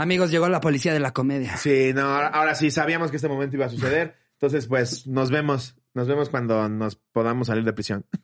Amigos, 0.00 0.30
llegó 0.30 0.48
la 0.48 0.62
policía 0.62 0.94
de 0.94 1.00
la 1.00 1.12
comedia. 1.12 1.58
Sí, 1.58 1.92
no, 1.94 2.00
ahora, 2.02 2.28
ahora 2.28 2.54
sí, 2.54 2.70
sabíamos 2.70 3.10
que 3.10 3.16
este 3.16 3.28
momento 3.28 3.56
iba 3.56 3.66
a 3.66 3.68
suceder. 3.68 4.14
Entonces, 4.32 4.66
pues, 4.66 5.06
nos 5.06 5.30
vemos. 5.30 5.76
Nos 5.92 6.08
vemos 6.08 6.30
cuando 6.30 6.70
nos 6.70 6.96
podamos 6.96 7.48
salir 7.48 7.64
de 7.64 7.72
prisión. 7.74 8.06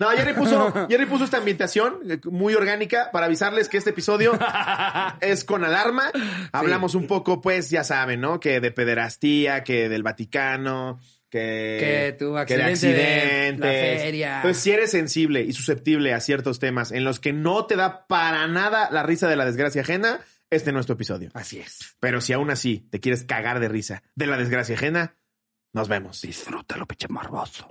No, 0.00 0.08
Jerry 0.08 0.32
puso, 0.34 0.88
Jerry 0.88 1.06
puso 1.06 1.22
esta 1.22 1.36
ambientación 1.36 2.00
eh, 2.10 2.18
muy 2.24 2.52
orgánica 2.54 3.10
para 3.12 3.26
avisarles 3.26 3.68
que 3.68 3.76
este 3.76 3.90
episodio 3.90 4.36
es 5.20 5.44
con 5.44 5.62
alarma. 5.62 6.10
Hablamos 6.50 6.96
un 6.96 7.06
poco, 7.06 7.40
pues, 7.40 7.70
ya 7.70 7.84
saben, 7.84 8.20
¿no? 8.20 8.40
Que 8.40 8.58
de 8.58 8.72
pederastía, 8.72 9.62
que 9.62 9.88
del 9.88 10.02
Vaticano, 10.02 10.98
que, 11.30 11.76
Que 11.78 12.16
tu 12.18 12.34
de 12.34 12.40
accidente 12.40 12.60
de 12.64 12.72
accidentes. 12.72 13.60
la 13.60 14.02
feria. 14.02 14.38
Pues 14.42 14.56
si 14.56 14.72
eres 14.72 14.90
sensible 14.90 15.42
y 15.42 15.52
susceptible 15.52 16.12
a 16.12 16.18
ciertos 16.18 16.58
temas 16.58 16.90
en 16.90 17.04
los 17.04 17.20
que 17.20 17.32
no 17.32 17.64
te 17.66 17.76
da 17.76 18.08
para 18.08 18.48
nada 18.48 18.90
la 18.90 19.04
risa 19.04 19.28
de 19.28 19.36
la 19.36 19.44
desgracia 19.44 19.82
ajena, 19.82 20.20
este 20.52 20.70
no 20.70 20.80
es 20.80 20.86
tu 20.86 20.92
episodio. 20.92 21.30
Así 21.32 21.58
es. 21.58 21.96
Pero 21.98 22.20
si 22.20 22.34
aún 22.34 22.50
así 22.50 22.86
te 22.90 23.00
quieres 23.00 23.24
cagar 23.24 23.58
de 23.58 23.68
risa 23.68 24.02
de 24.14 24.26
la 24.26 24.36
desgracia 24.36 24.74
ajena, 24.74 25.16
nos 25.72 25.88
vemos. 25.88 26.20
Disfrútalo, 26.20 26.86
pinche 26.86 27.08
morboso. 27.08 27.66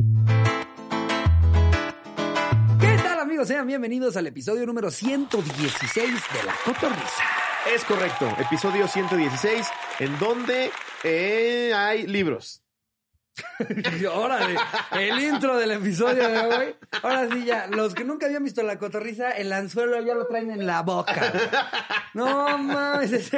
¿Qué 2.79 2.97
tal, 3.03 3.19
amigos? 3.19 3.47
Sean 3.47 3.67
bienvenidos 3.67 4.17
al 4.17 4.25
episodio 4.25 4.65
número 4.65 4.89
116 4.89 6.07
de 6.07 6.43
La 6.43 6.55
Cotorrisa. 6.65 7.23
Es 7.71 7.85
correcto, 7.85 8.27
episodio 8.39 8.87
116, 8.87 9.67
en 9.99 10.17
donde 10.17 10.71
eh, 11.03 11.71
hay 11.75 12.07
libros. 12.07 12.60
Órale, 14.13 14.55
el 14.99 15.19
intro 15.21 15.57
del 15.57 15.71
episodio 15.71 16.27
de 16.27 16.39
hoy. 16.39 16.75
Ahora 17.01 17.29
sí, 17.31 17.45
ya, 17.45 17.67
los 17.67 17.93
que 17.93 18.03
nunca 18.03 18.25
habían 18.25 18.43
visto 18.43 18.61
La 18.63 18.77
Cotorrisa, 18.77 19.31
el 19.31 19.53
anzuelo 19.53 20.01
ya 20.01 20.13
lo 20.15 20.27
traen 20.27 20.51
en 20.51 20.65
la 20.65 20.81
boca. 20.81 21.31
No 22.13 22.57
mames, 22.57 23.11
ese 23.13 23.37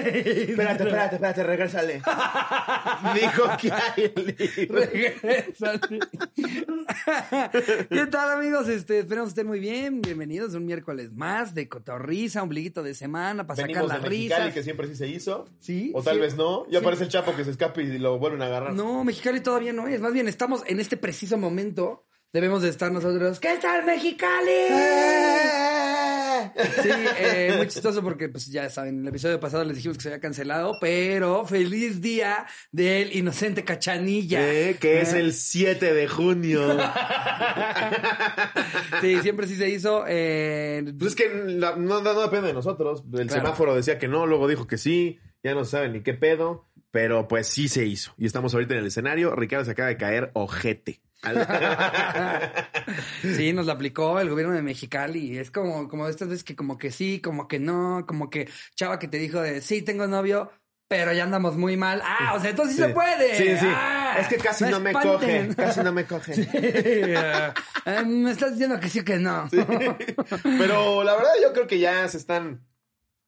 Espérate, 0.49 0.83
espérate, 0.83 1.15
espérate, 1.15 1.43
regrésale. 1.43 1.93
Dijo 3.13 3.43
que 3.61 3.71
hay 3.71 4.13
el 4.15 4.35
libro. 4.57 4.79
Regrésate. 4.79 5.99
¿Qué 7.89 8.05
tal, 8.07 8.31
amigos? 8.31 8.67
Este, 8.69 8.99
esperamos 8.99 9.29
que 9.29 9.41
estén 9.41 9.47
muy 9.47 9.59
bien. 9.59 10.01
Bienvenidos 10.01 10.55
un 10.55 10.65
miércoles 10.65 11.11
más 11.13 11.53
de 11.53 11.69
cotorriza, 11.69 12.41
ombliguito 12.41 12.81
de 12.81 12.95
semana 12.95 13.45
para 13.45 13.61
Venimos 13.61 13.87
sacar 13.89 14.01
la 14.03 14.09
Mexicali, 14.09 14.41
risa. 14.45 14.53
que 14.55 14.63
siempre 14.63 14.87
sí 14.87 14.95
se 14.95 15.07
hizo. 15.07 15.45
Sí. 15.59 15.91
O 15.93 16.01
tal 16.01 16.15
sí. 16.15 16.21
vez 16.21 16.35
no. 16.35 16.65
Ya 16.69 16.79
Sí. 16.79 16.85
parece 16.85 17.03
el 17.03 17.09
Chapo 17.09 17.35
que 17.35 17.43
se 17.45 17.51
escapa 17.51 17.79
y 17.81 17.99
lo 17.99 18.17
vuelven 18.17 18.41
a 18.41 18.45
agarrar. 18.47 18.73
No, 18.73 19.03
Mexicali 19.03 19.39
todavía 19.39 19.71
no 19.71 19.87
es. 19.87 19.92
Más 20.01 20.13
bien, 20.13 20.27
estamos 20.27 20.63
en 20.67 20.79
este 20.79 20.97
preciso 20.97 21.37
momento. 21.37 22.05
Debemos 22.31 22.61
de 22.63 22.69
estar 22.69 22.91
nosotros. 22.91 23.39
¿Qué 23.39 23.57
tal, 23.61 23.85
Mexicali? 23.85 24.51
Sí, 26.81 26.89
eh, 27.19 27.53
muy 27.57 27.67
chistoso 27.67 28.01
porque, 28.01 28.27
pues 28.27 28.47
ya 28.47 28.69
saben, 28.69 28.95
en 28.95 29.01
el 29.03 29.07
episodio 29.09 29.39
pasado 29.39 29.63
les 29.63 29.75
dijimos 29.77 29.97
que 29.97 30.03
se 30.03 30.09
había 30.09 30.19
cancelado, 30.19 30.73
pero 30.81 31.45
feliz 31.45 32.01
día 32.01 32.45
del 32.71 33.15
inocente 33.15 33.63
cachanilla. 33.63 34.39
Eh, 34.51 34.77
que 34.79 35.01
es 35.01 35.13
Eh, 35.13 35.19
el 35.19 35.33
7 35.33 35.93
de 35.93 36.07
junio. 36.07 36.61
Sí, 39.01 39.19
siempre 39.21 39.47
sí 39.47 39.55
se 39.55 39.69
hizo. 39.69 40.05
eh, 40.07 40.83
Pues 40.97 41.11
es 41.11 41.15
que 41.15 41.29
la- 41.45 41.75
no, 41.75 42.01
no- 42.01 42.21
depende 42.21 42.47
de 42.47 42.53
nosotros. 42.53 43.03
El 43.13 43.27
Claro. 43.27 43.43
semáforo 43.43 43.75
decía 43.75 43.97
que 43.99 44.07
no, 44.07 44.25
luego 44.25 44.47
dijo 44.47 44.65
que 44.67 44.77
sí. 44.77 45.19
Ya 45.43 45.53
no 45.53 45.65
se 45.65 45.71
sabe 45.71 45.89
ni 45.89 46.01
qué 46.01 46.13
pedo. 46.13 46.65
Pero 46.93 47.27
pues 47.27 47.47
sí 47.47 47.67
se 47.69 47.85
hizo. 47.87 48.13
Y 48.19 48.27
estamos 48.27 48.53
ahorita 48.53 48.75
en 48.75 48.81
el 48.81 48.85
escenario. 48.85 49.35
Ricardo 49.35 49.65
se 49.65 49.71
acaba 49.71 49.89
de 49.89 49.97
caer 49.97 50.29
ojete. 50.33 51.01
Sí, 53.21 53.51
nos 53.53 53.65
la 53.65 53.73
aplicó 53.73 54.19
el 54.19 54.29
gobierno 54.29 54.53
de 54.53 54.61
Mexicali. 54.61 55.37
Es 55.39 55.49
como, 55.49 55.87
como 55.87 56.07
estas 56.07 56.27
veces 56.27 56.43
que 56.43 56.55
como 56.55 56.77
que 56.77 56.91
sí, 56.91 57.19
como 57.19 57.47
que 57.47 57.57
no, 57.59 58.05
como 58.05 58.29
que 58.29 58.47
chava 58.75 58.99
que 58.99 59.07
te 59.07 59.17
dijo 59.17 59.41
de 59.41 59.61
sí, 59.61 59.81
tengo 59.81 60.05
novio, 60.05 60.51
pero 60.87 61.13
ya 61.13 61.23
andamos 61.23 61.57
muy 61.57 61.77
mal. 61.77 62.01
Ah, 62.03 62.33
o 62.35 62.39
sea, 62.39 62.51
entonces 62.51 62.75
sí, 62.75 62.81
Sí. 62.81 62.87
se 62.87 62.93
puede. 62.93 63.37
Sí, 63.37 63.57
sí. 63.57 63.65
Ah, 63.73 64.17
es 64.19 64.27
que 64.27 64.37
casi 64.37 64.65
no, 64.65 64.79
me 64.79 64.91
espanten. 64.91 65.47
coge. 65.47 65.55
Casi 65.55 65.79
no 65.81 65.93
me 65.93 66.05
coge. 66.05 66.33
Sí, 66.43 66.47
eh, 66.53 67.53
eh, 67.85 68.03
me 68.05 68.31
estás 68.31 68.51
diciendo 68.51 68.79
que 68.79 68.89
sí 68.89 68.99
o 68.99 69.05
que 69.05 69.17
no. 69.17 69.49
Pero 70.43 71.03
la 71.03 71.15
verdad 71.15 71.31
yo 71.41 71.53
creo 71.53 71.65
que 71.65 71.79
ya 71.79 72.07
se 72.09 72.17
están 72.17 72.67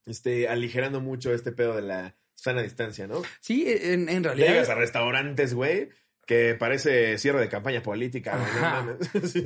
este, 0.06 0.47
aligerando 0.50 1.02
mucho 1.02 1.34
este 1.34 1.52
pedo 1.52 1.76
de 1.76 1.82
la 1.82 2.16
sana 2.35 2.62
distancia, 2.62 3.07
¿no? 3.07 3.22
Sí, 3.40 3.66
en, 3.68 4.07
realidad. 4.23 4.47
llegas 4.47 4.69
a 4.69 4.75
restaurantes, 4.75 5.53
güey, 5.53 5.90
que 6.28 6.56
parece 6.56 7.18
cierre 7.18 7.40
de 7.40 7.50
campaña 7.50 7.81
política, 7.81 8.38
güey. 8.38 8.51
no 8.53 8.66
Ajá. 8.68 8.81
mames. 8.84 9.31
Sí. 9.31 9.44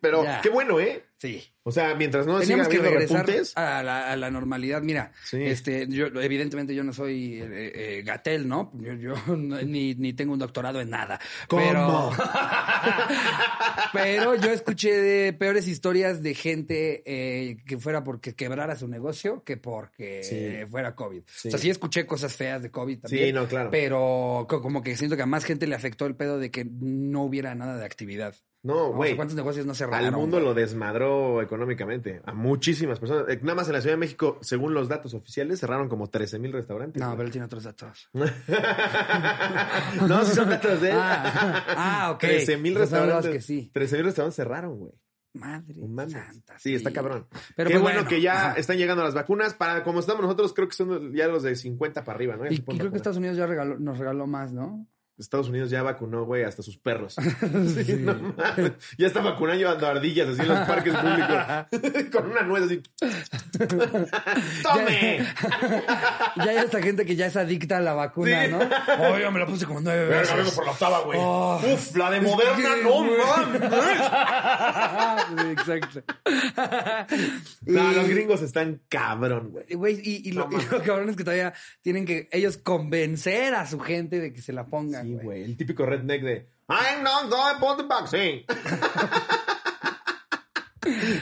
Pero 0.00 0.22
Ya. 0.24 0.40
qué 0.42 0.48
bueno, 0.50 0.78
¿eh? 0.80 1.04
Sí. 1.18 1.42
O 1.62 1.72
sea, 1.72 1.94
mientras 1.94 2.26
no 2.26 2.34
siga 2.34 2.40
Teníamos 2.64 2.68
que 2.68 2.78
regresar 2.78 3.26
repuntes. 3.26 3.56
a 3.56 3.82
la, 3.82 4.12
a 4.12 4.16
la 4.16 4.30
normalidad. 4.30 4.82
Mira, 4.82 5.12
Sí. 5.24 5.42
este, 5.42 5.88
yo 5.88 6.06
evidentemente 6.20 6.74
yo 6.74 6.84
no 6.84 6.92
soy 6.92 7.40
eh, 7.42 7.72
eh, 7.98 8.02
Gatel, 8.04 8.46
¿no? 8.46 8.70
Yo, 8.74 8.92
yo 8.94 9.14
ni, 9.36 9.94
ni 9.94 10.12
tengo 10.12 10.34
un 10.34 10.38
doctorado 10.38 10.80
en 10.80 10.90
nada. 10.90 11.18
¿Cómo? 11.48 11.62
Pero, 11.66 12.10
pero 13.92 14.34
yo 14.36 14.50
escuché 14.52 14.92
de 14.92 15.32
peores 15.32 15.66
historias 15.68 16.22
de 16.22 16.34
gente 16.34 17.02
eh, 17.06 17.56
que 17.66 17.78
fuera 17.78 18.04
porque 18.04 18.34
quebrara 18.34 18.76
su 18.76 18.88
negocio 18.88 19.42
que 19.44 19.56
porque 19.56 20.22
Sí. 20.22 20.70
fuera 20.70 20.94
COVID. 20.94 21.22
Sí. 21.26 21.48
O 21.48 21.50
sea, 21.52 21.58
sí 21.60 21.70
escuché 21.70 22.06
cosas 22.06 22.34
feas 22.36 22.62
de 22.62 22.70
COVID 22.70 23.00
también. 23.00 23.26
Sí, 23.26 23.32
no, 23.32 23.46
claro. 23.46 23.70
Pero 23.70 24.46
co- 24.48 24.60
como 24.62 24.82
que 24.82 24.96
siento 24.96 25.16
que 25.16 25.22
a 25.22 25.26
más 25.26 25.44
gente 25.44 25.66
le 25.66 25.74
afectó 25.74 26.06
el 26.06 26.14
pedo 26.14 26.38
de 26.38 26.50
que 26.50 26.64
no 26.70 27.22
hubiera 27.24 27.54
nada 27.54 27.76
de 27.76 27.84
actividad. 27.84 28.34
No, 28.66 28.92
güey. 28.92 29.14
¿Cuántos 29.14 29.36
negocios 29.36 29.64
no 29.64 29.74
cerraron? 29.74 30.04
Al 30.06 30.12
mundo 30.12 30.40
lo 30.40 30.52
desmadró 30.52 31.40
económicamente. 31.40 32.20
A 32.24 32.32
muchísimas 32.32 32.98
personas. 32.98 33.26
Eh, 33.28 33.38
Nada 33.42 33.54
más 33.54 33.68
en 33.68 33.74
la 33.74 33.80
Ciudad 33.80 33.94
de 33.94 34.00
México, 34.00 34.38
según 34.42 34.74
los 34.74 34.88
datos 34.88 35.14
oficiales, 35.14 35.60
cerraron 35.60 35.88
como 35.88 36.08
13 36.08 36.38
mil 36.40 36.52
restaurantes. 36.52 37.00
No, 37.00 37.06
güey. 37.08 37.16
pero 37.18 37.26
él 37.26 37.32
tiene 37.32 37.44
otros 37.46 37.62
datos. 37.64 38.08
no, 38.14 38.26
si 40.24 40.34
son 40.34 40.50
datos 40.50 40.80
de 40.80 40.90
él. 40.90 40.96
Ah, 40.98 41.64
ah, 41.76 42.10
ok. 42.12 42.20
13 42.20 42.56
mil 42.56 42.74
los 42.74 42.82
restaurantes. 42.82 43.32
que 43.32 43.40
sí. 43.40 43.70
13 43.72 43.96
mil 43.96 44.04
restaurantes 44.06 44.36
cerraron, 44.36 44.78
güey. 44.78 44.92
Madre 45.34 45.74
mames. 45.86 46.12
santa. 46.12 46.58
Sí, 46.58 46.74
está 46.74 46.90
cabrón. 46.92 47.26
Pero 47.54 47.68
Qué 47.68 47.74
pues 47.74 47.82
bueno, 47.82 47.98
bueno, 47.98 48.08
que 48.08 48.20
ya 48.22 48.50
ajá. 48.50 48.58
están 48.58 48.78
llegando 48.78 49.04
las 49.04 49.14
vacunas. 49.14 49.52
Para 49.54 49.84
como 49.84 50.00
estamos 50.00 50.22
nosotros, 50.22 50.54
creo 50.54 50.66
que 50.66 50.74
son 50.74 51.12
ya 51.14 51.28
los 51.28 51.42
de 51.42 51.54
50 51.54 52.04
para 52.04 52.16
arriba, 52.16 52.36
¿no? 52.36 52.44
Ya 52.46 52.52
Y, 52.52 52.54
y 52.54 52.62
creo 52.78 52.90
que. 52.90 52.96
Estados 52.96 53.18
Unidos 53.18 53.36
ya 53.36 53.46
regaló- 53.46 53.78
nos 53.78 53.98
regaló 53.98 54.26
más, 54.26 54.52
¿no? 54.52 54.86
Estados 55.18 55.48
Unidos 55.48 55.70
ya 55.70 55.82
vacunó, 55.82 56.24
güey, 56.24 56.44
hasta 56.44 56.62
sus 56.62 56.76
perros. 56.78 57.16
Sí, 57.86 57.94
no 58.00 58.14
mames. 58.36 58.72
ya 58.98 59.06
está 59.06 59.20
vacunando 59.20 59.58
llevando 59.60 59.86
ardillas 59.86 60.28
así 60.28 60.42
en 60.42 60.48
los 60.48 60.58
parques 60.66 60.94
públicos. 60.94 62.10
Con 62.12 62.30
una 62.30 62.42
nuez 62.42 62.64
así. 62.64 62.82
¡Tome! 64.62 65.18
ya 66.36 66.50
hay 66.50 66.56
esta 66.58 66.82
gente 66.82 67.04
que 67.06 67.16
ya 67.16 67.26
es 67.26 67.36
adicta 67.36 67.78
a 67.78 67.80
la 67.80 67.94
vacuna, 67.94 68.44
Sí. 68.44 68.50
¿no? 68.52 68.58
Oye, 69.14 69.30
me 69.30 69.38
la 69.40 69.46
puse 69.46 69.64
como 69.66 69.80
nueve 69.80 70.06
veces. 70.06 70.36
vengo 70.36 70.50
por 70.52 70.64
la 70.66 70.72
octava, 70.72 71.00
güey. 71.00 71.18
Oh. 71.20 71.60
Uf, 71.72 71.96
la 71.96 72.10
de 72.10 72.18
Es 72.18 72.22
Moderna, 72.24 72.74
que, 72.76 72.82
no 72.82 73.04
mames. 73.04 73.62
Exacto. 75.52 76.02
No, 77.66 77.92
Y- 77.92 77.94
los 77.94 78.08
gringos 78.08 78.42
están 78.42 78.80
cabrón, 78.88 79.50
güey. 79.52 79.64
Güey, 79.74 80.00
y, 80.02 80.28
y 80.28 80.32
lo 80.32 80.48
cabrón 80.84 81.08
es 81.10 81.16
que 81.16 81.24
todavía 81.24 81.52
tienen 81.82 82.04
que 82.04 82.28
ellos 82.32 82.58
convencer 82.58 83.54
a 83.54 83.66
su 83.66 83.78
gente 83.80 84.20
de 84.20 84.32
que 84.32 84.42
se 84.42 84.52
la 84.52 84.66
pongan, 84.66 85.05
Sí, 85.06 85.12
güey. 85.14 85.24
güey. 85.24 85.42
El 85.44 85.56
típico 85.56 85.86
redneck 85.86 86.22
de 86.22 86.48
I'm 86.68 87.02
not 87.02 87.30
going 87.30 87.58
for 87.60 87.76
the 87.76 87.84
vaccine. 87.84 88.44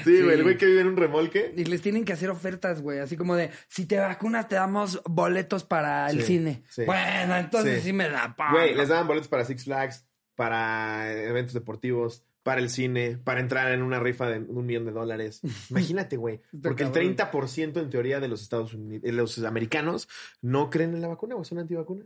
sí, 0.05 0.23
güey. 0.23 0.35
El 0.35 0.43
güey 0.43 0.57
que 0.59 0.67
vive 0.67 0.81
en 0.83 0.89
un 0.89 0.97
remolque. 0.97 1.55
Y 1.57 1.65
les 1.65 1.81
tienen 1.83 2.05
que 2.05 2.13
hacer 2.13 2.31
ofertas, 2.31 2.83
güey. 2.83 2.99
Así 2.99 3.17
como 3.17 3.35
de, 3.37 3.51
si 3.69 3.87
te 3.87 3.99
vacunas, 3.99 4.49
te 4.49 4.57
damos 4.57 5.01
boletos 5.05 5.65
para 5.65 6.11
el 6.11 6.21
Sí, 6.21 6.27
cine. 6.39 6.63
sí. 6.69 6.85
Bueno, 6.85 7.37
entonces 7.37 7.81
Sí. 7.81 7.87
sí, 7.89 7.93
me 7.93 8.09
la 8.11 8.35
pago. 8.37 8.57
Güey, 8.59 8.75
les 8.75 8.89
daban 8.89 9.07
boletos 9.07 9.29
para 9.29 9.45
Six 9.45 9.65
Flags, 9.65 10.07
para 10.35 11.13
eventos 11.13 11.55
deportivos, 11.55 12.25
para 12.43 12.61
el 12.61 12.69
cine, 12.69 13.17
para 13.23 13.41
entrar 13.41 13.73
en 13.73 13.83
una 13.83 14.01
rifa 14.01 14.29
de 14.29 14.39
un 14.41 14.67
millón 14.67 14.85
de 14.85 14.93
dólares. 14.93 15.41
Imagínate, 15.71 16.17
güey. 16.19 16.37
Está 16.53 16.69
Porque 16.69 16.83
el 16.83 16.91
cabrón. 16.93 17.17
30% 17.17 17.81
en 17.81 17.91
teoría 17.91 18.21
de 18.21 18.29
los 18.29 18.43
Estados 18.43 18.75
Unidos, 18.75 19.11
los 19.15 19.39
americanos, 19.45 20.09
no 20.43 20.69
creen 20.69 20.93
en 20.95 21.01
la 21.01 21.09
vacuna, 21.09 21.35
güey. 21.37 21.47
Son 21.47 21.59
antivacuna. 21.59 22.05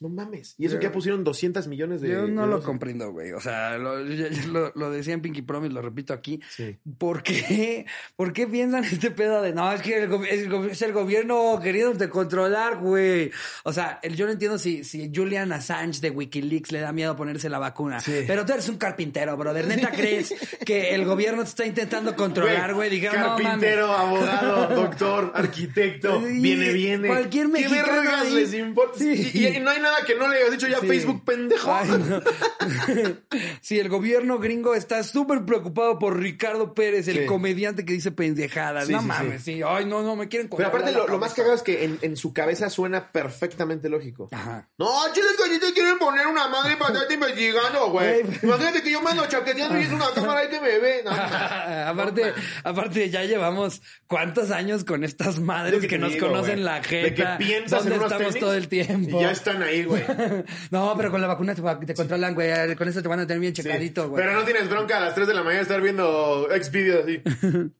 No 0.00 0.08
mames. 0.08 0.54
Y 0.58 0.66
eso 0.66 0.74
Yo- 0.74 0.80
que 0.80 0.86
ya 0.86 0.92
pusieron 0.92 1.24
200 1.24 1.66
millones 1.66 2.00
de. 2.00 2.10
Yo 2.10 2.28
no 2.28 2.46
lo 2.46 2.62
comprendo, 2.62 3.10
güey. 3.10 3.32
O 3.32 3.40
sea, 3.40 3.76
lo, 3.78 4.00
yo- 4.06 4.28
yo 4.28 4.46
lo, 4.52 4.72
lo 4.76 4.90
decía 4.92 5.12
en 5.12 5.20
Pinky 5.22 5.42
Promise, 5.42 5.72
lo 5.74 5.82
repito 5.82 6.12
aquí. 6.12 6.40
Sí. 6.50 6.76
¿Por 6.98 7.24
qué? 7.24 7.84
¿Por 8.14 8.32
qué 8.32 8.46
piensan 8.46 8.84
este 8.84 9.10
pedo 9.10 9.42
de 9.42 9.52
no, 9.52 9.72
es 9.72 9.82
que 9.82 10.04
el, 10.04 10.12
es, 10.26 10.42
el 10.46 10.70
es 10.70 10.82
el 10.82 10.92
gobierno 10.92 11.58
queriéndote 11.60 12.08
controlar, 12.08 12.76
güey? 12.78 13.32
O 13.64 13.72
sea, 13.72 13.98
el- 14.02 14.14
yo 14.14 14.26
no 14.26 14.32
entiendo 14.32 14.56
si, 14.58 14.84
si 14.84 15.10
Julian 15.12 15.50
Assange 15.52 16.00
de 16.00 16.10
Wikileaks 16.10 16.70
le 16.70 16.78
da 16.78 16.92
miedo 16.92 17.16
ponerse 17.16 17.48
la 17.48 17.58
vacuna. 17.58 17.98
Sí. 17.98 18.22
Pero 18.24 18.46
tú 18.46 18.52
eres 18.52 18.68
un 18.68 18.78
carpintero, 18.78 19.36
brother. 19.36 19.66
¿Neta 19.66 19.90
crees 19.90 20.32
que 20.64 20.94
el 20.94 21.04
gobierno 21.06 21.42
te 21.42 21.48
está 21.48 21.66
intentando 21.66 22.14
controlar, 22.14 22.72
güey? 22.72 22.88
Dijeron, 22.88 23.18
no 23.20 23.28
mames. 23.30 23.42
Carpintero, 23.46 23.92
abogado, 23.92 24.74
doctor, 24.76 25.32
arquitecto, 25.34 26.20
Y 26.28 26.40
viene, 26.40 26.72
viene. 26.72 27.08
cualquier 27.08 27.46
¿Qué 27.46 27.52
mexicano 27.52 27.92
vergas 28.02 28.22
ahí- 28.22 28.34
les 28.34 28.54
importa? 28.54 28.98
Sí. 28.98 29.30
Y, 29.34 29.46
y 29.56 29.60
no 29.60 29.70
hay 29.70 29.80
nada 29.80 29.87
que 30.06 30.14
no 30.14 30.28
le 30.28 30.36
hayas 30.38 30.50
dicho 30.52 30.66
ya 30.68 30.80
Sí. 30.80 30.86
Facebook, 30.86 31.24
pendejo. 31.24 31.72
Ay, 31.74 31.88
no. 31.88 32.20
sí, 33.60 33.78
el 33.78 33.88
gobierno 33.88 34.38
gringo 34.38 34.74
está 34.74 35.02
súper 35.02 35.44
preocupado 35.44 35.98
por 35.98 36.18
Ricardo 36.18 36.74
Pérez, 36.74 37.08
el 37.08 37.20
Sí. 37.20 37.26
comediante 37.26 37.84
que 37.84 37.92
dice 37.92 38.12
pendejadas. 38.12 38.86
Sí, 38.86 38.92
no 38.92 39.02
mames, 39.02 39.42
sí. 39.42 39.60
Ay, 39.66 39.84
no, 39.84 40.02
no, 40.02 40.16
me 40.16 40.28
quieren 40.28 40.48
Pero 40.48 40.68
aparte, 40.68 40.92
lo, 40.92 41.18
más 41.18 41.34
cagado 41.34 41.54
es 41.54 41.62
que 41.62 41.84
en, 41.84 41.98
en 42.02 42.16
su 42.16 42.32
cabeza 42.32 42.70
suena 42.70 43.10
perfectamente 43.12 43.88
lógico. 43.88 44.28
Ajá. 44.32 44.68
No, 44.78 44.88
chiles 45.12 45.36
gallitos 45.38 45.72
quieren 45.72 45.98
poner 45.98 46.26
una 46.26 46.48
madre 46.48 46.76
para 46.76 46.92
estarte 46.92 47.14
investigando, 47.14 47.90
güey. 47.90 48.20
Imagínate 48.42 48.82
que 48.82 48.90
yo 48.90 49.00
me 49.02 49.10
ando 49.10 49.26
chaqueteando 49.28 49.78
y 49.78 49.82
es 49.82 49.90
una 49.92 50.10
cámara 50.14 50.40
ahí 50.40 50.48
que 50.48 50.60
me 50.60 50.78
ve. 50.78 51.02
No, 51.04 51.10
aparte, 51.86 52.32
aparte, 52.64 53.10
ya 53.10 53.24
llevamos 53.24 53.82
cuántos 54.06 54.50
años 54.50 54.84
con 54.84 55.04
estas 55.04 55.38
madres 55.40 55.74
Es 55.74 55.80
que, 55.82 55.88
que 55.88 55.94
te 55.96 56.00
nos 56.00 56.12
digo, 56.12 56.28
conocen 56.28 56.64
la 56.64 56.76
De 56.80 56.80
que 56.82 57.10
jeta. 57.10 57.38
piensas 57.38 57.80
¿Dónde 57.80 57.94
en 57.94 58.00
unos 58.00 58.12
estamos 58.12 58.34
tenis 58.34 58.40
todo 58.40 58.54
el 58.54 58.68
tiempo? 58.68 59.18
Y 59.18 59.22
ya 59.22 59.30
están 59.30 59.62
ahí, 59.62 59.77
güey. 59.84 60.02
No, 60.70 60.94
pero 60.96 61.10
con 61.10 61.20
la 61.20 61.26
vacuna 61.26 61.54
te, 61.54 61.62
te 61.86 61.94
controlan, 61.94 62.34
güey. 62.34 62.74
Con 62.76 62.88
eso 62.88 63.02
te 63.02 63.08
van 63.08 63.20
a 63.20 63.26
tener 63.26 63.40
bien 63.40 63.52
checadito, 63.52 64.08
güey. 64.08 64.22
Pero 64.22 64.34
no 64.38 64.44
tienes 64.44 64.68
bronca 64.68 64.98
a 64.98 65.00
las 65.00 65.14
3 65.14 65.26
de 65.28 65.34
la 65.34 65.42
mañana 65.42 65.62
estar 65.62 65.80
viendo 65.80 66.48
Xvideos 66.50 67.04
así. 67.04 67.22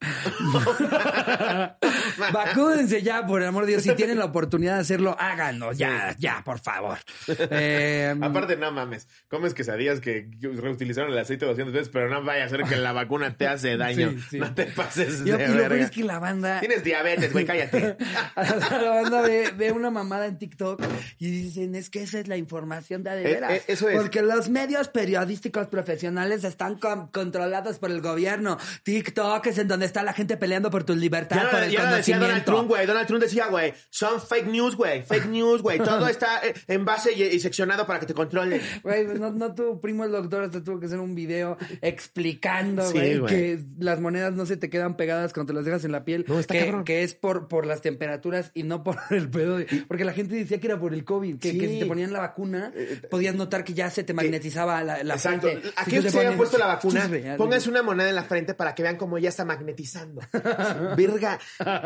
Vacúdense 2.33 3.03
ya, 3.03 3.27
por 3.27 3.43
el 3.43 3.49
amor 3.49 3.67
de 3.67 3.73
Dios. 3.73 3.83
Si 3.83 3.95
tienen 3.95 4.19
la 4.19 4.27
oportunidad 4.27 4.75
de 4.75 4.81
hacerlo, 4.81 5.17
háganlo. 5.19 5.73
Ya, 5.73 6.15
ya, 6.19 6.43
por 6.45 6.59
favor. 6.59 6.99
Eh, 7.29 8.15
Aparte, 8.21 8.57
no 8.57 8.71
mames. 8.73 9.09
Comes 9.29 9.55
quesadillas 9.55 10.01
que 10.01 10.29
reutilizaron 10.41 11.13
el 11.13 11.19
aceite 11.19 11.47
200 11.47 11.73
veces, 11.73 11.89
pero 11.89 12.09
no 12.09 12.23
vaya 12.23 12.45
a 12.45 12.49
ser 12.49 12.65
que 12.65 12.77
la 12.77 12.93
vacuna 12.93 13.37
te 13.37 13.47
hace 13.47 13.77
daño. 13.77 14.11
Sí, 14.11 14.21
sí. 14.31 14.39
No 14.39 14.55
te 14.55 14.67
pases 14.67 15.21
y, 15.21 15.31
de 15.31 15.45
y 15.45 15.49
lo 15.49 15.55
verga. 15.57 15.85
es 15.85 15.91
que 15.91 16.05
la 16.05 16.19
banda. 16.19 16.61
Tienes 16.61 16.85
diabetes, 16.85 17.33
güey, 17.33 17.45
cállate. 17.45 17.97
la 18.37 18.91
banda 18.91 19.23
ve, 19.23 19.51
ve 19.57 19.73
una 19.73 19.91
mamada 19.91 20.27
en 20.27 20.39
TikTok 20.39 20.83
y 21.19 21.31
dicen, 21.31 21.75
es 21.75 21.88
que 21.91 22.03
esa 22.03 22.19
es 22.19 22.29
la 22.29 22.37
información 22.37 23.03
de, 23.03 23.21
Eh, 23.21 23.25
veras. 23.25 23.53
eh, 23.53 23.63
eso 23.69 23.89
es. 23.89 23.97
Porque 23.97 24.23
los 24.23 24.49
medios 24.49 24.89
periodísticos 24.89 25.67
profesionales 25.69 26.45
están 26.45 26.79
con- 26.79 27.09
controlados 27.09 27.79
por 27.79 27.91
el 27.91 28.01
gobierno. 28.01 28.59
TikTok 28.83 29.47
es 29.47 29.59
en 29.59 29.69
donde 29.69 29.87
está 29.87 30.03
la 30.03 30.13
gente 30.13 30.37
peleando 30.37 30.71
por 30.71 30.85
tu 30.85 30.95
libertad, 30.95 31.37
Ya, 31.45 31.51
por 31.51 31.63
el 31.63 31.71
ya 31.71 31.95
decía 31.97 32.19
Donald. 32.19 32.45
Trump, 32.45 32.69
güey. 32.69 32.87
Donald 32.87 33.07
Trump 33.07 33.23
decía, 33.23 33.47
güey, 33.49 33.75
son 33.91 34.21
fake 34.21 34.47
news, 34.49 34.77
güey. 34.77 35.03
Fake 35.03 35.27
news, 35.27 35.63
güey. 35.63 35.79
Todo 35.79 36.07
está 36.09 36.41
eh, 36.47 36.55
en 36.69 36.85
base 36.85 37.13
y, 37.13 37.23
y 37.23 37.41
seccionado 37.41 37.87
para 37.87 38.01
que 38.01 38.07
te 38.07 38.15
controlen. 38.15 38.61
Güey, 38.83 39.07
pues 39.07 39.21
no, 39.21 39.31
no 39.33 39.55
tu 39.55 39.81
primo 39.81 40.05
el 40.05 40.13
doctor 40.13 40.45
hasta 40.45 40.63
tuvo 40.63 40.81
que 40.81 40.87
hacer 40.87 40.99
un 40.99 41.15
video 41.15 41.57
explicando, 41.83 42.91
güey, 42.93 43.25
que 43.27 43.59
las 43.79 44.01
monedas 44.01 44.33
no 44.35 44.47
se 44.47 44.57
te 44.57 44.71
quedan 44.71 44.97
pegadas 44.97 45.33
cuando 45.33 45.53
te 45.53 45.57
las 45.57 45.65
dejas 45.65 45.85
en 45.85 45.93
la 45.93 46.05
piel. 46.05 46.25
No, 46.29 46.39
está 46.39 46.55
que, 46.55 46.83
que 46.85 47.03
es 47.03 47.15
por, 47.15 47.49
por 47.49 47.67
las 47.67 47.81
temperaturas 47.83 48.51
y 48.55 48.63
no 48.63 48.83
por 48.83 48.99
el 49.11 49.29
pedo. 49.29 49.59
de- 49.59 49.67
porque 49.87 50.05
la 50.05 50.13
gente 50.13 50.35
decía 50.35 50.59
que 50.61 50.67
era 50.67 50.79
por 50.81 50.95
el 50.95 51.05
COVID, 51.05 51.39
que, 51.39 51.51
Sí. 51.53 51.59
que 51.59 51.78
si 51.79 51.85
te 51.85 51.87
ponían 51.87 52.13
la 52.13 52.21
vacuna, 52.21 52.73
podías 53.11 53.35
notar 53.35 53.65
que 53.65 53.75
ya 53.75 53.91
se 53.91 54.05
te 54.05 54.15
magnetizaba 54.15 54.83
la, 54.83 55.03
la 55.03 55.15
Exacto. 55.15 55.49
frente. 55.49 55.71
¿A 55.77 55.85
Si 55.85 56.03
se 56.11 56.19
habían 56.19 56.37
puesto 56.37 56.59
la 56.59 56.67
vacuna? 56.67 57.09
Pónganse 57.37 57.69
una 57.71 57.83
moneda 57.83 58.09
en 58.09 58.15
la 58.15 58.25
frente 58.25 58.55
para 58.55 58.75
que 58.75 58.83
vean 58.83 58.97
cómo 58.97 59.19
ya 59.19 59.29
está 59.29 59.45
magnetizando. 59.45 60.21
Virga. 60.97 61.39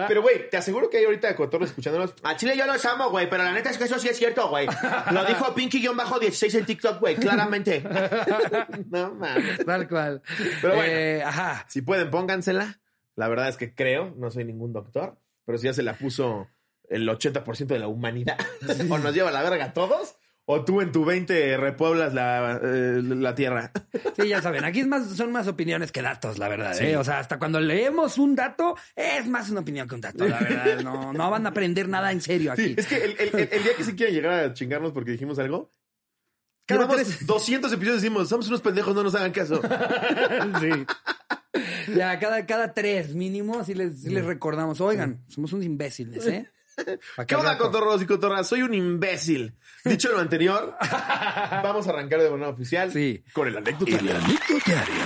Pero, 0.09 0.23
güey, 0.23 0.49
te 0.51 0.57
aseguro 0.57 0.91
que 0.91 0.99
hay 0.99 1.05
ahorita 1.05 1.29
de 1.29 1.35
cotorros 1.35 1.71
escuchándonos. 1.71 2.15
A 2.23 2.37
Chile 2.37 2.57
yo 2.57 2.67
los 2.67 2.85
amo, 2.85 3.11
güey, 3.11 3.29
pero 3.29 3.43
la 3.45 3.53
neta 3.53 3.71
es 3.71 3.79
que 3.79 3.85
eso 3.85 3.99
sí 3.99 4.09
es 4.09 4.17
cierto, 4.17 4.49
güey. 4.49 4.67
Lo 5.11 5.25
dijo 5.25 5.55
Pinky-16 5.55 6.59
en 6.59 6.67
TikTok, 6.67 7.01
güey, 7.01 7.17
claramente. 7.17 7.83
no 8.91 9.15
mames. 9.15 9.65
Tal 9.65 9.89
cual. 9.89 10.23
Pero 10.61 10.75
bueno. 10.75 10.93
Eh, 10.93 11.23
ajá. 11.25 11.65
Si 11.69 11.83
pueden, 11.83 12.11
póngansela. 12.11 12.81
La 13.17 13.29
verdad 13.29 13.49
es 13.49 13.57
que 13.57 13.75
creo, 13.75 14.15
no 14.17 14.31
soy 14.31 14.45
ningún 14.45 14.73
doctor, 14.73 15.19
pero 15.45 15.59
si 15.59 15.67
ya 15.67 15.75
se 15.75 15.83
la 15.83 15.95
puso 15.95 16.49
el 16.89 17.09
80% 17.09 17.67
de 17.67 17.79
la 17.79 17.89
humanidad, 17.89 18.37
o 18.91 18.99
nos 18.99 19.15
lleva 19.15 19.29
a 19.31 19.33
la 19.33 19.43
verga 19.43 19.67
a 19.67 19.73
todos, 19.73 20.17
o 20.45 20.65
tú 20.65 20.81
en 20.81 20.91
tu 20.93 21.05
20 21.05 21.57
repueblas 21.57 22.13
la, 22.15 22.61
eh, 22.63 23.01
la 23.03 23.35
tierra. 23.35 23.71
Sí, 24.17 24.29
ya 24.29 24.43
saben, 24.43 24.63
aquí 24.65 24.81
es 24.81 24.87
más, 24.87 25.09
son 25.17 25.33
más 25.33 25.49
opiniones 25.49 25.91
que 25.91 26.03
datos, 26.03 26.39
la 26.39 26.49
verdad. 26.49 26.75
Sí. 26.75 26.85
¿eh? 26.85 26.97
O 26.99 27.05
sea, 27.05 27.19
hasta 27.19 27.39
cuando 27.39 27.61
leemos 27.61 28.19
un 28.19 28.35
dato, 28.37 28.77
es 28.95 29.27
más 29.27 29.49
una 29.49 29.61
opinión 29.61 29.89
que 29.89 29.95
un 29.95 30.01
dato, 30.03 30.27
la 30.29 30.39
verdad. 30.39 30.81
No, 30.83 31.13
no 31.15 31.31
van 31.31 31.47
a 31.47 31.49
aprender 31.49 31.89
nada 31.89 32.13
en 32.13 32.21
serio 32.21 32.53
aquí. 32.53 32.65
Sí, 32.69 32.75
es 32.77 32.87
que 32.87 32.97
el, 33.05 33.11
el- 33.19 33.49
el- 33.51 33.63
día 33.63 33.75
que 33.77 33.85
sí 33.85 33.95
quieren 33.97 34.15
llegar 34.15 34.33
a 34.45 34.53
chingarnos 34.53 34.93
porque 34.93 35.13
dijimos 35.13 35.39
algo, 35.39 35.73
Cada 36.67 36.83
llevamos 36.83 37.07
tres- 37.07 37.27
200 37.27 37.73
episodios 37.73 38.03
decimos, 38.03 38.29
somos 38.29 38.47
unos 38.49 38.61
pendejos, 38.61 38.95
no 38.95 39.03
nos 39.03 39.15
hagan 39.15 39.33
caso. 39.33 39.63
Sí. 40.61 40.71
Ya, 41.97 42.19
cada, 42.19 42.45
cada 42.47 42.75
tres 42.75 43.15
mínimo, 43.15 43.65
sí 43.65 43.75
les, 43.75 44.05
les 44.05 44.25
recordamos. 44.25 44.81
Oigan, 44.81 45.25
somos 45.29 45.53
unos 45.55 45.65
imbéciles, 45.65 46.27
¿eh? 46.27 46.51
¿Qué 47.27 47.35
onda, 47.35 47.59
cotorros 47.59 48.03
y 48.03 48.07
cotorras? 48.07 48.47
Soy 48.47 48.63
un 48.63 48.75
imbécil. 48.75 49.57
Dicho 49.85 50.13
lo 50.13 50.19
anterior, 50.21 50.77
vamos 51.63 51.87
a 51.89 51.91
arrancar 51.91 52.21
de 52.23 52.31
manera 52.31 52.51
oficial 52.51 52.93
Sí. 52.93 53.25
con 53.33 53.49
el 53.49 53.57
anecdotario. 53.57 54.13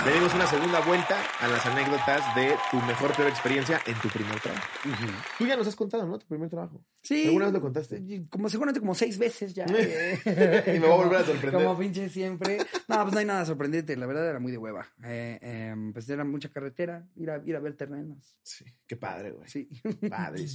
Le 0.05 0.13
dimos 0.13 0.33
una 0.35 0.45
segunda 0.45 0.79
vuelta 0.81 1.17
a 1.39 1.47
las 1.47 1.65
anécdotas 1.65 2.35
de 2.35 2.55
tu 2.69 2.77
mejor, 2.81 3.15
peor 3.15 3.27
experiencia 3.29 3.81
en 3.85 3.95
tu 3.95 4.07
primer 4.09 4.39
trabajo. 4.39 4.67
Tú 5.37 5.47
ya 5.47 5.55
nos 5.57 5.67
has 5.67 5.75
contado, 5.75 6.05
¿no? 6.05 6.19
Tu 6.19 6.27
primer 6.27 6.49
trabajo. 6.49 6.83
Sí. 7.01 7.25
¿Alguna 7.25 7.45
vez 7.45 7.53
lo 7.55 7.61
contaste? 7.61 8.25
Como 8.29 8.49
seguramente 8.49 8.79
como 8.79 8.93
seis 8.93 9.17
veces 9.17 9.53
ya. 9.53 9.65
eh. 9.75 10.73
Y 10.75 10.79
me 10.79 10.87
va 10.87 10.93
a 10.93 10.97
volver 10.97 11.19
a 11.21 11.25
sorprender. 11.25 11.63
Como 11.63 11.77
pinche 11.77 12.09
siempre. 12.09 12.57
No, 12.87 13.01
pues 13.01 13.13
no 13.13 13.19
hay 13.19 13.25
nada 13.25 13.45
sorprendente. 13.45 13.95
La 13.97 14.05
verdad 14.05 14.29
era 14.29 14.39
muy 14.39 14.51
de 14.51 14.57
hueva. 14.59 14.87
Eh, 15.03 15.39
em, 15.41 15.91
pues 15.93 16.07
era 16.09 16.23
mucha 16.23 16.49
carretera, 16.49 17.07
ir 17.15 17.31
a, 17.31 17.41
ir 17.43 17.55
a 17.55 17.59
ver 17.59 17.75
terrenos. 17.75 18.37
Sí, 18.43 18.65
qué 18.85 18.95
padre, 18.95 19.31
güey. 19.31 19.47
Sí. 19.49 19.67
Padre. 20.09 20.45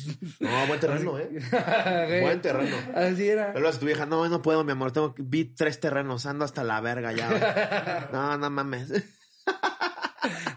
No, 0.41 0.67
buen 0.67 0.79
terreno, 0.79 1.01
¿eh? 1.19 2.20
Buen 2.22 2.40
terreno. 2.40 2.76
Así 2.94 3.28
era. 3.28 3.50
A 3.52 3.72
tu 3.78 3.87
vieja, 3.87 4.06
no, 4.06 4.28
no 4.28 4.43
puedo, 4.43 4.64
mi 4.64 4.72
amor, 4.72 4.93
tengo, 4.93 5.14
vi 5.19 5.44
tres 5.44 5.81
terrenos, 5.81 6.26
ando 6.26 6.44
hasta 6.44 6.64
la 6.64 6.81
verga 6.81 7.12
ya. 7.12 7.28
güey. 7.28 7.40
No, 8.12 8.38
no 8.38 8.50
mames. 8.50 8.93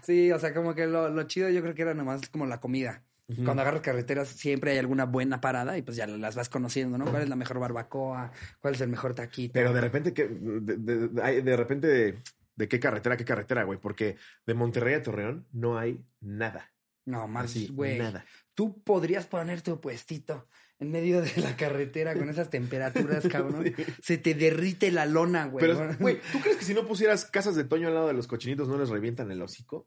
Sí, 0.02 0.30
o 0.30 0.38
sea, 0.38 0.54
como 0.54 0.74
que 0.74 0.86
lo, 0.86 1.08
lo 1.10 1.24
chido 1.24 1.48
yo 1.48 1.60
creo 1.62 1.74
que 1.74 1.82
era 1.82 1.94
nomás 1.94 2.28
como 2.28 2.46
la 2.46 2.60
comida. 2.60 3.02
Cuando 3.44 3.62
agarras 3.62 3.80
carreteras 3.80 4.28
siempre 4.28 4.70
hay 4.70 4.78
alguna 4.78 5.04
buena 5.04 5.40
parada 5.40 5.76
y 5.76 5.82
pues 5.82 5.96
ya 5.96 6.06
las 6.06 6.36
vas 6.36 6.48
conociendo, 6.48 6.96
¿no? 6.96 7.06
¿Cuál 7.06 7.22
es 7.24 7.28
la 7.28 7.34
mejor 7.34 7.58
barbacoa? 7.58 8.30
¿Cuál 8.60 8.74
es 8.76 8.80
el 8.80 8.88
mejor 8.88 9.14
taquito? 9.16 9.52
Pero 9.52 9.72
de 9.72 9.80
repente, 9.80 10.12
que, 10.14 10.28
de, 10.28 10.76
de- 10.76 11.08
de- 11.08 11.22
hay- 11.22 11.42
de 11.42 11.56
repente, 11.56 11.88
de, 11.88 12.18
de 12.54 12.68
qué 12.68 12.78
carretera, 12.78 13.16
a 13.16 13.18
qué 13.18 13.24
carretera, 13.24 13.64
güey? 13.64 13.80
Porque 13.80 14.16
de 14.46 14.54
Monterrey 14.54 14.94
a 14.94 15.02
Torreón 15.02 15.44
no 15.50 15.76
hay 15.76 16.00
nada. 16.20 16.70
No, 17.04 17.26
más, 17.26 17.52
güey. 17.72 17.98
nada. 17.98 18.24
Tú 18.56 18.82
podrías 18.82 19.26
poner 19.26 19.60
tu 19.62 19.80
puestito 19.80 20.42
en 20.78 20.90
medio 20.90 21.20
de 21.20 21.30
la 21.36 21.56
carretera 21.56 22.14
con 22.14 22.28
esas 22.30 22.50
temperaturas, 22.50 23.28
cabrón. 23.30 23.72
Se 24.02 24.18
te 24.18 24.34
derrite 24.34 24.90
la 24.90 25.06
lona, 25.06 25.46
güey. 25.46 25.60
Pero, 25.60 25.94
güey, 26.00 26.20
¿tú 26.32 26.40
crees 26.40 26.56
que 26.56 26.64
si 26.64 26.74
no 26.74 26.86
pusieras 26.86 27.26
casas 27.26 27.54
de 27.54 27.64
Toño 27.64 27.86
al 27.86 27.94
lado 27.94 28.08
de 28.08 28.14
los 28.14 28.26
cochinitos 28.26 28.66
no 28.66 28.78
les 28.78 28.88
revientan 28.88 29.30
el 29.30 29.42
hocico? 29.42 29.86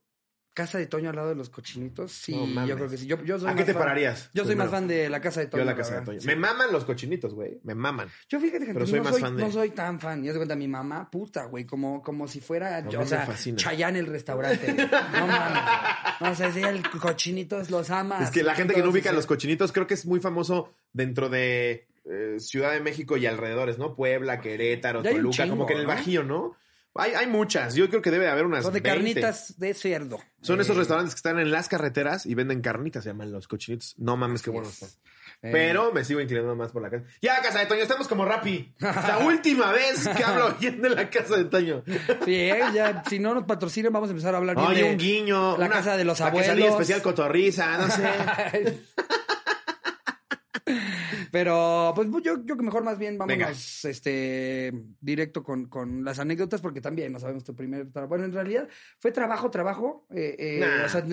Casa 0.59 0.77
de 0.77 0.88
Toño 0.88 1.09
al 1.09 1.15
lado 1.15 1.29
de 1.29 1.35
los 1.35 1.50
cochinitos, 1.50 2.11
sí, 2.11 2.35
No 2.35 2.45
mames. 2.45 2.69
yo 2.69 2.75
creo 2.75 2.89
que 2.89 2.97
sí. 2.97 3.07
Yo, 3.07 3.23
yo 3.23 3.39
soy 3.39 3.50
¿A 3.50 3.56
qué 3.56 3.63
te 3.63 3.73
fan- 3.73 3.81
pararías? 3.83 4.29
Yo 4.33 4.44
soy 4.44 4.56
más 4.57 4.69
fan 4.69 4.88
de 4.88 5.09
la 5.09 5.21
casa 5.21 5.39
de 5.39 5.47
Toño. 5.47 5.63
Yo 5.63 5.69
la 5.69 5.75
casa 5.75 6.00
de. 6.00 6.06
Toño. 6.06 6.19
Sí. 6.19 6.27
Me 6.27 6.35
maman 6.35 6.71
los 6.71 6.83
cochinitos, 6.85 7.33
güey. 7.33 7.59
Me 7.63 7.75
maman. 7.75 8.09
Yo 8.27 8.39
fíjate 8.39 8.65
que 8.65 8.73
Pero 8.73 8.81
no, 8.81 8.88
soy 8.88 9.00
más 9.00 9.11
soy, 9.13 9.21
fan 9.21 9.37
de- 9.37 9.44
no 9.44 9.51
soy 9.51 9.69
tan 9.69 9.99
fan. 9.99 10.21
Ya 10.23 10.31
se 10.33 10.37
cuenta, 10.37 10.56
mi 10.56 10.68
mamá, 10.68 11.09
puta, 11.09 11.45
güey, 11.45 11.66
como, 11.66 12.01
como 12.04 12.28
si 12.28 12.42
fuera, 12.42 12.75
A 12.78 12.89
yo, 12.89 12.99
o 12.99 13.06
sea, 13.06 13.25
fascina. 13.25 13.57
Chayanne 13.57 13.99
el 13.99 14.07
restaurante. 14.07 14.73
güey. 14.73 14.87
No 15.19 15.28
mames. 15.28 15.61
No, 16.19 16.31
o 16.31 16.35
sea, 16.35 16.51
sí, 16.51 16.61
el 16.61 16.81
cochinitos 16.89 17.69
los 17.71 17.89
ama. 17.89 18.21
Es 18.23 18.31
que 18.31 18.44
la 18.44 18.54
gente 18.56 18.73
que 18.73 18.81
no 18.81 18.89
ubica 18.89 19.11
los 19.11 19.25
cochinitos 19.25 19.71
creo 19.71 19.87
que 19.87 19.94
es 19.94 20.06
muy 20.06 20.19
famoso 20.19 20.73
dentro 20.94 21.30
de 21.30 21.87
eh, 22.06 22.35
Ciudad 22.39 22.71
de 22.73 22.81
México 22.81 23.18
y 23.18 23.25
alrededores, 23.25 23.78
¿no? 23.78 23.95
Puebla, 23.95 24.42
Querétaro, 24.42 25.01
Toluca, 25.04 25.47
como 25.47 25.66
que 25.66 25.73
en 25.73 25.80
el 25.80 25.85
¿no? 25.85 25.89
Bajío, 25.94 26.23
¿no? 26.23 26.56
Hay, 26.99 27.13
hay 27.13 27.27
muchas. 27.27 27.75
Yo 27.75 27.89
creo 27.89 28.01
que 28.01 28.11
debe 28.11 28.25
de 28.25 28.31
haber 28.31 28.45
unas 28.45 28.63
Son 28.63 28.73
de 28.73 28.81
20. 28.81 28.89
carnitas 29.21 29.59
de 29.59 29.73
cerdo. 29.73 30.19
Son 30.41 30.59
esos 30.61 30.75
Eh, 30.75 30.79
restaurantes 30.79 31.13
que 31.15 31.19
están 31.19 31.39
en 31.39 31.51
las 31.51 31.68
carreteras 31.69 32.25
y 32.25 32.35
venden 32.35 32.61
carnitas, 32.61 33.03
se 33.03 33.09
llaman 33.09 33.31
los 33.31 33.47
cochinitos. 33.47 33.95
No 33.97 34.18
mames, 34.18 34.41
qué 34.41 34.49
buenos 34.49 34.73
es. 34.81 34.81
están. 34.83 35.09
Eh, 35.41 35.51
Pero 35.53 35.94
me 35.94 36.03
sigo 36.03 36.19
inclinando 36.19 36.53
más 36.56 36.71
por 36.73 36.81
la 36.81 36.89
casa. 36.89 37.06
Ya, 37.21 37.41
casa 37.41 37.59
de 37.59 37.65
Toño, 37.65 37.81
estamos 37.81 38.09
como 38.09 38.25
Rappi. 38.25 38.73
La 38.79 39.19
última 39.25 39.71
vez 39.71 40.06
que 40.07 40.23
hablo 40.23 40.53
bien 40.59 40.81
de 40.81 40.89
la 40.89 41.09
casa 41.09 41.37
de 41.37 41.45
Toño. 41.45 41.81
Sí, 42.25 42.35
eh, 42.35 42.59
ya, 42.73 43.03
si 43.09 43.19
no 43.19 43.33
nos 43.33 43.45
patrocinan, 43.45 43.94
vamos 43.94 44.09
a 44.09 44.11
empezar 44.11 44.33
a 44.35 44.37
hablar 44.39 44.57
bien 44.57 44.68
Oye, 44.68 44.83
de 44.83 44.89
un 44.91 44.97
guiño. 44.97 45.51
La 45.57 45.68
una- 45.68 45.75
casa 45.75 45.95
de 45.95 46.03
los 46.03 46.19
la 46.19 46.27
abuelos. 46.27 46.71
especial 46.71 47.01
cotorriza, 47.01 47.77
no 47.77 47.89
sé. 47.89 48.03
Pero, 51.31 51.92
pues 51.95 52.07
yo 52.24 52.44
yo 52.45 52.57
que 52.57 52.64
mejor 52.64 52.83
más 52.83 52.98
bien 52.98 53.18
vámonos 53.18 53.38
Venga. 53.38 53.52
este 53.92 54.74
directo 55.02 55.44
con, 55.44 55.66
con 55.68 56.04
las 56.04 56.19
anécdotas, 56.19 56.62
porque 56.62 56.81
también 56.81 57.12
no 57.12 57.19
sabemos 57.19 57.44
tu 57.44 57.56
primer 57.56 57.92
trabajo. 57.92 58.09
Bueno, 58.09 58.26
en 58.26 58.33
realidad 58.33 58.68
fue 59.00 59.12
trabajo, 59.12 59.50
trabajo. 59.52 60.06
eh, 60.12 60.36
eh, 60.40 60.59
Nah. 60.59 60.86
O 60.86 60.90
sea, 60.90 61.06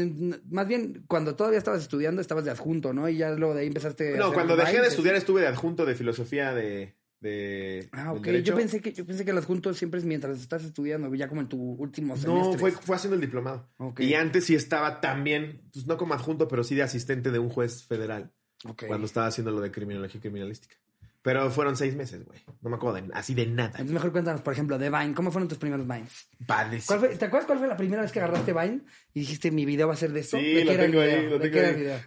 más 0.51 0.67
bien 0.69 1.05
cuando 1.07 1.35
todavía 1.37 1.59
estabas 1.59 1.83
estudiando, 1.83 2.21
estabas 2.21 2.45
de 2.45 2.51
adjunto, 2.51 2.93
¿no? 2.93 3.09
Y 3.09 3.17
ya 3.19 3.31
luego 3.31 3.55
de 3.55 3.61
ahí 3.63 3.67
empezaste 3.69 4.15
a 4.15 4.17
No, 4.19 4.33
cuando 4.33 4.57
dejé 4.57 4.81
de 4.81 4.89
estudiar 4.89 5.15
estuve 5.15 5.41
de 5.41 5.47
adjunto 5.49 5.85
de 5.85 5.95
filosofía 5.95 6.55
de... 6.55 6.97
de 7.21 7.89
Ah, 7.93 8.13
ok. 8.13 8.29
Yo 8.43 8.55
pensé 8.55 8.81
que 8.81 8.93
yo 8.93 9.05
pensé 9.07 9.25
que 9.25 9.31
el 9.31 9.39
adjunto 9.39 9.73
siempre 9.75 9.99
es 10.01 10.07
mientras 10.07 10.41
estás 10.41 10.65
estudiando, 10.65 11.13
ya 11.15 11.29
como 11.29 11.41
en 11.41 11.49
tu 11.49 11.59
último 11.59 12.15
No, 12.15 12.21
semestre. 12.21 12.59
fue, 12.59 12.71
fue 12.73 12.97
haciendo 12.97 13.15
el 13.15 13.21
diplomado. 13.21 13.69
Y 13.99 14.15
antes 14.15 14.45
sí 14.45 14.55
estaba 14.55 15.01
también, 15.01 15.63
pues 15.73 15.87
no 15.87 15.97
como 15.97 16.15
adjunto, 16.15 16.49
pero 16.49 16.63
sí 16.65 16.75
de 16.75 16.83
asistente 16.83 17.31
de 17.31 17.39
un 17.39 17.49
juez 17.49 17.85
federal. 17.87 18.33
Ok. 18.69 18.85
Cuando 18.87 19.07
estaba 19.07 19.27
haciendo 19.27 19.51
lo 19.53 19.61
de 19.61 19.71
criminología 19.71 20.19
y 20.19 20.21
criminalística. 20.21 20.77
Pero 21.23 21.51
fueron 21.51 21.77
seis 21.77 21.97
meses, 21.97 22.25
güey. 22.25 22.39
No 22.63 22.71
me 22.71 22.77
acuerdo 22.77 23.01
de, 23.01 23.13
así 23.13 23.35
de 23.35 23.47
nada. 23.47 23.71
Entonces 23.71 23.91
mejor 23.93 24.13
cuéntanos, 24.13 24.43
por 24.43 24.53
ejemplo, 24.53 24.79
de 24.79 24.91
Vine. 24.91 25.13
¿Cómo 25.13 25.33
fueron 25.33 25.49
tus 25.49 25.59
primeros 25.59 25.85
Vines? 25.87 26.29
Padrísimo. 26.47 26.87
¿Cuál 26.99 27.01
fue- 27.11 27.19
¿Te 27.19 27.25
acuerdas 27.25 27.47
cuál 27.47 27.59
fue 27.59 27.67
la 27.67 27.77
primera 27.77 28.03
vez 28.03 28.13
que 28.13 28.21
agarraste 28.21 28.53
Vine 28.53 28.83
y 29.13 29.21
dijiste 29.21 29.51
mi 29.51 29.65
video 29.65 29.89
va 29.89 29.95
a 29.95 29.97
ser 29.97 30.13
de 30.13 30.21
esto? 30.21 30.39
Sí, 30.39 30.55
¿De 30.55 30.65
lo 30.65 30.71
era 30.73 30.85
tengo 30.85 31.01
ahí, 31.01 31.29
lo 31.29 31.39
¿De 31.41 31.49
tengo 31.51 31.67
ahí. 31.67 31.75
video? 31.75 31.99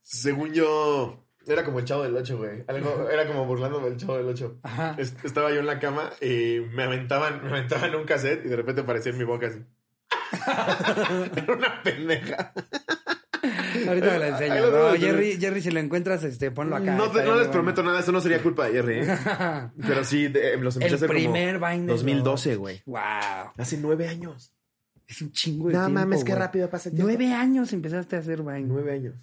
Según 0.00 0.52
yo, 0.52 1.26
era 1.44 1.64
como 1.64 1.80
el 1.80 1.86
chavo 1.86 2.04
del 2.04 2.16
8, 2.16 2.38
güey. 2.38 2.62
Algo, 2.68 3.08
era 3.10 3.26
como 3.26 3.46
burlándome 3.46 3.88
del 3.90 3.96
chavo 3.98 4.16
del 4.16 4.26
8. 4.28 4.60
Ajá. 4.62 4.96
Estaba 5.24 5.50
yo 5.52 5.58
en 5.58 5.66
la 5.66 5.80
cama 5.80 6.10
y 6.20 6.60
me 6.72 6.84
aventaban, 6.84 7.42
me 7.42 7.48
aventaban 7.50 7.92
un 7.96 8.04
cassette 8.04 8.46
y 8.46 8.48
de 8.48 8.54
repente 8.54 8.82
aparecía 8.82 9.10
en 9.10 9.18
mi 9.18 9.24
boca 9.24 9.48
así. 9.48 9.58
era 11.36 11.52
una 11.52 11.82
pendeja. 11.82 12.52
Ahorita 13.88 14.06
me 14.12 14.18
la 14.18 14.28
enseño. 14.28 14.70
No. 14.70 14.92
Jerry, 14.94 15.38
Jerry, 15.40 15.60
si 15.62 15.70
lo 15.70 15.80
encuentras, 15.80 16.22
este, 16.24 16.50
ponlo 16.50 16.76
acá. 16.76 16.94
No, 16.94 17.10
te- 17.10 17.18
no 17.24 17.30
les 17.32 17.34
bueno. 17.36 17.50
prometo 17.50 17.82
nada, 17.82 18.00
eso 18.00 18.12
no 18.12 18.20
sería 18.20 18.42
culpa 18.42 18.66
de 18.66 18.72
Jerry. 18.72 18.98
¿eh? 19.00 19.06
Pero 19.86 20.04
sí, 20.04 20.28
de- 20.28 20.56
los 20.58 20.76
empecé 20.76 20.88
El 20.88 20.92
a 20.94 20.96
hacer 20.96 21.08
primer 21.08 21.58
como 21.58 21.70
Vine 21.70 21.86
de 21.86 21.92
2012, 21.92 22.48
los- 22.50 22.58
güey. 22.58 22.82
Wow. 22.86 23.00
Hace 23.58 23.78
nueve 23.78 24.08
años. 24.08 24.52
Es 25.06 25.20
un 25.20 25.30
chingo 25.32 25.68
de 25.68 25.74
No 25.74 25.80
tiempo, 25.86 26.00
mames, 26.00 26.24
qué 26.24 26.34
rápido 26.34 26.70
pasa 26.70 26.88
el 26.88 26.94
tiempo. 26.94 27.08
Nueve 27.12 27.32
años 27.34 27.72
empezaste 27.72 28.16
a 28.16 28.20
hacer 28.20 28.42
Vine. 28.42 28.60
Nueve 28.62 28.92
años. 28.92 29.14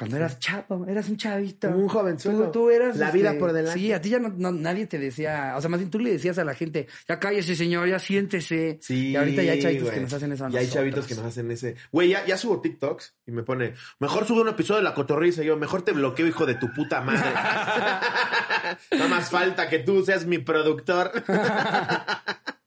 Cuando 0.00 0.16
eras 0.16 0.38
chavo, 0.38 0.86
eras 0.88 1.10
un 1.10 1.18
chavito. 1.18 1.68
Un 1.68 1.86
jovenzuelo. 1.86 2.46
Tú, 2.46 2.52
tú 2.52 2.70
eras. 2.70 2.96
La 2.96 3.10
vida 3.10 3.38
por 3.38 3.52
delante. 3.52 3.78
Sí, 3.78 3.92
a 3.92 4.00
ti 4.00 4.08
ya 4.08 4.18
no, 4.18 4.30
no- 4.34 4.50
nadie 4.50 4.86
te 4.86 4.98
decía. 4.98 5.52
O 5.58 5.60
sea, 5.60 5.68
más 5.68 5.78
bien 5.78 5.90
tú 5.90 5.98
le 5.98 6.10
decías 6.10 6.38
a 6.38 6.44
la 6.44 6.54
gente, 6.54 6.88
ya 7.06 7.20
cállese, 7.20 7.54
señor, 7.54 7.86
ya 7.86 7.98
siéntese. 7.98 8.78
Sí. 8.80 9.08
Y 9.10 9.16
ahorita 9.16 9.42
ya 9.42 9.52
hay 9.52 9.60
chavitos 9.60 9.82
güey. 9.84 9.94
que 9.96 10.00
nos 10.00 10.12
hacen 10.14 10.32
eso 10.32 10.46
a 10.46 10.48
Ya 10.48 10.60
hay 10.60 10.70
chavitos 10.70 11.06
que 11.06 11.14
nos 11.16 11.26
hacen 11.26 11.50
ese. 11.50 11.76
Güey, 11.92 12.08
ya, 12.08 12.24
ya 12.24 12.38
subo 12.38 12.62
TikToks 12.62 13.14
y 13.26 13.32
me 13.32 13.42
pone, 13.42 13.74
mejor 13.98 14.26
sube 14.26 14.40
un 14.40 14.48
episodio 14.48 14.78
de 14.78 14.84
la 14.84 14.94
cotorriza. 14.94 15.42
Y 15.42 15.46
yo, 15.48 15.58
mejor 15.58 15.82
te 15.82 15.92
bloqueo, 15.92 16.26
hijo 16.26 16.46
de 16.46 16.54
tu 16.54 16.72
puta 16.72 17.02
madre. 17.02 17.20
no 18.98 19.06
más 19.06 19.28
falta 19.28 19.68
que 19.68 19.80
tú 19.80 20.02
seas 20.02 20.24
mi 20.24 20.38
productor. 20.38 21.12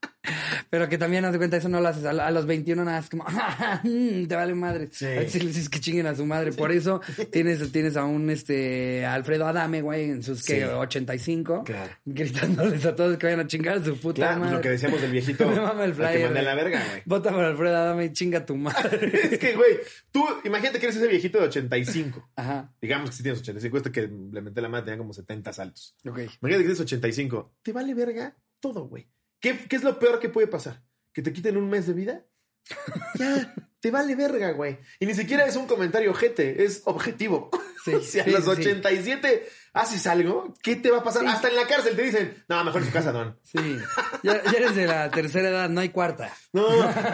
Pero 0.70 0.88
que 0.88 0.98
también, 0.98 1.24
haz 1.24 1.32
de 1.32 1.38
cuenta, 1.38 1.56
eso 1.56 1.68
no 1.68 1.80
lo 1.80 1.88
haces. 1.88 2.04
A, 2.04 2.10
a 2.10 2.30
los 2.30 2.46
21 2.46 2.84
nada, 2.84 2.98
es 2.98 3.10
como, 3.10 3.24
mm, 3.82 4.26
te 4.26 4.34
vale 4.36 4.54
madre. 4.54 4.88
Sí. 4.90 5.06
A 5.06 5.20
veces 5.20 5.42
le 5.42 5.48
dices 5.48 5.68
que 5.68 5.80
chinguen 5.80 6.06
a 6.06 6.14
su 6.14 6.24
madre. 6.26 6.52
Por 6.52 6.72
eso 6.72 7.00
tienes, 7.32 7.70
tienes 7.72 7.96
a 7.96 8.04
un 8.04 8.30
este 8.30 9.04
Alfredo 9.06 9.46
Adame, 9.46 9.82
güey, 9.82 10.10
en 10.10 10.22
sus 10.22 10.44
que 10.44 10.54
Sí. 10.60 10.62
85, 10.62 11.64
Claro. 11.64 11.90
gritándoles 12.04 12.84
a 12.86 12.94
todos 12.94 13.16
que 13.18 13.26
vayan 13.26 13.40
a 13.40 13.46
chingar 13.46 13.78
a 13.78 13.84
su 13.84 13.96
puta 13.98 14.14
Claro, 14.22 14.40
madre. 14.40 14.54
lo 14.56 14.60
que 14.60 14.70
decíamos 14.70 15.00
del 15.00 15.10
viejito. 15.12 15.48
Me 15.50 15.60
mama 15.60 15.84
el 15.84 15.94
flyer. 15.94 16.32
que 16.32 16.42
la 16.42 16.54
verga, 16.54 16.82
güey. 16.90 17.02
Vota 17.04 17.30
por 17.30 17.44
Alfredo 17.44 17.76
Adame 17.76 18.06
y 18.06 18.12
chinga 18.12 18.44
tu 18.46 18.56
madre. 18.56 19.10
es 19.32 19.38
que, 19.38 19.54
güey, 19.54 19.78
tú, 20.10 20.24
imagínate 20.44 20.78
que 20.78 20.86
eres 20.86 20.96
ese 20.96 21.08
viejito 21.08 21.38
de 21.38 21.44
85. 21.46 22.30
Ajá, 22.36 22.72
Digamos 22.80 23.10
que 23.10 23.16
sí 23.16 23.22
tienes 23.22 23.40
85. 23.40 23.76
Este 23.76 23.92
que 23.92 24.02
le 24.02 24.40
menté 24.40 24.60
la 24.60 24.68
madre 24.68 24.84
tenía 24.86 24.98
como 24.98 25.12
70 25.12 25.52
saltos. 25.52 25.94
ok. 26.06 26.18
Imagínate 26.18 26.40
que 26.42 26.58
tienes 26.58 26.80
85. 26.80 27.54
Te 27.62 27.72
vale 27.72 27.94
verga 27.94 28.36
todo, 28.60 28.86
güey. 28.86 29.06
¿Qué, 29.44 29.58
¿Qué 29.68 29.76
es 29.76 29.82
lo 29.82 29.98
peor 29.98 30.20
que 30.20 30.30
puede 30.30 30.46
pasar? 30.46 30.82
¿Que 31.12 31.20
te 31.20 31.30
quiten 31.30 31.58
un 31.58 31.68
mes 31.68 31.86
de 31.86 31.92
vida? 31.92 32.24
Ya, 33.18 33.54
te 33.78 33.90
vale 33.90 34.16
verga, 34.16 34.52
güey. 34.52 34.78
Y 34.98 35.04
ni 35.04 35.12
siquiera 35.12 35.44
es 35.44 35.54
un 35.56 35.66
comentario 35.66 36.12
ojete, 36.12 36.64
es 36.64 36.80
objetivo. 36.86 37.50
Sí, 37.84 37.92
si 38.02 38.20
a 38.20 38.24
sí, 38.24 38.30
los 38.30 38.42
sí, 38.42 38.62
sí. 38.62 38.70
87 38.70 39.46
haces 39.74 40.06
algo, 40.06 40.54
¿qué 40.62 40.76
te 40.76 40.90
va 40.90 40.98
a 40.98 41.02
pasar? 41.02 41.26
Hasta 41.26 41.48
en 41.48 41.56
la 41.56 41.66
cárcel 41.66 41.94
te 41.96 42.02
dicen, 42.02 42.42
no, 42.48 42.62
mejor 42.64 42.80
en 42.80 42.86
su 42.86 42.92
casa, 42.92 43.12
Don. 43.12 43.36
Sí, 43.42 43.76
ya, 44.22 44.42
ya 44.44 44.50
eres 44.58 44.74
de 44.76 44.86
la 44.86 45.10
tercera 45.10 45.48
edad, 45.50 45.68
no 45.68 45.80
hay 45.80 45.88
cuarta. 45.90 46.30
No, 46.52 46.68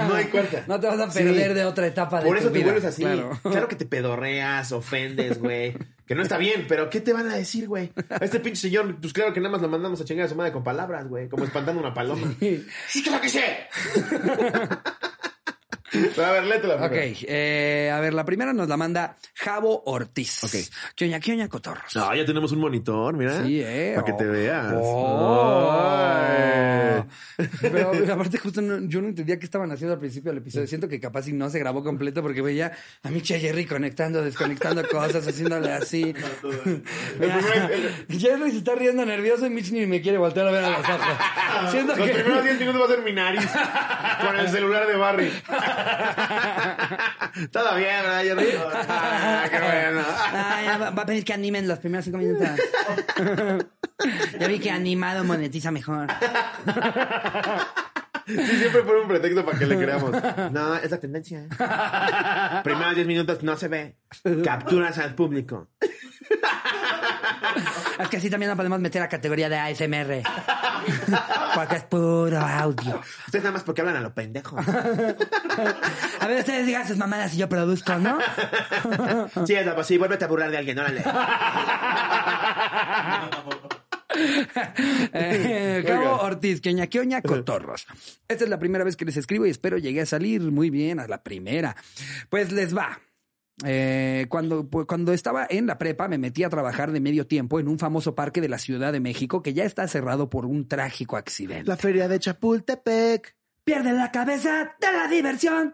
no 0.08 0.14
hay 0.14 0.26
cuarta. 0.26 0.64
No 0.68 0.78
te 0.78 0.86
vas 0.86 1.00
a 1.00 1.10
Sí. 1.10 1.18
perder 1.24 1.54
de 1.54 1.64
otra 1.64 1.86
etapa 1.86 2.20
de 2.20 2.26
Por 2.26 2.36
tu 2.36 2.42
eso 2.42 2.52
te 2.52 2.58
vida. 2.58 2.66
vuelves 2.72 2.84
así. 2.84 3.02
Claro. 3.02 3.40
Claro. 3.42 3.66
que 3.68 3.76
te 3.76 3.86
pedorreas, 3.86 4.70
ofendes, 4.72 5.38
güey. 5.40 5.74
Que 6.06 6.14
no 6.14 6.22
está 6.22 6.36
bien, 6.38 6.66
pero 6.68 6.90
¿qué 6.90 7.00
te 7.00 7.12
van 7.12 7.28
a 7.30 7.36
decir, 7.36 7.66
güey? 7.68 7.92
A 8.10 8.16
este 8.24 8.40
pinche 8.40 8.60
señor, 8.62 8.96
pues 9.00 9.12
claro 9.12 9.32
que 9.32 9.40
nada 9.40 9.52
más 9.52 9.62
lo 9.62 9.68
mandamos 9.68 10.00
a 10.00 10.04
chingar 10.04 10.26
a 10.26 10.28
su 10.28 10.34
madre 10.34 10.52
con 10.52 10.62
palabras, 10.64 11.06
güey. 11.08 11.28
Como 11.28 11.44
espantando 11.44 11.80
una 11.80 11.94
paloma. 11.94 12.34
¡Sí, 12.88 13.02
que 13.02 13.10
lo 13.10 13.20
que 13.20 13.28
sé! 13.28 13.68
A 15.92 16.30
ver, 16.32 16.44
léete 16.44 16.66
la 16.68 16.74
Ok, 16.76 16.80
primera. 16.90 17.16
eh, 17.26 17.90
a 17.92 18.00
ver, 18.00 18.14
la 18.14 18.24
primera 18.24 18.52
nos 18.52 18.68
la 18.68 18.76
manda 18.76 19.16
Javo 19.34 19.82
Ortiz. 19.86 20.44
Ok. 20.44 20.52
Quioña, 20.94 21.18
quioña, 21.20 21.48
cotorros. 21.48 21.94
No, 21.96 22.14
ya 22.14 22.24
tenemos 22.24 22.52
un 22.52 22.60
monitor, 22.60 23.14
mira. 23.16 23.44
Sí, 23.44 23.60
eh. 23.62 23.92
Para 23.96 24.04
que 24.06 24.12
te 24.12 24.28
Oh. 24.28 24.32
veas. 24.32 24.72
Oh. 24.76 25.80
Pero 27.60 27.92
aparte 28.12 28.38
justo 28.38 28.60
no- 28.60 28.86
yo 28.88 29.00
no 29.00 29.08
entendía 29.08 29.38
qué 29.38 29.44
estaban 29.46 29.70
haciendo 29.72 29.94
al 29.94 29.98
principio 30.00 30.30
del 30.30 30.38
episodio. 30.38 30.66
Siento 30.66 30.88
que 30.88 31.00
capaz 31.00 31.22
si 31.22 31.32
no 31.32 31.48
se 31.50 31.58
grabó 31.58 31.82
completo 31.82 32.22
porque 32.22 32.42
veía 32.42 32.72
a 33.02 33.08
Micha 33.10 33.36
y 33.36 33.40
Jerry 33.40 33.64
conectando, 33.66 34.22
desconectando 34.22 34.86
cosas, 34.88 35.26
haciéndole 35.26 35.72
así. 35.72 36.14
Jerry 38.08 38.50
se 38.50 38.58
está 38.58 38.74
riendo 38.74 39.04
nervioso 39.04 39.46
y 39.46 39.50
Mitch 39.50 39.70
ni 39.72 39.86
me 39.86 40.00
quiere 40.00 40.18
voltear 40.18 40.48
a 40.48 40.50
ver 40.50 40.64
a 40.64 40.70
los 40.70 40.80
ojos. 40.88 41.16
Siento 41.70 41.96
Los 41.96 42.06
que... 42.08 42.14
primeros 42.14 42.44
10 42.44 42.60
minutos 42.60 42.80
va 42.80 42.84
a 42.84 42.88
ser 42.88 43.02
mi 43.02 43.12
nariz 43.12 43.48
con 44.26 44.36
el 44.38 44.48
celular 44.48 44.86
de 44.86 44.96
Barry. 44.96 45.30
Todo 47.52 47.76
bien, 47.76 48.02
¿verdad, 48.02 48.22
Jerry? 48.22 48.48
Ah, 48.88 49.46
qué 49.50 49.58
bueno. 49.58 50.02
Ah, 50.06 50.60
ya 50.64 50.78
va, 50.78 50.90
va 50.90 51.02
a 51.02 51.06
pedir 51.06 51.24
que 51.24 51.32
animen 51.32 51.68
los 51.68 51.78
primeros 51.78 52.04
cinco 52.04 52.18
minutos. 52.18 52.48
ya 54.40 54.48
vi 54.48 54.58
que 54.58 54.70
animado 54.70 55.24
monetiza 55.24 55.70
mejor. 55.70 56.08
Sí, 58.30 58.56
siempre 58.56 58.82
pone 58.82 59.00
un 59.00 59.08
pretexto 59.08 59.44
para 59.44 59.58
que 59.58 59.66
le 59.66 59.78
creamos. 59.78 60.10
No, 60.52 60.76
es 60.76 60.90
la 60.90 61.00
tendencia. 61.00 61.46
Primeros 62.64 62.94
10 62.94 63.06
minutos 63.06 63.42
no 63.42 63.56
se 63.56 63.68
ve. 63.68 63.96
Capturas 64.44 64.98
al 64.98 65.14
público. 65.14 65.68
Es 67.98 68.08
que 68.08 68.16
así 68.16 68.30
también 68.30 68.50
la 68.50 68.56
podemos 68.56 68.80
meter 68.80 69.02
a 69.02 69.08
categoría 69.08 69.48
de 69.48 69.58
ASMR. 69.58 70.22
Porque 71.54 71.76
es 71.76 71.82
puro 71.84 72.38
audio. 72.38 73.00
Ustedes 73.26 73.44
nada 73.44 73.52
más 73.52 73.64
porque 73.64 73.80
hablan 73.82 73.96
a 73.96 74.00
lo 74.00 74.14
pendejo. 74.14 74.56
A 74.58 76.26
ver, 76.26 76.40
ustedes 76.40 76.66
digan 76.66 76.86
sus 76.86 76.96
mamadas 76.96 77.34
y 77.34 77.38
yo 77.38 77.48
produzco, 77.48 77.94
¿no? 77.96 78.18
Sí, 79.46 79.54
Edna, 79.54 79.74
pues 79.74 79.86
sí, 79.86 79.98
vuélvete 79.98 80.24
a 80.24 80.28
burlar 80.28 80.50
de 80.50 80.58
alguien, 80.58 80.78
órale. 80.78 81.02
Eh, 85.12 85.82
Cabo 85.86 86.00
Oiga. 86.00 86.22
Ortiz, 86.22 86.60
quioña, 86.60 86.86
quioña, 86.86 87.22
cotorros. 87.22 87.86
Esta 88.28 88.44
es 88.44 88.50
la 88.50 88.58
primera 88.58 88.84
vez 88.84 88.96
que 88.96 89.04
les 89.04 89.16
escribo 89.16 89.46
y 89.46 89.50
espero 89.50 89.78
llegue 89.78 90.00
a 90.00 90.06
salir 90.06 90.40
muy 90.42 90.70
bien 90.70 91.00
a 91.00 91.06
la 91.06 91.22
primera. 91.22 91.76
Pues 92.28 92.52
les 92.52 92.76
va. 92.76 93.00
Eh, 93.64 94.26
cuando, 94.28 94.68
pues, 94.68 94.86
cuando 94.86 95.12
estaba 95.12 95.46
en 95.48 95.66
la 95.66 95.76
prepa 95.78 96.08
me 96.08 96.18
metí 96.18 96.44
a 96.44 96.48
trabajar 96.48 96.92
de 96.92 97.00
medio 97.00 97.26
tiempo 97.26 97.60
en 97.60 97.68
un 97.68 97.78
famoso 97.78 98.14
parque 98.14 98.40
de 98.40 98.48
la 98.48 98.58
Ciudad 98.58 98.92
de 98.92 99.00
México 99.00 99.42
que 99.42 99.52
ya 99.52 99.64
está 99.64 99.86
cerrado 99.86 100.30
por 100.30 100.46
un 100.46 100.66
trágico 100.66 101.16
accidente. 101.16 101.68
La 101.68 101.76
feria 101.76 102.08
de 102.08 102.18
Chapultepec. 102.18 103.36
Pierde 103.70 103.92
la 103.92 104.10
cabeza 104.10 104.74
de 104.80 104.92
la 104.92 105.06
diversión. 105.06 105.72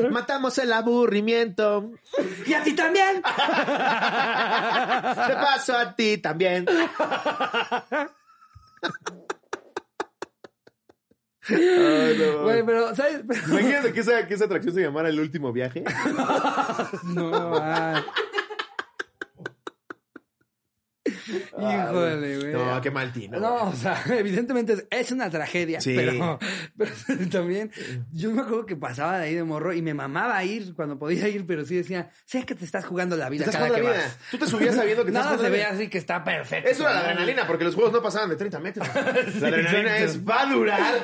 Matamos 0.10 0.56
el 0.56 0.72
aburrimiento. 0.72 1.92
Y 2.46 2.54
a 2.54 2.62
ti 2.62 2.72
también. 2.72 3.16
Te 3.16 3.22
paso 5.34 5.76
a 5.76 5.94
ti 5.94 6.16
también. 6.16 6.64
Ay, 11.50 12.16
no. 12.18 12.44
Güey, 12.44 12.64
pero, 12.64 12.96
¿sabes? 12.96 13.20
Imagínate 13.46 13.92
que 13.92 14.00
esa, 14.00 14.26
que 14.26 14.32
esa 14.32 14.46
atracción 14.46 14.74
se 14.74 14.80
llamara 14.80 15.10
El 15.10 15.20
Último 15.20 15.52
Viaje. 15.52 15.84
No, 17.04 17.60
ay. 17.60 18.02
Híjole, 21.58 22.38
güey. 22.38 22.52
No, 22.52 22.80
qué 22.80 22.90
mal 22.90 23.12
tino. 23.12 23.38
No, 23.40 23.68
o 23.68 23.72
sea, 23.74 24.02
evidentemente 24.10 24.86
es, 24.90 25.10
una 25.12 25.30
tragedia, 25.30 25.80
Sí. 25.80 25.94
pero, 25.96 26.38
pero 26.76 26.90
también 27.30 27.70
yo 28.12 28.30
me 28.30 28.42
acuerdo 28.42 28.66
que 28.66 28.76
pasaba 28.76 29.18
de 29.18 29.26
ahí 29.26 29.34
de 29.34 29.44
morro 29.44 29.72
y 29.72 29.82
me 29.82 29.94
mamaba 29.94 30.42
ir 30.44 30.74
cuando 30.74 30.98
podía 30.98 31.28
ir, 31.28 31.46
pero 31.46 31.64
sí 31.64 31.76
decía, 31.76 32.10
sé 32.24 32.44
que 32.44 32.54
te 32.54 32.64
estás 32.64 32.84
jugando 32.84 33.16
la 33.16 33.28
vida 33.28 33.46
cada 33.50 33.70
que 33.70 33.80
vida. 33.80 33.90
vas. 33.90 34.18
Tú 34.30 34.38
te 34.38 34.46
subías 34.46 34.74
sabiendo 34.74 35.04
que 35.04 35.10
Nada 35.12 35.38
se 35.38 35.50
ve 35.50 35.64
así 35.64 35.88
que 35.88 35.98
está 35.98 36.22
perfecto. 36.24 36.68
Eso 36.70 36.82
era 36.84 36.94
la 36.94 37.00
adrenalina, 37.00 37.46
porque 37.46 37.64
los 37.64 37.74
juegos 37.74 37.92
no 37.92 38.02
pasaban 38.02 38.28
de 38.30 38.36
30 38.36 38.58
metros. 38.60 38.88
La 38.94 39.00
adrenalina 39.48 39.98
exacto. 39.98 40.04
es, 40.04 40.28
va 40.28 40.40
a 40.42 40.46
durar. 40.46 40.94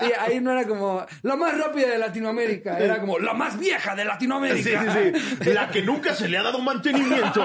Sí, 0.00 0.12
ahí 0.18 0.40
no 0.40 0.52
era 0.52 0.66
como 0.66 1.04
la 1.22 1.36
más 1.36 1.56
rápida 1.58 1.88
de 1.90 1.98
Latinoamérica, 1.98 2.78
era 2.78 2.98
como 3.00 3.18
la 3.18 3.34
más 3.34 3.58
vieja 3.58 3.94
de 3.94 4.02
Sí, 4.02 4.08
Latinoamérica. 4.08 4.94
sí, 4.94 5.12
sí. 5.42 5.52
La 5.52 5.68
que 5.68 5.82
nunca 5.82 6.14
se 6.14 6.28
le 6.28 6.36
ha 6.38 6.42
dado 6.42 6.58
mantenimiento. 6.60 7.40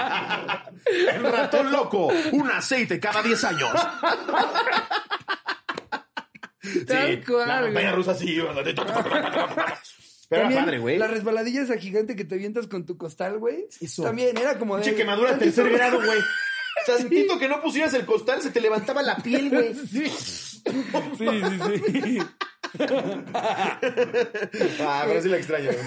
El 1.14 1.22
ratón 1.22 1.70
loco. 1.72 2.08
Un 2.32 2.50
aceite 2.50 2.98
cada 2.98 3.22
10 3.22 3.44
años. 3.44 3.70
Tal 6.86 7.16
Sí, 7.16 7.22
cual, 7.26 7.48
La 7.48 7.62
montaña 7.62 7.92
rusa 7.92 8.14
sí. 8.14 8.36
Pero 8.36 8.52
era 8.60 10.42
También, 10.42 10.64
padre, 10.64 10.78
güey. 10.78 10.98
La 10.98 11.08
resbaladilla 11.08 11.62
esa 11.62 11.76
gigante 11.76 12.14
que 12.14 12.24
te 12.24 12.36
avientas 12.36 12.66
con 12.68 12.86
tu 12.86 12.96
costal, 12.96 13.38
güey. 13.38 13.66
Eso. 13.80 14.02
También 14.04 14.36
era 14.36 14.58
como 14.58 14.76
de. 14.76 14.82
Pinche 14.82 14.96
quemadura 14.96 15.36
tercer 15.38 15.68
grado, 15.70 16.00
güey. 16.04 16.18
Tantito 16.86 17.38
que 17.40 17.48
no 17.48 17.60
pusieras 17.60 17.94
el 17.94 18.06
costal, 18.06 18.40
se 18.40 18.50
te 18.50 18.60
levantaba 18.60 19.02
la 19.02 19.16
piel, 19.16 19.50
güey. 19.50 19.74
Sí, 19.90 20.06
sí, 21.18 21.26
sí. 21.84 22.00
sí. 22.02 22.18
Ah, 23.34 25.04
pero 25.06 25.22
sí 25.22 25.28
lo 25.28 25.36
extraño. 25.36 25.70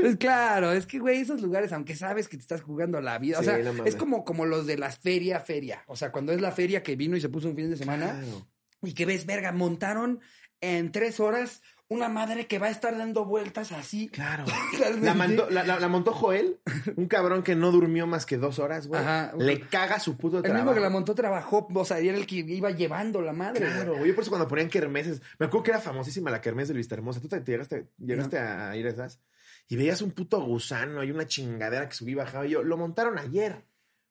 Pues 0.00 0.16
claro, 0.16 0.72
es 0.72 0.86
que, 0.86 0.98
güey, 0.98 1.20
esos 1.20 1.40
lugares, 1.40 1.72
aunque 1.72 1.94
sabes 1.94 2.28
que 2.28 2.36
te 2.36 2.42
estás 2.42 2.62
jugando 2.62 3.00
la 3.00 3.18
vida, 3.18 3.38
o 3.38 3.42
sea, 3.42 3.58
es 3.84 3.96
como, 3.96 4.24
como 4.24 4.44
los 4.46 4.66
de 4.66 4.76
las 4.76 4.98
feria, 4.98 5.40
feria. 5.40 5.82
O 5.86 5.96
sea, 5.96 6.10
cuando 6.12 6.32
es 6.32 6.40
la 6.40 6.52
feria 6.52 6.82
que 6.82 6.96
vino 6.96 7.16
y 7.16 7.20
se 7.20 7.28
puso 7.28 7.48
un 7.48 7.56
fin 7.56 7.70
de 7.70 7.76
semana 7.76 8.12
Claro. 8.20 8.46
y 8.82 8.94
que 8.94 9.06
ves, 9.06 9.26
verga, 9.26 9.52
montaron 9.52 10.20
en 10.60 10.92
tres 10.92 11.20
horas 11.20 11.62
una 11.92 12.08
madre 12.08 12.46
que 12.46 12.58
va 12.58 12.66
a 12.66 12.70
estar 12.70 12.96
dando 12.96 13.24
vueltas 13.24 13.72
así. 13.72 14.08
Claro. 14.08 14.44
La, 15.00 15.14
mandó- 15.14 15.48
la- 15.50 15.62
la- 15.64 15.78
la 15.78 15.88
montó 15.88 16.12
Joel, 16.12 16.58
un 16.96 17.06
cabrón 17.06 17.42
que 17.42 17.54
no 17.54 17.70
durmió 17.70 18.06
más 18.06 18.26
que 18.26 18.36
dos 18.36 18.58
horas, 18.58 18.86
güey. 18.88 19.00
Ajá. 19.00 19.32
Le 19.38 19.60
caga 19.60 20.00
su 20.00 20.16
puto 20.16 20.38
El 20.38 20.42
trabajo. 20.42 20.64
mismo 20.64 20.74
que 20.74 20.80
la 20.80 20.90
montó 20.90 21.14
trabajó, 21.14 21.68
o 21.72 21.84
sea, 21.84 21.98
era 21.98 22.16
el 22.16 22.26
que 22.26 22.36
iba 22.36 22.70
llevando 22.70 23.20
la 23.22 23.32
madre. 23.32 23.60
Claro, 23.66 23.96
güey. 23.98 24.12
Por 24.12 24.22
eso 24.22 24.30
cuando 24.30 24.48
ponían 24.48 24.68
kermeses, 24.68 25.20
me 25.38 25.46
acuerdo 25.46 25.62
que 25.64 25.70
era 25.72 25.80
famosísima 25.80 26.30
la 26.30 26.40
kermés 26.40 26.68
de 26.68 26.74
Vista 26.74 26.94
Hermosa. 26.94 27.20
¿Tú 27.20 27.28
te, 27.28 27.40
te 27.40 27.52
llegaste, 27.52 27.86
llegaste 27.98 28.38
a 28.38 28.76
ir 28.76 28.86
a 28.86 28.90
esas? 28.90 29.20
Y 29.68 29.76
veías 29.76 30.02
un 30.02 30.10
puto 30.10 30.40
gusano 30.42 31.04
y 31.04 31.10
una 31.10 31.26
chingadera 31.26 31.88
que 31.88 31.94
subía 31.94 32.12
y 32.12 32.16
bajaba. 32.16 32.46
Y 32.46 32.50
yo, 32.50 32.62
lo 32.62 32.76
montaron 32.76 33.18
ayer. 33.18 33.64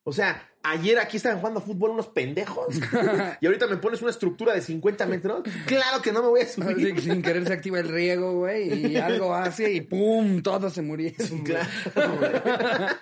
O 0.04 0.12
sea, 0.12 0.50
ayer 0.64 0.98
aquí 1.00 1.18
estaban 1.18 1.40
jugando 1.40 1.62
fútbol 1.62 1.92
unos 1.92 2.08
pendejos. 2.08 2.76
y 3.42 3.46
ahorita 3.46 3.68
me 3.68 3.78
pones 3.78 4.02
una 4.02 4.12
estructura 4.12 4.54
de 4.54 4.62
50 4.62 5.06
metros. 5.06 5.44
Claro 5.66 6.02
que 6.02 6.12
no 6.12 6.22
me 6.22 6.30
voy 6.30 6.42
a 6.42 6.48
subir. 6.48 7.00
sin 7.02 7.22
querer 7.22 7.46
se 7.46 7.54
activa 7.54 7.80
el 7.80 7.90
riego, 7.90 8.34
güey, 8.40 8.94
y 8.94 8.98
algo 8.98 9.34
hace 9.34 9.72
y 9.72 9.82
¡pum! 9.82 10.42
Todos 10.42 10.74
se 10.74 10.82
murieron. 10.82 11.44
Claro. 11.44 11.70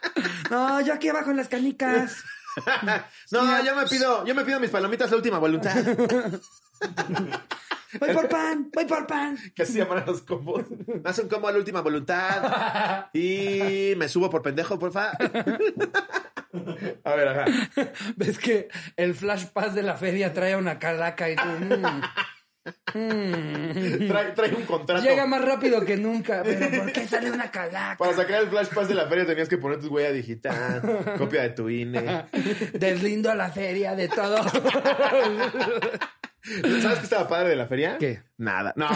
No, 0.49 0.81
yo 0.81 0.93
aquí 0.95 1.07
abajo 1.09 1.29
en 1.29 1.37
las 1.37 1.47
canicas. 1.47 2.23
No, 3.31 3.63
yo 3.63 3.75
me 3.75 3.85
pido, 3.85 4.25
yo 4.25 4.35
me 4.35 4.43
pido 4.43 4.59
mis 4.59 4.71
palomitas 4.71 5.09
la 5.11 5.17
última 5.17 5.37
voluntad. 5.37 5.75
Voy 7.99 8.13
por 8.13 8.29
pan, 8.29 8.69
voy 8.71 8.85
por 8.85 9.07
pan. 9.07 9.35
que 9.55 9.63
así 9.63 9.73
llaman 9.79 10.03
a 10.03 10.05
los 10.05 10.21
combos. 10.21 10.65
Me 10.87 11.01
hace 11.09 11.23
un 11.23 11.27
combo 11.29 11.47
a 11.47 11.51
la 11.51 11.57
última 11.57 11.81
voluntad. 11.81 13.07
Y 13.13 13.93
me 13.97 14.07
subo 14.07 14.29
por 14.29 14.41
pendejo, 14.43 14.77
porfa. 14.77 15.11
A 17.03 17.15
ver, 17.15 17.27
ajá. 17.27 17.45
Ves 18.15 18.37
que 18.37 18.67
el 18.95 19.15
flash 19.15 19.45
pass 19.47 19.73
de 19.73 19.81
la 19.83 19.95
feria 19.95 20.33
trae 20.33 20.55
una 20.55 20.77
calaca 20.77 21.29
y 21.29 21.35
tú. 21.35 21.43
mm, 21.47 22.01
mm. 22.93 24.07
Trae, 24.07 24.31
trae 24.33 24.53
un 24.53 24.63
contrato. 24.63 25.01
Llega 25.03 25.25
más 25.25 25.43
rápido 25.43 25.83
que 25.83 25.97
nunca. 25.97 26.43
Pero 26.43 26.69
¿por 26.83 26.91
qué 26.91 27.07
sale 27.07 27.31
una 27.31 27.49
calaca? 27.49 27.97
Para 27.97 28.13
sacar 28.13 28.41
el 28.43 28.49
flash 28.49 28.67
pass 28.67 28.87
de 28.87 28.95
la 28.95 29.07
feria 29.07 29.25
tenías 29.25 29.49
que 29.49 29.57
poner 29.57 29.79
tu 29.79 29.87
huella 29.87 30.11
digital, 30.11 31.15
copia 31.17 31.41
de 31.43 31.49
tu 31.49 31.69
INE. 31.69 32.25
Deslindo 32.73 33.31
a 33.31 33.35
la 33.35 33.49
feria 33.49 33.95
de 33.95 34.07
todo. 34.09 34.37
¿Sabes 36.81 36.99
qué 36.99 37.03
estaba 37.03 37.27
padre 37.27 37.49
de 37.49 37.55
la 37.55 37.67
feria? 37.67 37.97
¿Qué? 37.97 38.21
Nada. 38.37 38.73
No. 38.77 38.89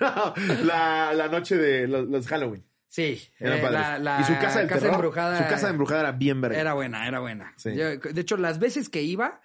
No, 0.00 0.34
la, 0.64 1.12
la 1.14 1.28
noche 1.28 1.56
de 1.56 1.86
los, 1.88 2.08
los 2.08 2.26
Halloween. 2.26 2.64
Sí. 2.88 3.20
Eran 3.38 3.58
eh, 3.58 3.62
padres. 3.62 3.80
la, 3.80 3.98
la 3.98 4.20
y 4.20 4.24
su 4.24 4.32
casa 4.38 4.58
del 4.60 4.68
terror, 4.68 4.94
embrujada. 4.94 5.38
Su 5.38 5.48
casa 5.48 5.70
embrujada 5.70 6.00
era 6.00 6.12
bien 6.12 6.40
verga. 6.40 6.58
Era 6.60 6.74
buena, 6.74 7.06
era 7.08 7.20
buena. 7.20 7.52
Sí. 7.56 7.74
Yo- 7.74 7.96
de 7.98 8.20
hecho, 8.20 8.36
las 8.36 8.58
veces 8.58 8.88
que 8.88 9.02
iba, 9.02 9.40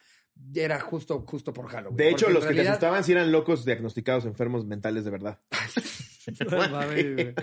era 0.54 0.80
justo, 0.80 1.22
justo 1.28 1.54
por 1.54 1.68
Halloween. 1.70 1.98
de 1.98 2.10
hecho, 2.10 2.30
los 2.30 2.46
que 2.46 2.54
te 2.56 2.68
asustaban 2.68 3.04
sí 3.04 3.12
eran 3.14 3.32
locos 3.32 3.64
diagnosticados 3.66 4.26
enfermos 4.26 4.66
mentales 4.66 5.06
de 5.06 5.12
verdad. 5.12 5.40
No 6.52 6.70
mames. 6.70 7.36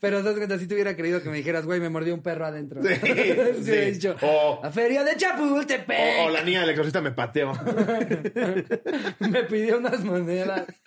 Pero 0.00 0.22
¿sabes 0.22 0.36
cuenta? 0.38 0.58
Si 0.58 0.66
te 0.66 0.72
hubiera 0.74 0.96
creído 0.96 1.22
que 1.22 1.28
me 1.28 1.36
dijeras, 1.36 1.66
güey, 1.66 1.80
me 1.80 1.90
mordió 1.90 2.14
un 2.14 2.22
perro 2.22 2.46
adentro. 2.46 2.82
Sí, 2.82 2.94
Sí, 3.02 3.64
sí. 3.64 3.70
dicho, 3.92 4.16
O- 4.22 4.60
la 4.62 4.70
feria 4.70 5.04
de 5.04 5.16
Chapultepec. 5.16 6.20
O, 6.20 6.24
o 6.24 6.30
la 6.30 6.42
niña 6.42 6.60
del 6.60 6.70
exorcista 6.70 7.00
me 7.02 7.12
pateó. 7.12 7.52
Me 9.20 9.42
pidió 9.44 9.78
unas 9.78 10.02
monedas. 10.02 10.64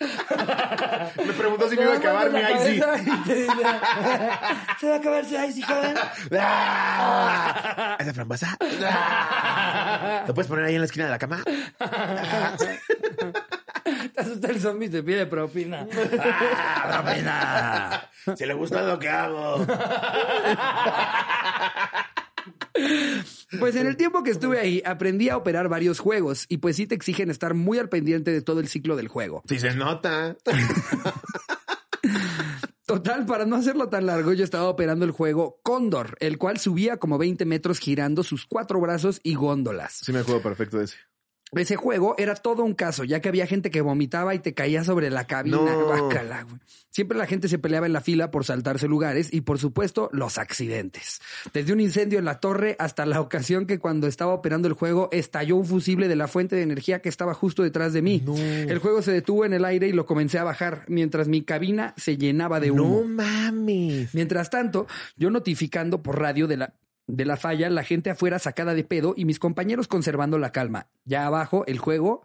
Me 1.24 1.32
preguntó 1.32 1.68
si 1.70 1.76
me 1.76 1.82
iba 1.82 1.92
a 1.94 1.96
acabar 1.96 2.30
mi 2.30 2.40
Icy. 2.40 2.74
Icy. 2.74 3.46
Se 4.80 4.88
va 4.88 4.94
a 4.94 4.98
acabar 4.98 5.24
su 5.24 5.34
Icy, 5.34 5.62
joven. 5.62 5.94
¿Esa 7.98 8.12
frambuesa? 8.14 8.56
¡Ah! 8.84 10.24
¿Lo 10.26 10.34
puedes 10.34 10.48
poner 10.48 10.64
ahí 10.64 10.74
en 10.74 10.80
la 10.80 10.86
esquina 10.86 11.04
de 11.06 11.10
la 11.12 11.18
cama? 11.18 11.42
Te 13.84 14.20
asusta 14.20 14.48
el 14.48 14.60
zombie 14.60 14.88
y 14.88 14.90
te 14.90 15.02
pide 15.02 15.26
propina. 15.26 15.86
¡Ah, 16.56 17.02
propina! 17.02 18.10
Si 18.36 18.46
le 18.46 18.54
gusta 18.54 18.82
lo 18.82 18.98
que 18.98 19.08
hago. 19.08 19.66
Pues 23.58 23.76
en 23.76 23.86
el 23.86 23.96
tiempo 23.96 24.22
que 24.22 24.30
estuve 24.30 24.58
ahí 24.58 24.82
aprendí 24.84 25.28
a 25.28 25.36
operar 25.36 25.68
varios 25.68 26.00
juegos 26.00 26.46
y 26.48 26.58
pues 26.58 26.76
sí 26.76 26.86
te 26.86 26.94
exigen 26.94 27.30
estar 27.30 27.54
muy 27.54 27.78
al 27.78 27.88
pendiente 27.88 28.32
de 28.32 28.42
todo 28.42 28.60
el 28.60 28.68
ciclo 28.68 28.96
del 28.96 29.08
juego. 29.08 29.42
Si 29.48 29.58
se 29.58 29.74
nota. 29.74 30.36
Total, 32.86 33.24
para 33.24 33.46
no 33.46 33.56
hacerlo 33.56 33.88
tan 33.88 34.06
largo, 34.06 34.32
yo 34.34 34.44
estaba 34.44 34.68
operando 34.68 35.04
el 35.04 35.10
juego 35.10 35.60
Cóndor, 35.62 36.16
el 36.20 36.36
cual 36.36 36.58
subía 36.58 36.98
como 36.98 37.16
20 37.16 37.44
metros 37.46 37.78
girando 37.78 38.22
sus 38.22 38.44
cuatro 38.46 38.78
brazos 38.80 39.20
y 39.22 39.34
góndolas. 39.34 40.00
Sí 40.02 40.12
me 40.12 40.18
acuerdo 40.18 40.42
perfecto 40.42 40.78
de 40.78 40.84
ese. 40.84 40.96
Ese 41.56 41.76
juego 41.76 42.14
era 42.18 42.34
todo 42.34 42.64
un 42.64 42.74
caso, 42.74 43.04
ya 43.04 43.20
que 43.20 43.28
había 43.28 43.46
gente 43.46 43.70
que 43.70 43.80
vomitaba 43.80 44.34
y 44.34 44.38
te 44.38 44.54
caía 44.54 44.84
sobre 44.84 45.10
la 45.10 45.26
cabina. 45.26 45.56
No. 45.56 45.94
Güey. 46.14 46.60
Siempre 46.94 47.18
la 47.18 47.26
gente 47.26 47.48
se 47.48 47.58
peleaba 47.58 47.86
en 47.86 47.92
la 47.92 48.00
fila 48.00 48.30
por 48.30 48.44
saltarse 48.44 48.86
lugares 48.86 49.32
y, 49.32 49.40
por 49.40 49.58
supuesto, 49.58 50.08
los 50.12 50.38
accidentes. 50.38 51.20
Desde 51.52 51.72
un 51.72 51.80
incendio 51.80 52.20
en 52.20 52.24
la 52.24 52.38
torre 52.38 52.76
hasta 52.78 53.04
la 53.04 53.20
ocasión 53.20 53.66
que 53.66 53.80
cuando 53.80 54.06
estaba 54.06 54.32
operando 54.32 54.68
el 54.68 54.74
juego 54.74 55.08
estalló 55.10 55.56
un 55.56 55.66
fusible 55.66 56.06
de 56.06 56.14
la 56.14 56.28
fuente 56.28 56.54
de 56.54 56.62
energía 56.62 57.00
que 57.00 57.08
estaba 57.08 57.34
justo 57.34 57.64
detrás 57.64 57.92
de 57.92 58.02
mí. 58.02 58.22
No. 58.24 58.36
El 58.36 58.78
juego 58.78 59.02
se 59.02 59.10
detuvo 59.10 59.44
en 59.44 59.54
el 59.54 59.64
aire 59.64 59.88
y 59.88 59.92
lo 59.92 60.06
comencé 60.06 60.38
a 60.38 60.44
bajar 60.44 60.84
mientras 60.86 61.26
mi 61.26 61.42
cabina 61.42 61.94
se 61.96 62.16
llenaba 62.16 62.60
de 62.60 62.70
humo. 62.70 63.00
No 63.02 63.08
mames. 63.08 64.14
Mientras 64.14 64.48
tanto, 64.48 64.86
yo 65.16 65.30
notificando 65.30 66.00
por 66.00 66.20
radio 66.20 66.46
de 66.46 66.58
la, 66.58 66.74
de 67.06 67.24
la 67.24 67.36
falla, 67.36 67.68
la 67.70 67.84
gente 67.84 68.10
afuera 68.10 68.38
sacada 68.38 68.74
de 68.74 68.84
pedo 68.84 69.14
y 69.16 69.24
mis 69.24 69.38
compañeros 69.38 69.88
conservando 69.88 70.38
la 70.38 70.52
calma. 70.52 70.86
Ya 71.04 71.26
abajo 71.26 71.64
el 71.66 71.78
juego, 71.78 72.22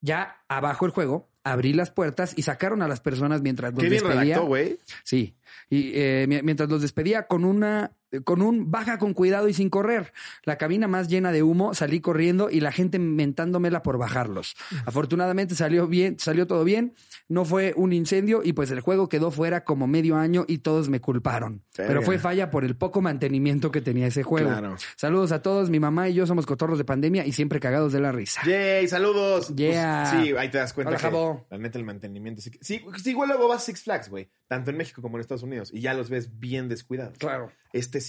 ya 0.00 0.42
abajo 0.48 0.86
el 0.86 0.92
juego, 0.92 1.28
abrí 1.42 1.72
las 1.72 1.90
puertas 1.90 2.32
y 2.36 2.42
sacaron 2.42 2.80
a 2.82 2.88
las 2.88 3.00
personas 3.00 3.42
mientras 3.42 3.72
los 3.72 3.82
Qué 3.82 3.90
bien 3.90 4.02
despedía. 4.02 4.22
redactó, 4.36 4.46
güey. 4.46 4.78
Sí. 5.02 5.34
Y 5.68 5.92
eh, 5.94 6.26
mi- 6.28 6.42
mientras 6.42 6.68
los 6.68 6.82
despedía 6.82 7.26
con 7.26 7.44
una 7.44 7.92
con 8.22 8.42
un 8.42 8.70
baja 8.70 8.98
con 8.98 9.14
cuidado 9.14 9.48
y 9.48 9.54
sin 9.54 9.70
correr. 9.70 10.12
La 10.44 10.56
cabina 10.58 10.88
más 10.88 11.08
llena 11.08 11.32
de 11.32 11.42
humo, 11.42 11.74
salí 11.74 12.00
corriendo 12.00 12.50
y 12.50 12.60
la 12.60 12.72
gente 12.72 12.98
mentándomela 12.98 13.82
por 13.82 13.98
bajarlos. 13.98 14.54
Afortunadamente 14.86 15.54
salió 15.54 15.86
bien, 15.86 16.16
salió 16.18 16.46
todo 16.46 16.64
bien, 16.64 16.94
no 17.28 17.44
fue 17.44 17.72
un 17.76 17.92
incendio 17.92 18.42
y 18.44 18.52
pues 18.52 18.70
el 18.70 18.80
juego 18.80 19.08
quedó 19.08 19.30
fuera 19.30 19.64
como 19.64 19.86
medio 19.86 20.16
año 20.16 20.44
y 20.46 20.58
todos 20.58 20.88
me 20.88 21.00
culparon. 21.00 21.62
Pero 21.76 22.02
fue 22.02 22.18
falla 22.18 22.50
por 22.50 22.64
el 22.64 22.76
poco 22.76 23.00
mantenimiento 23.00 23.70
que 23.70 23.80
tenía 23.80 24.06
ese 24.06 24.22
juego. 24.22 24.50
Claro. 24.50 24.76
Saludos 24.96 25.32
a 25.32 25.42
todos, 25.42 25.70
mi 25.70 25.80
mamá 25.80 26.08
y 26.08 26.14
yo 26.14 26.26
somos 26.26 26.46
cotorros 26.46 26.78
de 26.78 26.84
pandemia 26.84 27.26
y 27.26 27.32
siempre 27.32 27.60
cagados 27.60 27.92
de 27.92 28.00
la 28.00 28.12
risa. 28.12 28.42
Yay, 28.46 28.86
saludos. 28.88 29.54
Yeah. 29.54 30.08
Pues, 30.10 30.24
sí, 30.24 30.34
ahí 30.36 30.50
te 30.50 30.58
das 30.58 30.72
cuenta 30.72 30.90
Hola, 30.90 30.98
que 30.98 31.02
Jabo. 31.02 31.46
la 31.50 31.58
neta 31.58 31.78
el 31.78 31.84
mantenimiento 31.84 32.42
sí, 32.42 32.50
sí, 32.60 32.84
sí, 33.02 33.10
igual 33.10 33.28
luego 33.28 33.48
vas 33.48 33.62
a 33.62 33.66
Six 33.66 33.82
Flags, 33.82 34.08
güey, 34.08 34.28
tanto 34.46 34.70
en 34.70 34.76
México 34.76 35.02
como 35.02 35.16
en 35.16 35.22
Estados 35.22 35.42
Unidos 35.42 35.70
y 35.72 35.80
ya 35.80 35.94
los 35.94 36.10
ves 36.10 36.38
bien 36.38 36.68
descuidados. 36.68 37.18
Claro. 37.18 37.50
Este 37.72 38.00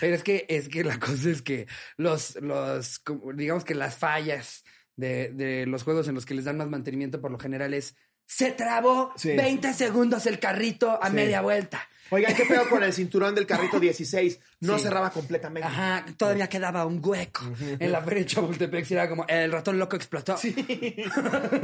Pero 0.00 0.14
es 0.14 0.22
que, 0.22 0.46
es 0.48 0.68
que 0.68 0.84
la 0.84 0.98
cosa 1.00 1.30
es 1.30 1.42
que 1.42 1.66
los, 1.96 2.36
los, 2.36 3.02
digamos 3.34 3.64
que 3.64 3.74
las 3.74 3.96
fallas 3.96 4.64
de, 4.96 5.30
de 5.32 5.66
los 5.66 5.82
juegos 5.82 6.08
en 6.08 6.14
los 6.14 6.26
que 6.26 6.34
les 6.34 6.44
dan 6.44 6.56
más 6.58 6.68
mantenimiento 6.68 7.20
por 7.20 7.30
lo 7.30 7.38
general 7.38 7.74
es 7.74 7.96
se 8.32 8.52
trabó 8.52 9.12
Sí. 9.16 9.32
20 9.36 9.72
segundos 9.74 10.24
el 10.26 10.38
carrito 10.38 11.02
a 11.02 11.08
Sí. 11.08 11.12
media 11.14 11.40
vuelta. 11.40 11.84
Oigan, 12.12 12.34
¿qué 12.34 12.44
pedo 12.44 12.68
con 12.68 12.82
el 12.82 12.92
cinturón 12.92 13.34
del 13.36 13.46
carrito 13.46 13.78
16? 13.78 14.40
No 14.60 14.76
Sí. 14.78 14.84
cerraba 14.84 15.10
completamente. 15.10 15.68
Ajá, 15.68 16.04
todavía 16.16 16.48
quedaba 16.48 16.84
un 16.84 17.00
hueco. 17.04 17.42
En 17.78 17.92
la 17.92 18.00
feria 18.02 18.20
de 18.24 18.26
Chapultepec 18.26 18.84
sí 18.84 18.94
era 18.94 19.08
como 19.08 19.24
el 19.28 19.50
ratón 19.52 19.78
loco 19.78 19.94
explotó. 19.96 20.36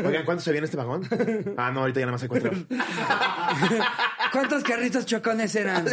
Oigan, 0.05 0.25
¿cuántos 0.25 0.45
se 0.45 0.53
viene 0.53 0.65
este 0.67 0.77
vagón? 0.77 1.09
Ah, 1.57 1.71
no, 1.73 1.81
ahorita 1.81 1.99
ya 2.01 2.07
nada 2.07 2.13
más 2.13 2.23
hay 2.23 2.29
cuatro. 2.29 2.53
¿Cuántos 4.33 4.63
carritos 4.63 5.05
chocones 5.07 5.55
eran? 5.57 5.85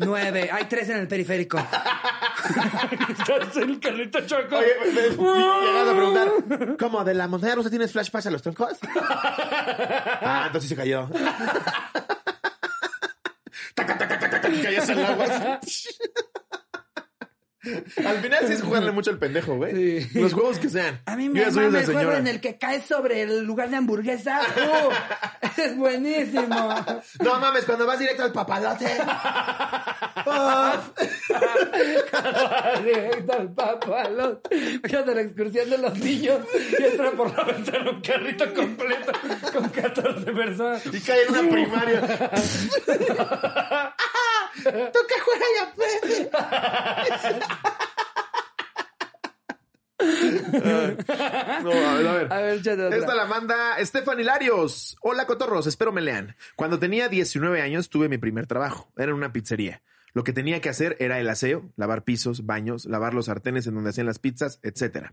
Nueve. 0.00 0.48
Hay 0.52 0.64
tres 0.64 0.88
en 0.88 0.98
el 0.98 1.06
periférico. 1.08 1.58
Estás 1.58 3.56
en 3.56 3.70
el 3.70 3.80
carrito 3.80 4.20
chocón. 4.26 4.58
Oye, 4.58 4.72
me, 4.92 4.92
me- 4.92 5.16
¿cómo? 6.78 7.04
¿De 7.04 7.14
la 7.14 7.28
montaña 7.28 7.54
rusa 7.54 7.70
tienes 7.70 7.92
flash 7.92 8.10
pass 8.10 8.26
a 8.26 8.30
los 8.30 8.42
troncos? 8.42 8.78
Ah, 10.26 10.44
entonces 10.46 10.68
se 10.68 10.76
cayó. 10.76 11.08
Taca, 13.74 13.98
taca, 13.98 14.18
taca, 14.18 14.30
taca, 14.30 14.48
y 14.48 14.62
caías 14.62 14.88
al 14.88 15.04
agua. 15.04 15.60
Al 18.04 18.18
final 18.20 18.46
sí 18.46 18.52
es 18.52 18.62
jugarle 18.62 18.92
mucho 18.92 19.10
al 19.10 19.18
pendejo, 19.18 19.56
güey. 19.56 20.02
Sí. 20.02 20.20
Los 20.20 20.32
juegos 20.34 20.58
que 20.58 20.68
sean. 20.68 21.00
A 21.06 21.16
mí 21.16 21.28
me 21.28 21.50
mama 21.50 21.78
el 21.78 21.86
juego 21.86 22.12
en 22.12 22.26
el 22.26 22.40
que 22.40 22.58
caes 22.58 22.84
sobre 22.84 23.22
el 23.22 23.44
lugar 23.44 23.70
de 23.70 23.76
hamburguesa. 23.76 24.40
¡Uh! 24.56 25.60
es 25.60 25.76
buenísimo. 25.76 26.74
No 27.22 27.40
mames, 27.40 27.64
cuando 27.64 27.86
vas 27.86 27.98
directo 27.98 28.22
al 28.22 28.32
papalote. 28.32 28.86
Directo 32.84 33.32
al 33.32 33.52
papalón. 33.52 34.40
Fíjate 34.82 35.14
la 35.14 35.20
excursión 35.20 35.70
de 35.70 35.78
los 35.78 35.98
niños 35.98 36.40
y 36.78 36.82
entra 36.82 37.10
por 37.12 37.36
la 37.36 37.44
ventana 37.44 37.90
un 37.90 38.00
carrito 38.00 38.52
completo 38.54 39.12
con 39.52 39.68
14 39.68 40.32
personas. 40.32 40.86
Y 40.86 41.00
cae 41.00 41.22
en 41.24 41.30
una 41.30 41.50
primaria. 41.50 42.00
¡Tú 44.64 44.98
que 45.08 45.20
juegas 45.20 45.48
ya, 45.58 45.72
pues! 45.74 46.00
no, 51.62 51.70
a 51.70 51.94
ver, 51.94 52.06
a 52.06 52.12
ver. 52.12 52.32
A 52.32 52.40
ver. 52.40 52.56
Esta 52.94 53.14
la 53.14 53.26
manda 53.26 53.78
Estefan 53.78 54.20
Hilarios. 54.20 54.96
Hola, 55.02 55.26
cotorros, 55.26 55.66
espero 55.66 55.92
me 55.92 56.00
lean. 56.00 56.36
Cuando 56.56 56.78
tenía 56.78 57.08
19 57.08 57.60
años 57.60 57.88
tuve 57.88 58.08
mi 58.08 58.18
primer 58.18 58.46
trabajo. 58.46 58.92
Era 58.96 59.10
en 59.10 59.16
una 59.16 59.32
pizzería. 59.32 59.82
Lo 60.14 60.22
que 60.24 60.32
tenía 60.32 60.60
que 60.60 60.68
hacer 60.68 60.96
era 61.00 61.18
el 61.18 61.28
aseo, 61.28 61.70
lavar 61.76 62.04
pisos, 62.04 62.46
baños, 62.46 62.86
lavar 62.86 63.14
los 63.14 63.26
sartenes 63.26 63.66
en 63.66 63.74
donde 63.74 63.90
hacían 63.90 64.06
las 64.06 64.20
pizzas, 64.20 64.60
etc. 64.62 65.08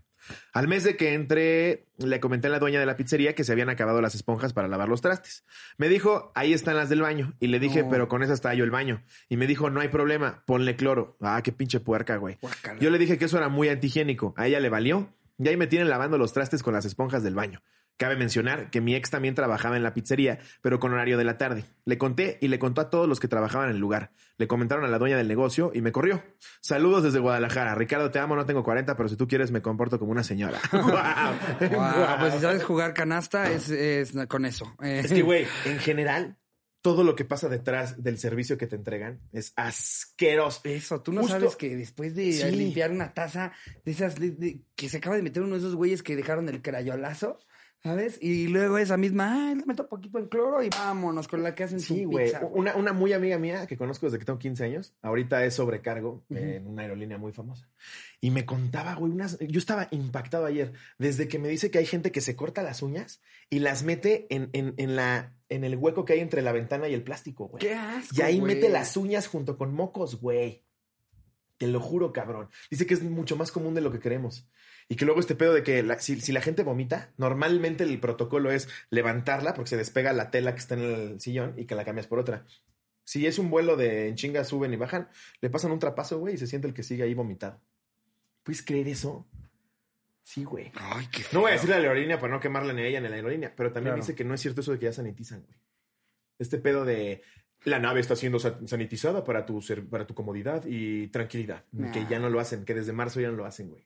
Al 0.52 0.68
mes 0.68 0.84
de 0.84 0.96
que 0.96 1.12
entré, 1.14 1.88
le 1.98 2.20
comenté 2.20 2.46
a 2.46 2.50
la 2.50 2.60
dueña 2.60 2.78
de 2.78 2.86
la 2.86 2.96
pizzería 2.96 3.34
que 3.34 3.42
se 3.42 3.50
habían 3.50 3.68
acabado 3.68 4.00
las 4.00 4.14
esponjas 4.14 4.52
para 4.52 4.68
lavar 4.68 4.88
los 4.88 5.00
trastes. 5.00 5.44
Me 5.76 5.88
dijo, 5.88 6.30
ahí 6.36 6.52
están 6.52 6.76
las 6.76 6.88
del 6.88 7.02
baño. 7.02 7.34
Y 7.40 7.48
le 7.48 7.58
dije, 7.58 7.82
No. 7.82 7.90
pero 7.90 8.06
con 8.08 8.22
esas 8.22 8.40
tallo 8.40 8.62
el 8.62 8.70
baño. 8.70 9.02
Y 9.28 9.36
me 9.36 9.48
dijo, 9.48 9.70
no 9.70 9.80
hay 9.80 9.88
problema, 9.88 10.44
ponle 10.46 10.76
cloro. 10.76 11.16
Ah, 11.20 11.40
qué 11.42 11.50
pinche 11.50 11.80
puerca, 11.80 12.16
güey. 12.16 12.38
Guácala. 12.40 12.78
Yo 12.78 12.90
le 12.90 12.98
dije 12.98 13.18
que 13.18 13.24
eso 13.24 13.38
era 13.38 13.48
muy 13.48 13.68
antihigiénico. 13.70 14.34
A 14.36 14.46
ella 14.46 14.60
le 14.60 14.68
valió. 14.68 15.12
Y 15.38 15.48
ahí 15.48 15.56
me 15.56 15.66
tienen 15.66 15.88
lavando 15.88 16.16
los 16.16 16.32
trastes 16.32 16.62
con 16.62 16.74
las 16.74 16.84
esponjas 16.84 17.24
del 17.24 17.34
baño. 17.34 17.60
Cabe 17.98 18.16
mencionar 18.16 18.70
que 18.70 18.80
mi 18.80 18.94
ex 18.96 19.10
también 19.10 19.34
trabajaba 19.34 19.76
en 19.76 19.82
la 19.84 19.94
pizzería, 19.94 20.38
pero 20.60 20.80
con 20.80 20.92
horario 20.92 21.16
de 21.18 21.24
la 21.24 21.38
tarde. 21.38 21.64
Le 21.84 21.98
conté 21.98 22.38
y 22.40 22.48
le 22.48 22.58
contó 22.58 22.80
a 22.80 22.90
todos 22.90 23.06
los 23.08 23.20
que 23.20 23.28
trabajaban 23.28 23.68
en 23.68 23.76
el 23.76 23.80
lugar. 23.80 24.10
Le 24.38 24.48
comentaron 24.48 24.84
a 24.84 24.88
la 24.88 24.98
dueña 24.98 25.16
del 25.16 25.28
negocio 25.28 25.70
y 25.74 25.82
me 25.82 25.92
corrió. 25.92 26.22
Saludos 26.60 27.04
desde 27.04 27.20
Guadalajara. 27.20 27.74
Ricardo, 27.76 28.10
te 28.10 28.18
amo, 28.18 28.34
no 28.34 28.44
tengo 28.46 28.64
40, 28.64 28.96
pero 28.96 29.08
si 29.08 29.16
tú 29.16 29.28
quieres 29.28 29.52
me 29.52 29.62
comporto 29.62 29.98
como 30.00 30.10
una 30.10 30.24
señora. 30.24 30.58
Guau. 30.72 31.34
Guau, 31.70 32.18
pues 32.18 32.34
si 32.34 32.40
sabes 32.40 32.64
jugar 32.64 32.92
canasta 32.94 33.50
es, 33.52 33.68
es 33.70 34.12
con 34.28 34.46
eso. 34.46 34.74
Es 34.80 35.12
que, 35.12 35.22
güey, 35.22 35.46
en 35.66 35.78
general, 35.78 36.36
todo 36.80 37.04
lo 37.04 37.14
que 37.14 37.24
pasa 37.24 37.48
detrás 37.48 38.02
del 38.02 38.18
servicio 38.18 38.58
que 38.58 38.66
te 38.66 38.74
entregan 38.74 39.20
es 39.32 39.52
asqueroso. 39.54 40.62
Eso, 40.64 41.02
tú 41.02 41.12
no 41.12 41.20
Justo- 41.20 41.36
sabes 41.38 41.54
que 41.56 41.76
después 41.76 42.14
de 42.16 42.32
Sí. 42.32 42.50
limpiar 42.50 42.90
una 42.90 43.14
taza 43.14 43.52
de 43.84 43.92
esas 43.92 44.16
de- 44.18 44.32
de- 44.32 44.62
que 44.74 44.88
se 44.88 44.96
acaba 44.96 45.14
de 45.14 45.22
meter 45.22 45.42
uno 45.42 45.52
de 45.52 45.58
esos 45.60 45.76
güeyes 45.76 46.02
que 46.02 46.16
dejaron 46.16 46.48
el 46.48 46.62
crayolazo, 46.62 47.38
¿sabes? 47.82 48.18
Y 48.22 48.46
luego 48.48 48.78
esa 48.78 48.96
misma, 48.96 49.48
ay, 49.48 49.56
le 49.56 49.64
meto 49.66 49.88
poquito 49.88 50.18
en 50.18 50.26
cloro 50.28 50.62
y 50.62 50.68
vámonos 50.68 51.26
con 51.28 51.42
la 51.42 51.54
que 51.54 51.64
hacen 51.64 51.80
Sí, 51.80 52.02
su 52.04 52.10
güey. 52.10 52.26
pizza. 52.26 52.40
Una, 52.52 52.76
una 52.76 52.92
muy 52.92 53.12
amiga 53.12 53.38
mía 53.38 53.66
que 53.66 53.76
conozco 53.76 54.06
desde 54.06 54.18
que 54.18 54.24
tengo 54.24 54.38
15 54.38 54.64
años, 54.64 54.94
ahorita 55.02 55.44
es 55.44 55.54
sobrecargo 55.54 56.24
en 56.30 56.66
una 56.66 56.82
aerolínea 56.82 57.18
muy 57.18 57.32
famosa. 57.32 57.68
Y 58.20 58.30
me 58.30 58.46
contaba, 58.46 58.94
güey, 58.94 59.10
unas. 59.12 59.38
Yo 59.40 59.58
estaba 59.58 59.88
impactado 59.90 60.46
ayer, 60.46 60.72
desde 60.98 61.26
que 61.28 61.38
me 61.38 61.48
dice 61.48 61.70
que 61.70 61.78
hay 61.78 61.86
gente 61.86 62.12
que 62.12 62.20
se 62.20 62.36
corta 62.36 62.62
las 62.62 62.82
uñas 62.82 63.20
y 63.50 63.58
las 63.58 63.82
mete 63.82 64.26
en, 64.34 64.48
en, 64.52 64.74
en 64.76 64.94
la, 64.96 65.34
en 65.48 65.64
el 65.64 65.76
hueco 65.76 66.04
que 66.04 66.12
hay 66.12 66.20
entre 66.20 66.42
la 66.42 66.52
ventana 66.52 66.88
y 66.88 66.94
el 66.94 67.02
plástico, 67.02 67.48
güey. 67.48 67.60
Qué 67.60 67.74
asco, 67.74 68.14
Y 68.16 68.22
ahí 68.22 68.38
güey. 68.38 68.54
mete 68.54 68.68
las 68.68 68.96
uñas 68.96 69.26
junto 69.26 69.58
con 69.58 69.74
mocos, 69.74 70.20
güey. 70.20 70.62
Te 71.58 71.66
lo 71.66 71.80
juro, 71.80 72.12
cabrón. 72.12 72.48
Dice 72.70 72.86
que 72.86 72.94
es 72.94 73.02
mucho 73.02 73.36
más 73.36 73.52
común 73.52 73.74
de 73.74 73.80
lo 73.80 73.92
que 73.92 74.00
creemos. 74.00 74.48
Y 74.88 74.96
que 74.96 75.04
luego 75.04 75.20
este 75.20 75.34
pedo 75.34 75.54
de 75.54 75.62
que 75.62 75.82
la- 75.82 75.98
si, 75.98 76.20
si 76.20 76.32
la 76.32 76.40
gente 76.40 76.62
vomita, 76.62 77.12
normalmente 77.16 77.84
el 77.84 77.98
protocolo 78.00 78.50
es 78.50 78.68
levantarla 78.90 79.54
porque 79.54 79.70
se 79.70 79.76
despega 79.76 80.12
la 80.12 80.30
tela 80.30 80.52
que 80.54 80.60
está 80.60 80.74
en 80.74 80.82
el 80.82 81.20
sillón 81.20 81.54
y 81.56 81.64
que 81.66 81.74
la 81.74 81.84
cambias 81.84 82.06
por 82.06 82.18
otra. 82.18 82.44
Si 83.04 83.26
es 83.26 83.38
un 83.38 83.50
vuelo 83.50 83.76
de 83.76 84.08
en 84.08 84.14
chinga 84.16 84.44
suben 84.44 84.72
y 84.72 84.76
bajan, 84.76 85.08
le 85.40 85.50
pasan 85.50 85.72
un 85.72 85.78
trapazo, 85.78 86.18
güey, 86.18 86.34
y 86.34 86.38
se 86.38 86.46
siente 86.46 86.68
el 86.68 86.74
que 86.74 86.82
sigue 86.82 87.02
ahí 87.02 87.14
vomitado. 87.14 87.60
¿Puedes 88.42 88.62
creer 88.62 88.88
eso? 88.88 89.26
Sí, 90.24 90.44
güey. 90.44 90.70
Ay, 90.74 91.08
qué 91.10 91.22
No 91.32 91.40
voy 91.40 91.52
a 91.52 91.60
a 91.60 91.64
la 91.66 91.76
aerolínea 91.76 92.20
para 92.20 92.32
no 92.32 92.40
quemarla 92.40 92.72
ni 92.72 92.82
a 92.82 92.86
ella 92.86 93.00
ni 93.00 93.06
a 93.06 93.10
la 93.10 93.16
aerolínea, 93.16 93.52
pero 93.56 93.72
también 93.72 93.94
Claro. 93.94 94.02
dice 94.02 94.14
que 94.14 94.24
no 94.24 94.34
es 94.34 94.40
cierto 94.40 94.60
eso 94.60 94.72
de 94.72 94.78
que 94.78 94.84
ya 94.86 94.92
sanitizan, 94.92 95.42
güey. 95.42 95.58
Este 96.38 96.58
pedo 96.58 96.84
de 96.84 97.22
la 97.64 97.78
nave 97.80 98.00
está 98.00 98.14
siendo 98.16 98.38
sa- 98.38 98.58
sanitizada 98.66 99.24
para 99.24 99.46
tu, 99.46 99.60
ser- 99.62 99.84
para 99.88 100.06
tu 100.06 100.14
comodidad 100.14 100.64
y 100.66 101.08
tranquilidad. 101.08 101.64
Nah. 101.72 101.90
Que 101.92 102.06
ya 102.08 102.18
no 102.20 102.30
lo 102.30 102.38
hacen, 102.40 102.64
que 102.64 102.74
desde 102.74 102.92
marzo 102.92 103.20
ya 103.20 103.30
no 103.30 103.36
lo 103.36 103.46
hacen, 103.46 103.70
güey. 103.70 103.84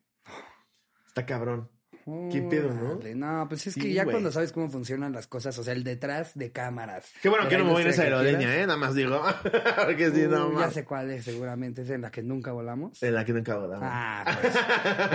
Está 1.17 1.25
cabrón. 1.25 1.71
¿Qué 2.31 2.41
pedo, 2.43 2.73
no? 2.73 3.01
No, 3.17 3.49
pues 3.49 3.67
es 3.67 3.75
que 3.75 3.81
Sí, 3.81 3.93
ya 3.93 4.05
cuando 4.05 4.31
sabes 4.31 4.53
cómo 4.53 4.71
funcionan 4.71 5.13
las 5.13 5.27
cosas, 5.27 5.59
o 5.59 5.65
sea, 5.65 5.73
el 5.73 5.83
detrás 5.83 6.33
de 6.37 6.53
cámaras. 6.53 7.05
Qué 7.21 7.29
bueno 7.29 7.49
que 7.49 7.59
no 7.59 7.65
me 7.65 7.73
voy 7.73 7.83
en 7.83 7.89
esa 7.89 8.03
aerolínea. 8.03 8.55
¿eh? 8.63 8.67
Nada 8.67 8.79
más 8.79 8.95
digo. 8.95 9.21
Porque 9.85 10.11
si 10.13 10.23
no, 10.23 10.47
Uh, 10.47 10.53
ya 10.53 10.59
más. 10.67 10.73
sé 10.75 10.85
cuál 10.85 11.11
es, 11.11 11.25
seguramente 11.25 11.83
es 11.83 11.91
en 11.91 12.03
la 12.03 12.11
que 12.13 12.23
nunca 12.23 12.53
volamos. 12.53 13.03
En 13.03 13.15
la 13.15 13.25
que 13.25 13.33
acabo 13.33 13.67
de 13.69 13.77
Ah, 13.81 14.25
pues, 14.41 14.55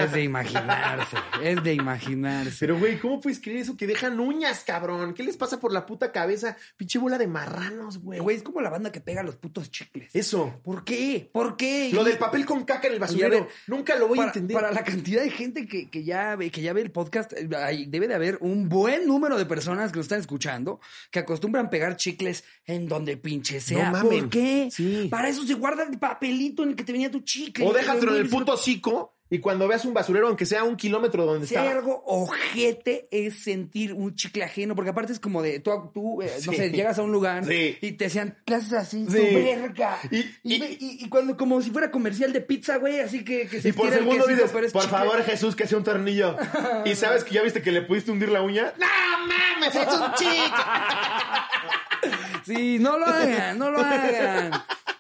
es 0.05 0.11
de 0.11 0.23
imaginarse, 0.23 1.17
es 1.41 1.63
de 1.63 1.73
imaginarse. 1.73 2.57
Pero, 2.59 2.77
güey, 2.77 2.99
¿cómo 2.99 3.21
puedes 3.21 3.39
creer 3.39 3.59
eso? 3.59 3.77
Que 3.77 3.87
dejan 3.87 4.19
uñas, 4.19 4.63
cabrón. 4.65 5.13
¿Qué 5.13 5.23
les 5.23 5.37
pasa 5.37 5.59
por 5.59 5.71
la 5.71 5.85
puta 5.85 6.11
cabeza? 6.11 6.57
Pinche 6.77 6.99
bola 6.99 7.17
de 7.17 7.27
marranos, 7.27 7.99
güey. 7.99 8.19
Güey, 8.19 8.35
es 8.37 8.43
como 8.43 8.59
la 8.61 8.69
banda 8.69 8.91
que 8.91 8.99
pega 8.99 9.23
los 9.23 9.37
putos 9.37 9.71
chicles. 9.71 10.13
Eso. 10.13 10.59
¿Por 10.63 10.83
qué? 10.83 11.29
¿Por 11.31 11.55
qué? 11.55 11.89
Lo 11.93 12.03
del 12.03 12.17
papel 12.17 12.45
con 12.45 12.65
caca 12.65 12.87
en 12.87 12.93
el 12.95 12.99
basurero. 12.99 13.29
ver, 13.45 13.47
Nunca 13.67 13.95
lo 13.95 14.07
voy 14.09 14.19
a 14.19 14.25
entender. 14.25 14.55
para 14.55 14.71
la 14.71 14.83
cantidad 14.83 15.21
de 15.23 15.29
gente 15.29 15.65
que, 15.67 15.89
que 15.89 16.03
ya 16.03 16.35
ve, 16.35 16.51
que 16.51 16.61
ya 16.61 16.73
ve 16.73 16.80
el 16.81 16.91
podcast, 16.91 17.33
eh, 17.33 17.47
hay- 17.57 17.85
debe 17.85 18.07
de 18.07 18.15
haber 18.15 18.37
un 18.41 18.67
buen 18.69 19.05
número 19.07 19.37
de 19.37 19.45
personas 19.45 19.91
que 19.91 19.97
lo 19.97 20.01
están 20.01 20.19
escuchando 20.19 20.79
que 21.11 21.19
acostumbran 21.19 21.69
pegar 21.69 21.95
chicles 21.95 22.43
en 22.65 22.87
donde 22.87 23.17
pinche 23.17 23.59
sea. 23.61 23.89
No 23.91 23.97
mamen. 24.03 24.19
¿Por 24.21 24.29
qué? 24.29 24.69
Sí. 24.71 25.07
Para 25.09 25.29
eso 25.29 25.43
se 25.45 25.53
guarda 25.53 25.83
el 25.83 25.97
papelito 25.99 26.63
en 26.63 26.69
el 26.69 26.75
que 26.75 26.83
te 26.83 26.91
venía 26.91 27.09
tu 27.11 27.21
chicle. 27.21 27.65
O 27.65 27.73
déjatelo 27.73 28.15
en 28.15 28.21
el 28.21 28.29
puto 28.29 28.53
hocico 28.53 29.15
y 29.31 29.39
cuando 29.39 29.67
veas 29.67 29.83
un 29.85 29.93
basurero, 29.95 30.27
aunque 30.27 30.45
sea 30.45 30.63
un 30.63 30.75
kilómetro 30.75 31.25
donde 31.25 31.47
Si 31.47 31.55
está. 31.55 31.63
hay 31.65 31.75
algo 31.75 32.03
ojete 32.05 33.07
es 33.09 33.39
sentir 33.41 33.93
un 33.93 34.13
chicle 34.13 34.43
ajeno, 34.43 34.75
porque 34.75 34.91
aparte 34.91 35.13
es 35.13 35.19
como 35.19 35.41
de, 35.41 35.59
tú, 35.59 35.71
tú, 35.93 36.21
eh, 36.21 36.31
no 36.45 36.53
sé, 36.53 36.69
llegas 36.69 36.99
a 36.99 37.01
un 37.01 37.11
lugar 37.11 37.45
Sí. 37.45 37.77
y 37.81 37.93
te 37.93 38.05
hacían 38.05 38.37
clases 38.45 38.73
así, 38.73 39.07
Sí. 39.09 39.17
tu 39.17 39.35
verga. 39.35 39.97
Y- 40.11 40.25
Y, 40.43 40.55
y- 40.63 40.77
y- 41.05 41.09
cuando, 41.09 41.37
como 41.37 41.61
si 41.61 41.71
fuera 41.71 41.89
comercial 41.89 42.33
de 42.33 42.41
pizza, 42.41 42.77
güey, 42.77 42.99
así 42.99 43.23
que, 43.23 43.47
que 43.47 43.61
se 43.61 43.69
Y 43.69 43.71
por 43.71 43.89
segundo 43.89 44.25
quesito, 44.25 44.35
dices, 44.35 44.51
por 44.51 44.63
chicle". 44.83 44.89
favor, 44.97 45.23
Jesús, 45.23 45.55
que 45.55 45.65
sea 45.65 45.77
un 45.77 45.83
tornillo. 45.85 46.35
y 46.85 46.93
sabes 46.95 47.23
que 47.23 47.33
ya 47.33 47.41
viste 47.41 47.61
que 47.61 47.71
le 47.71 47.81
pudiste 47.83 48.11
hundir 48.11 48.29
la 48.29 48.41
uña. 48.41 48.73
¡No 48.77 48.85
mames! 49.27 49.75
¡Es 49.75 49.87
un 49.87 50.13
chicle! 50.15 50.35
Sí, 52.43 52.79
no 52.79 52.97
lo 52.97 53.05
hagan, 53.05 53.59
no 53.59 53.69
lo 53.69 53.79
hagan. 53.79 54.51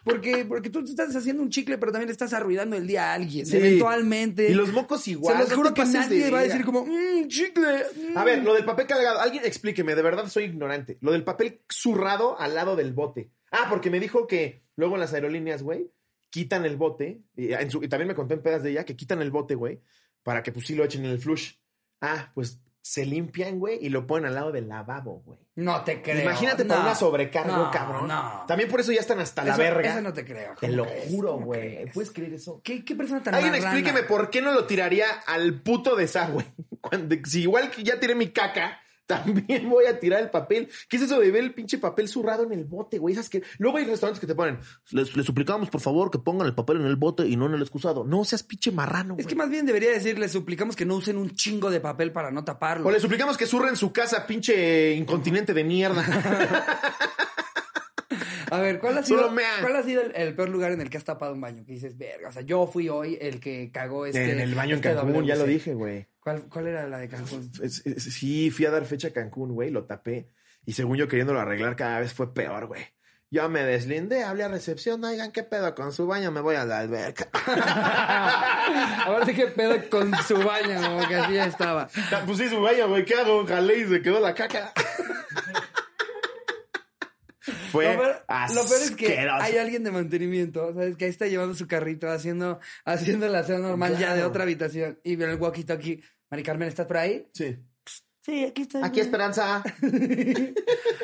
Porque, 0.03 0.45
porque 0.45 0.69
tú 0.69 0.83
te 0.83 0.89
estás 0.91 1.15
haciendo 1.15 1.43
un 1.43 1.49
chicle, 1.49 1.77
pero 1.77 1.91
también 1.91 2.07
le 2.07 2.11
estás 2.13 2.33
arruinando 2.33 2.75
el 2.75 2.87
día 2.87 3.11
a 3.11 3.13
alguien. 3.13 3.45
Sí. 3.45 3.57
Eventualmente. 3.57 4.49
Y 4.49 4.53
los 4.53 4.71
mocos 4.73 5.07
igual. 5.07 5.35
Se 5.37 5.43
los 5.43 5.53
juro 5.53 5.73
que 5.73 5.85
nadie 5.85 6.29
va 6.31 6.39
a 6.39 6.43
decir 6.43 6.65
como, 6.65 6.85
mmm, 6.85 7.27
chicle. 7.27 7.85
mm". 8.13 8.17
A 8.17 8.23
ver, 8.23 8.43
lo 8.43 8.53
del 8.55 8.65
papel 8.65 8.87
cargado. 8.87 9.19
Alguien 9.19 9.45
explíqueme, 9.45 9.93
de 9.95 10.01
verdad 10.01 10.27
soy 10.27 10.45
ignorante. 10.45 10.97
Lo 11.01 11.11
del 11.11 11.23
papel 11.23 11.61
zurrado 11.71 12.39
al 12.39 12.55
lado 12.55 12.75
del 12.75 12.93
bote. 12.93 13.31
Ah, 13.51 13.67
porque 13.69 13.89
me 13.91 13.99
dijo 13.99 14.25
que 14.27 14.63
luego 14.75 14.95
en 14.95 15.01
las 15.01 15.13
aerolíneas, 15.13 15.61
güey, 15.61 15.91
quitan 16.29 16.65
el 16.65 16.77
bote. 16.77 17.21
Y, 17.35 17.53
en 17.53 17.69
su- 17.69 17.83
y 17.83 17.87
también 17.87 18.07
me 18.07 18.15
contó 18.15 18.33
en 18.33 18.41
pedas 18.41 18.63
de 18.63 18.71
ella 18.71 18.85
que 18.85 18.95
quitan 18.95 19.21
el 19.21 19.29
bote, 19.29 19.53
güey, 19.55 19.81
para 20.23 20.41
que 20.41 20.51
pues 20.51 20.65
sí 20.65 20.73
lo 20.75 20.83
echen 20.83 21.05
en 21.05 21.11
el 21.11 21.19
flush. 21.19 21.53
Ah, 21.99 22.31
pues 22.33 22.59
se 22.81 23.05
limpian, 23.05 23.59
güey, 23.59 23.77
y 23.79 23.89
lo 23.89 24.07
ponen 24.07 24.27
al 24.27 24.35
lado 24.35 24.51
del 24.51 24.67
lavabo, 24.67 25.21
güey. 25.23 25.39
No 25.55 25.83
te 25.83 26.01
creo. 26.01 26.21
Imagínate 26.21 26.65
por 26.65 26.77
no, 26.77 26.83
una 26.83 26.95
sobrecargo, 26.95 27.55
no, 27.55 27.71
cabrón. 27.71 28.07
No. 28.07 28.43
También 28.47 28.69
por 28.69 28.79
eso 28.79 28.91
ya 28.91 29.01
están 29.01 29.19
hasta 29.19 29.43
la 29.43 29.55
verga. 29.55 29.91
Eso 29.91 30.01
no 30.01 30.13
te 30.13 30.25
creo. 30.25 30.55
Te 30.59 30.67
¿Cómo 30.67 30.77
lo 30.77 30.85
crees? 30.85 31.09
juro, 31.09 31.31
¿Cómo 31.33 31.45
güey. 31.45 31.85
¿Puedes 31.91 32.11
creer 32.11 32.33
eso? 32.33 32.59
¿Qué, 32.63 32.83
qué 32.83 32.95
persona 32.95 33.21
tan 33.21 33.35
Alguien 33.35 33.55
explíqueme 33.55 34.03
por 34.03 34.29
qué 34.29 34.41
no 34.41 34.51
lo 34.51 34.65
tiraría 34.65 35.05
al 35.27 35.61
puto 35.61 35.95
desagüe. 35.95 36.45
Cuando, 36.81 37.15
si 37.25 37.41
igual 37.41 37.69
que 37.69 37.83
ya 37.83 37.99
tiré 37.99 38.15
mi 38.15 38.29
caca, 38.29 38.80
también 39.05 39.69
voy 39.69 39.85
a 39.85 39.99
tirar 39.99 40.21
el 40.21 40.29
papel. 40.29 40.69
¿Qué 40.87 40.97
es 40.97 41.03
eso 41.03 41.19
de 41.19 41.31
ver 41.31 41.43
el 41.43 41.53
pinche 41.53 41.77
papel 41.77 42.07
zurrado 42.07 42.43
en 42.43 42.53
el 42.53 42.65
bote, 42.65 42.97
güey? 42.97 43.13
Esas 43.13 43.29
que... 43.29 43.43
Luego 43.57 43.77
hay 43.77 43.85
restaurantes 43.85 44.19
que 44.19 44.27
te 44.27 44.35
ponen, 44.35 44.59
les, 44.91 45.15
les 45.15 45.25
suplicamos 45.25 45.69
por 45.69 45.81
favor 45.81 46.11
que 46.11 46.19
pongan 46.19 46.47
el 46.47 46.55
papel 46.55 46.77
en 46.77 46.85
el 46.85 46.95
bote 46.95 47.27
y 47.27 47.35
no 47.35 47.45
en 47.47 47.53
el 47.53 47.61
excusado. 47.61 48.03
No 48.03 48.23
seas 48.23 48.43
pinche 48.43 48.71
marrano, 48.71 49.15
Es 49.17 49.27
que 49.27 49.35
más 49.35 49.49
bien 49.49 49.65
debería 49.65 49.91
decir, 49.91 50.17
les 50.17 50.31
suplicamos 50.31 50.75
que 50.75 50.85
no 50.85 50.95
usen 50.95 51.17
un 51.17 51.31
chingo 51.31 51.69
de 51.69 51.79
papel 51.79 52.11
para 52.11 52.31
no 52.31 52.43
taparlo. 52.43 52.87
O 52.87 52.91
le 52.91 52.99
suplicamos 52.99 53.37
que 53.37 53.45
zurren 53.45 53.75
su 53.75 53.91
casa, 53.91 54.25
pinche 54.25 54.93
incontinente 54.95 55.53
de 55.53 55.63
mierda. 55.63 56.05
A 58.51 58.59
ver, 58.59 58.79
¿cuál 58.79 58.97
ha 58.97 59.03
sido, 59.03 59.19
Solo 59.21 59.31
mea. 59.31 59.49
¿cuál 59.61 59.75
ha 59.77 59.83
sido 59.83 60.01
el, 60.01 60.11
el 60.15 60.35
peor 60.35 60.49
lugar 60.49 60.71
en 60.73 60.81
el 60.81 60.89
que 60.89 60.97
has 60.97 61.03
tapado 61.05 61.33
un 61.33 61.39
baño? 61.41 61.63
Que 61.65 61.71
dices, 61.71 61.97
verga, 61.97 62.29
o 62.29 62.31
sea, 62.33 62.41
yo 62.41 62.67
fui 62.67 62.89
hoy 62.89 63.17
el 63.21 63.39
que 63.39 63.71
cagó 63.71 64.05
este... 64.05 64.29
en 64.31 64.39
el 64.41 64.53
baño 64.55 64.75
este 64.75 64.89
en 64.91 64.97
Cancún, 64.97 65.25
ya 65.25 65.35
lo 65.37 65.45
dije, 65.45 65.73
güey. 65.73 66.07
¿Cuál, 66.19 66.43
¿Cuál 66.49 66.67
era 66.67 66.85
la 66.87 66.99
de 66.99 67.07
Cancún? 67.07 67.49
Es- 67.63 67.81
es- 67.85 68.03
sí, 68.03 68.51
fui 68.51 68.65
a 68.65 68.71
dar 68.71 68.85
fecha 68.85 69.07
a 69.07 69.11
Cancún, 69.11 69.53
güey, 69.53 69.69
lo 69.71 69.85
tapé. 69.85 70.27
Y 70.65 70.73
según 70.73 70.97
yo 70.97 71.07
queriéndolo 71.07 71.39
arreglar 71.39 71.75
cada 71.75 71.99
vez 72.01 72.13
fue 72.13 72.33
peor, 72.33 72.67
güey. 72.67 72.81
Yo 73.33 73.47
me 73.47 73.63
deslindé, 73.63 74.25
hablé 74.25 74.43
a 74.43 74.49
recepción, 74.49 75.01
oigan, 75.05 75.31
¿qué 75.31 75.43
pedo 75.43 75.73
con 75.73 75.93
su 75.93 76.05
baño? 76.05 76.31
Me 76.33 76.41
voy 76.41 76.57
a 76.57 76.65
la 76.65 76.79
alberca. 76.79 77.29
Ahora 79.05 79.25
sí 79.25 79.33
que 79.33 79.47
pedo 79.47 79.75
con 79.89 80.13
su 80.27 80.35
baño, 80.37 80.81
como 80.81 81.07
que 81.07 81.15
así 81.15 81.33
ya 81.35 81.45
estaba. 81.45 81.87
pues 82.25 82.37
sí, 82.37 82.49
su 82.49 82.59
baño, 82.61 82.89
güey, 82.89 83.05
¿qué 83.05 83.15
hago? 83.15 83.45
Jalé 83.47 83.77
y 83.79 83.85
se 83.87 84.01
quedó 84.01 84.19
la 84.19 84.33
caca. 84.35 84.73
Fue 87.71 87.93
lo, 87.93 87.99
peor, 88.01 88.25
lo 88.53 88.65
peor 88.65 88.81
es 88.83 88.91
que 88.91 89.17
hay 89.17 89.57
alguien 89.57 89.83
de 89.83 89.91
mantenimiento, 89.91 90.73
¿sabes? 90.73 90.95
Que 90.95 91.05
ahí 91.05 91.11
está 91.11 91.25
llevando 91.27 91.55
su 91.55 91.67
carrito, 91.67 92.09
haciendo, 92.09 92.59
haciendo 92.85 93.27
la 93.29 93.43
cena 93.43 93.59
normal 93.59 93.97
ya 93.97 94.13
de 94.15 94.23
otra 94.23 94.43
habitación. 94.43 94.99
Y 95.03 95.15
ve 95.15 95.25
el 95.25 95.39
walkie-talkie. 95.39 96.03
Mari 96.29 96.43
Carmen, 96.43 96.67
¿estás 96.67 96.85
por 96.85 96.97
ahí? 96.97 97.27
Sí. 97.33 97.57
Sí, 98.23 98.45
aquí 98.45 98.61
está. 98.61 98.85
Aquí 98.85 98.99
Esperanza. 98.99 99.63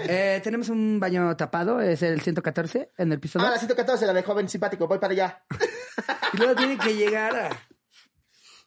Eh, 0.10 0.39
tenemos 0.43 0.69
un 0.69 1.00
baño 1.00 1.36
tapado, 1.36 1.82
es 1.82 2.02
el 2.04 2.21
114 2.21 2.91
en 2.97 3.12
el 3.12 3.19
piso 3.19 3.39
Ah, 3.39 3.43
2. 3.45 3.52
la 3.52 3.58
114, 3.58 4.06
la 4.06 4.13
de 4.13 4.21
joven 4.23 4.47
simpático. 4.47 4.88
Voy 4.88 5.00
para 5.00 5.13
allá. 5.13 5.43
Y 6.34 6.38
luego 6.38 6.56
tiene 6.56 6.78
que 6.78 6.93
llegar 6.95 7.36
a... 7.36 7.50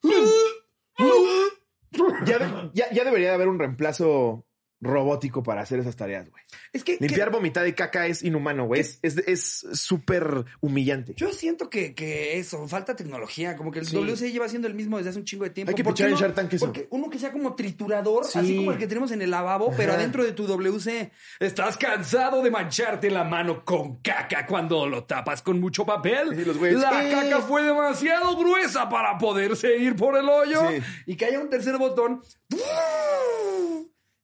Ya, 2.24 2.38
de- 2.38 2.70
ya, 2.72 2.90
ya 2.92 3.04
debería 3.04 3.28
de 3.28 3.34
haber 3.34 3.48
un 3.48 3.58
reemplazo 3.58 4.46
robótico 4.80 5.42
para 5.42 5.60
hacer 5.62 5.78
esas 5.80 5.96
tareas, 5.96 6.30
güey. 6.30 6.42
Es 6.72 6.84
que... 6.84 6.96
que- 6.98 7.06
Limpiar 7.06 7.30
vomitada 7.30 7.68
y 7.68 7.72
caca 7.74 8.06
es 8.06 8.22
inhumano, 8.22 8.64
güey. 8.66 8.80
Es 8.80 8.98
es- 9.02 9.18
es 9.18 9.66
súper 9.74 10.44
humillante. 10.60 11.12
Yo 11.16 11.32
siento 11.32 11.68
que, 11.68 11.94
que 11.94 12.38
eso, 12.38 12.66
falta 12.66 12.96
tecnología, 12.96 13.56
como 13.56 13.70
que 13.70 13.80
el 13.80 13.86
Sí. 13.86 13.94
WC 13.96 14.32
lleva 14.32 14.48
siendo 14.48 14.68
el 14.68 14.74
mismo 14.74 14.96
desde 14.96 15.10
hace 15.10 15.18
un 15.18 15.24
chingo 15.24 15.44
de 15.44 15.50
tiempo. 15.50 15.70
Hay 15.70 15.74
que 15.74 15.84
¿Por 15.84 15.94
qué 15.94 16.04
pichar 16.04 16.10
en? 16.10 16.16
Shark 16.16 16.34
Tank 16.34 16.52
eso. 16.54 16.66
Porque 16.66 16.86
uno 16.90 17.10
que 17.10 17.18
sea 17.18 17.30
como 17.32 17.54
triturador, 17.54 18.24
Sí. 18.24 18.38
así 18.38 18.56
como 18.56 18.72
el 18.72 18.78
que 18.78 18.86
tenemos 18.86 19.10
en 19.12 19.20
el 19.22 19.30
lavabo, 19.30 19.72
pero 19.76 19.92
adentro 19.92 20.24
de 20.24 20.32
tu 20.32 20.46
WC. 20.46 21.10
¿Estás 21.40 21.76
cansado 21.76 22.42
de 22.42 22.50
mancharte 22.50 23.10
la 23.10 23.24
mano 23.24 23.64
con 23.64 23.96
caca 24.00 24.46
cuando 24.46 24.86
lo 24.86 25.04
tapas 25.04 25.42
con 25.42 25.60
mucho 25.60 25.84
papel? 25.84 26.38
Y 26.40 26.44
los 26.44 26.56
güeyes, 26.56 26.80
la 26.80 27.06
"Eh". 27.06 27.10
caca 27.12 27.40
fue 27.42 27.62
demasiado 27.62 28.36
gruesa 28.36 28.88
para 28.88 29.18
poderse 29.18 29.76
ir 29.76 29.94
por 29.96 30.16
el 30.16 30.28
hoyo. 30.28 30.60
Sí. 30.70 30.76
Y 31.06 31.16
que 31.16 31.26
haya 31.26 31.38
un 31.40 31.50
tercer 31.50 31.76
botón. 31.76 32.22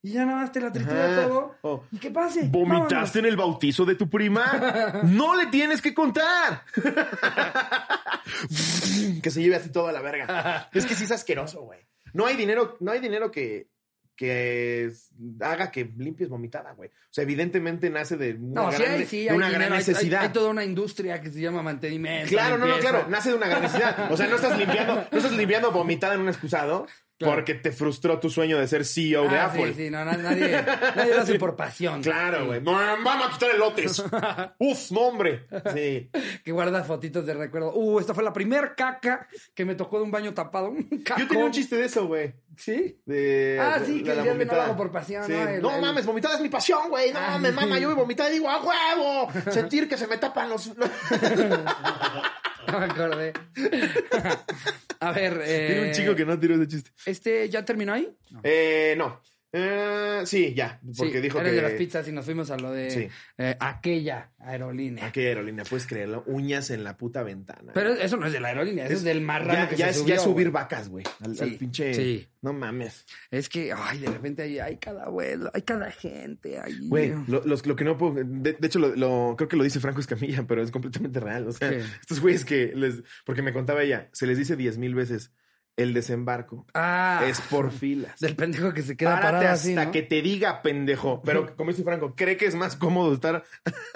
Y 0.06 0.12
ya 0.12 0.24
nada 0.24 0.42
más 0.42 0.52
te 0.52 0.60
la 0.60 0.70
tritura 0.70 1.04
Ajá. 1.04 1.26
todo. 1.26 1.56
Oh. 1.62 1.82
¿Y 1.90 1.98
qué 1.98 2.12
pase? 2.12 2.46
¿Vomitaste 2.48 3.18
en 3.18 3.24
el 3.24 3.36
bautizo 3.36 3.84
de 3.84 3.96
tu 3.96 4.08
prima? 4.08 5.00
No 5.02 5.34
le 5.34 5.46
tienes 5.46 5.82
que 5.82 5.92
contar. 5.92 6.62
que 9.20 9.30
se 9.32 9.42
lleve 9.42 9.56
así 9.56 9.72
toda 9.72 9.90
la 9.90 10.00
verga. 10.00 10.68
Es 10.72 10.86
que 10.86 10.94
sí 10.94 11.02
es 11.02 11.10
asqueroso, 11.10 11.62
güey. 11.62 11.80
No 12.12 12.24
hay 12.24 12.36
dinero, 12.36 12.76
no 12.78 12.92
hay 12.92 13.00
dinero 13.00 13.32
que, 13.32 13.66
que 14.14 14.92
haga 15.40 15.72
que 15.72 15.92
limpies 15.96 16.28
vomitada, 16.28 16.70
güey. 16.74 16.88
O 16.88 17.10
sea, 17.10 17.24
evidentemente 17.24 17.90
nace 17.90 18.16
de 18.16 18.34
una 18.34 18.62
No, 18.62 18.70
sí, 18.70 18.82
gran, 18.84 18.92
hay, 18.92 19.06
sí, 19.06 19.24
de 19.24 19.30
hay 19.30 19.36
una 19.36 19.46
dinero, 19.46 19.66
gran 19.66 19.78
necesidad. 19.78 20.20
Hay, 20.20 20.26
hay 20.28 20.32
toda 20.32 20.50
una 20.50 20.62
industria 20.62 21.20
que 21.20 21.30
se 21.30 21.40
llama 21.40 21.62
mantenimiento. 21.62 22.28
Claro, 22.28 22.58
no, 22.58 22.68
no, 22.68 22.78
claro. 22.78 23.06
Nace 23.08 23.30
de 23.30 23.34
una 23.34 23.48
gran 23.48 23.62
necesidad. 23.62 24.12
O 24.12 24.16
sea, 24.16 24.28
no 24.28 24.36
estás 24.36 24.56
limpiando, 24.56 25.04
no 25.10 25.18
estás 25.18 25.32
limpiando 25.32 25.72
vomitada 25.72 26.14
en 26.14 26.20
un 26.20 26.28
excusado 26.28 26.86
Claro. 27.18 27.34
porque 27.34 27.54
te 27.54 27.72
frustró 27.72 28.20
tu 28.20 28.28
sueño 28.28 28.58
de 28.58 28.68
ser 28.68 28.84
CEO 28.84 29.26
de 29.28 29.38
Ah, 29.38 29.46
Apple. 29.46 29.68
Sí, 29.68 29.84
sí, 29.84 29.90
no, 29.90 30.04
na- 30.04 30.18
nadie, 30.18 30.62
nadie 30.94 31.14
lo 31.14 31.22
hace 31.22 31.38
por 31.38 31.56
pasión. 31.56 32.02
Claro, 32.02 32.40
Sí. 32.40 32.46
güey. 32.46 32.60
No, 32.60 32.72
Vamos 32.72 33.26
a 33.28 33.30
quitar 33.32 33.50
elotes. 33.54 34.02
Uf, 34.58 34.90
no, 34.90 35.00
hombre. 35.00 35.46
Sí. 35.74 36.10
Que 36.44 36.52
guarda 36.52 36.84
fotitos 36.84 37.24
de 37.24 37.32
recuerdo. 37.32 37.72
Uh, 37.74 38.00
esta 38.00 38.12
fue 38.12 38.22
la 38.22 38.34
primer 38.34 38.74
caca 38.76 39.26
que 39.54 39.64
me 39.64 39.74
tocó 39.74 39.96
de 39.98 40.04
un 40.04 40.10
baño 40.10 40.34
tapado. 40.34 40.74
Yo 41.16 41.26
tenía 41.26 41.44
un 41.46 41.52
chiste 41.52 41.76
de 41.76 41.86
eso, 41.86 42.06
güey. 42.06 42.34
¿Sí? 42.58 43.00
De, 43.06 43.58
Ah, 43.60 43.78
de- 43.78 43.86
sí, 43.86 43.98
de 43.98 44.02
que 44.02 44.08
la 44.10 44.14
de 44.16 44.22
no 44.22 44.30
vomitada. 44.32 44.56
lo 44.58 44.62
hago 44.64 44.76
por 44.76 44.90
pasión, 44.92 45.24
Sí. 45.24 45.32
¿no? 45.32 45.48
El- 45.48 45.62
no 45.62 45.74
el- 45.74 45.80
mames, 45.80 46.04
vomitada 46.06 46.34
es 46.36 46.40
mi 46.42 46.48
pasión, 46.50 46.88
güey. 46.90 47.12
No, 47.12 47.18
Ah, 47.18 47.38
me 47.38 47.48
sí. 47.48 47.54
mama, 47.54 47.78
yo 47.78 47.88
voy 47.88 47.96
a 47.96 48.00
vomitar 48.00 48.30
y 48.30 48.34
digo, 48.34 48.48
¡a 48.50 48.60
huevo! 48.62 49.30
Sentir 49.50 49.88
que 49.88 49.96
se 49.96 50.06
me 50.06 50.18
tapan 50.18 50.48
los... 50.50 50.70
No 52.72 52.78
me 52.80 52.86
acordé. 52.86 53.32
A 55.00 55.12
ver, 55.12 55.40
eh, 55.44 55.66
Tiene 55.68 55.86
un 55.88 55.92
chico 55.92 56.14
que 56.14 56.24
no 56.24 56.38
tiró 56.38 56.54
ese 56.54 56.66
chiste. 56.68 56.90
¿Este 57.04 57.48
ya 57.48 57.64
terminó 57.64 57.92
ahí? 57.92 58.16
No. 58.30 58.40
Eh, 58.42 58.94
no. 58.96 59.20
Eh, 59.58 60.22
sí, 60.26 60.52
ya. 60.54 60.78
Porque 60.96 61.14
Sí, 61.14 61.20
dijo 61.20 61.38
que... 61.42 61.50
de 61.50 61.62
las 61.62 61.72
pizzas 61.72 62.06
y 62.08 62.12
nos 62.12 62.24
fuimos 62.26 62.50
a 62.50 62.58
lo 62.58 62.70
de 62.72 62.90
Sí. 62.90 63.08
eh, 63.38 63.56
aquella 63.58 64.30
aerolínea. 64.38 65.06
Aquella 65.06 65.28
aerolínea, 65.28 65.64
puedes 65.64 65.86
creerlo. 65.86 66.24
Uñas 66.26 66.70
en 66.70 66.84
la 66.84 66.96
puta 66.96 67.22
ventana. 67.22 67.72
Pero 67.74 67.94
eso 67.94 68.16
no 68.18 68.26
es 68.26 68.32
de 68.32 68.40
la 68.40 68.48
aerolínea, 68.48 68.84
eso 68.84 68.94
es, 68.94 69.02
del 69.04 69.22
marrano 69.22 69.54
ya, 69.64 69.68
que 69.68 69.76
ya 69.76 69.84
se 69.86 69.90
es, 69.92 69.96
subió, 69.98 70.08
ya 70.08 70.14
es 70.16 70.22
subir 70.22 70.50
vacas, 70.50 70.88
güey. 70.90 71.04
Al, 71.20 71.36
Sí, 71.36 71.42
al 71.42 71.50
pinche... 71.54 71.94
sí. 71.94 72.28
No 72.42 72.52
mames. 72.52 73.04
Es 73.32 73.48
que, 73.48 73.72
ay, 73.76 73.98
de 73.98 74.08
repente 74.08 74.42
hay, 74.42 74.60
hay 74.60 74.76
cada 74.76 75.08
vuelo, 75.08 75.50
hay 75.52 75.62
cada 75.62 75.90
gente 75.90 76.60
ahí. 76.60 76.86
Güey, 76.86 77.12
lo, 77.26 77.44
los- 77.44 77.66
lo 77.66 77.74
que 77.74 77.82
no 77.82 77.98
puedo. 77.98 78.22
De, 78.22 78.52
de 78.52 78.66
hecho, 78.66 78.78
lo, 78.78 78.94
lo- 78.94 79.34
creo 79.36 79.48
que 79.48 79.56
lo 79.56 79.64
dice 79.64 79.80
Franco 79.80 79.98
Escamilla, 80.00 80.44
pero 80.46 80.62
es 80.62 80.70
completamente 80.70 81.18
real. 81.18 81.48
O 81.48 81.52
sea, 81.52 81.70
estos 81.72 82.20
güeyes 82.20 82.44
que 82.44 82.72
les. 82.76 83.02
Porque 83.24 83.42
me 83.42 83.52
contaba 83.52 83.82
ella, 83.82 84.10
se 84.12 84.26
les 84.28 84.38
dice 84.38 84.54
diez 84.54 84.78
mil 84.78 84.94
veces: 84.94 85.32
el 85.76 85.92
desembarco 85.92 86.66
Ah, 86.74 87.22
es 87.26 87.40
por 87.42 87.70
filas. 87.70 88.18
del 88.20 88.34
pendejo 88.36 88.72
que 88.72 88.82
se 88.82 88.96
queda 88.96 89.10
Párate 89.16 89.26
parado 89.26 89.44
hasta 89.44 89.52
así, 89.52 89.74
¿no? 89.74 89.90
que 89.92 90.02
te 90.02 90.22
diga 90.22 90.62
pendejo. 90.62 91.22
Pero 91.24 91.54
como 91.56 91.70
dice 91.70 91.84
Franco, 91.84 92.14
¿cree 92.14 92.36
que 92.36 92.46
es 92.46 92.54
más 92.54 92.76
cómodo 92.76 93.12
estar 93.14 93.44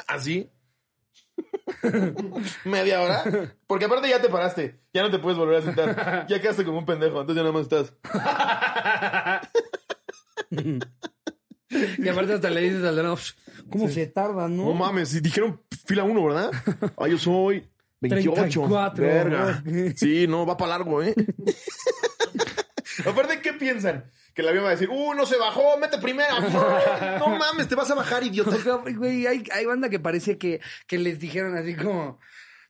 así? 0.07 0.51
¿Media 2.65 3.01
hora? 3.01 3.23
Porque 3.67 3.87
aparte 3.87 4.09
ya 4.09 4.21
te 4.21 4.29
paraste. 4.29 4.81
Ya 4.93 5.03
no 5.03 5.11
te 5.11 5.19
puedes 5.19 5.39
volver 5.39 5.57
a 5.57 5.63
sentar. 5.63 6.27
Ya 6.29 6.41
quedaste 6.41 6.65
como 6.65 6.79
un 6.79 6.87
pendejo. 6.87 7.21
Entonces 7.21 7.37
ya 7.37 7.43
nada 7.43 7.53
más 7.53 7.63
estás. 7.63 7.95
Y 11.71 12.09
aparte 12.09 12.33
hasta 12.33 12.51
le 12.51 12.63
dices 12.63 12.85
al 12.85 12.97
de 12.97 13.17
¿cómo 13.71 13.89
se 13.89 14.07
tarda, 14.09 14.49
no? 14.49 14.65
No 14.65 14.75
mames, 14.75 15.23
dijeron 15.23 15.61
fila 15.87 16.03
1, 16.03 16.25
¿verdad? 16.25 16.51
Ah, 16.99 17.07
yo 17.07 17.17
soy 17.17 17.69
28. 18.01 18.35
34. 18.35 19.05
Verga. 19.05 19.63
Sí, 19.95 20.27
no, 20.27 20.47
va 20.47 20.57
para 20.57 20.79
largo, 20.79 21.03
¿eh? 21.03 21.15
Aparte, 23.07 23.41
¿qué 23.41 23.53
piensan? 23.53 24.11
Que 24.35 24.43
el 24.43 24.49
avión 24.49 24.65
va 24.65 24.69
a 24.69 24.73
decir, 24.73 24.89
¡uh, 24.91 25.15
no 25.15 25.27
se 25.27 25.37
bajó! 25.37 25.79
¡Mete 25.79 25.99
primera! 25.99 26.39
No 27.19 27.29
mames, 27.37 27.69
te 27.69 27.75
vas 27.75 27.91
a 27.91 27.95
bajar, 27.95 28.25
idiota. 28.25 28.57
Güey, 28.95 29.27
hay, 29.27 29.45
hay 29.53 29.65
banda 29.67 29.89
que 29.89 29.99
parece 29.99 30.39
que, 30.39 30.61
que 30.87 30.99
les 30.99 31.19
dijeron 31.19 31.57
así 31.57 31.75
como... 31.75 32.19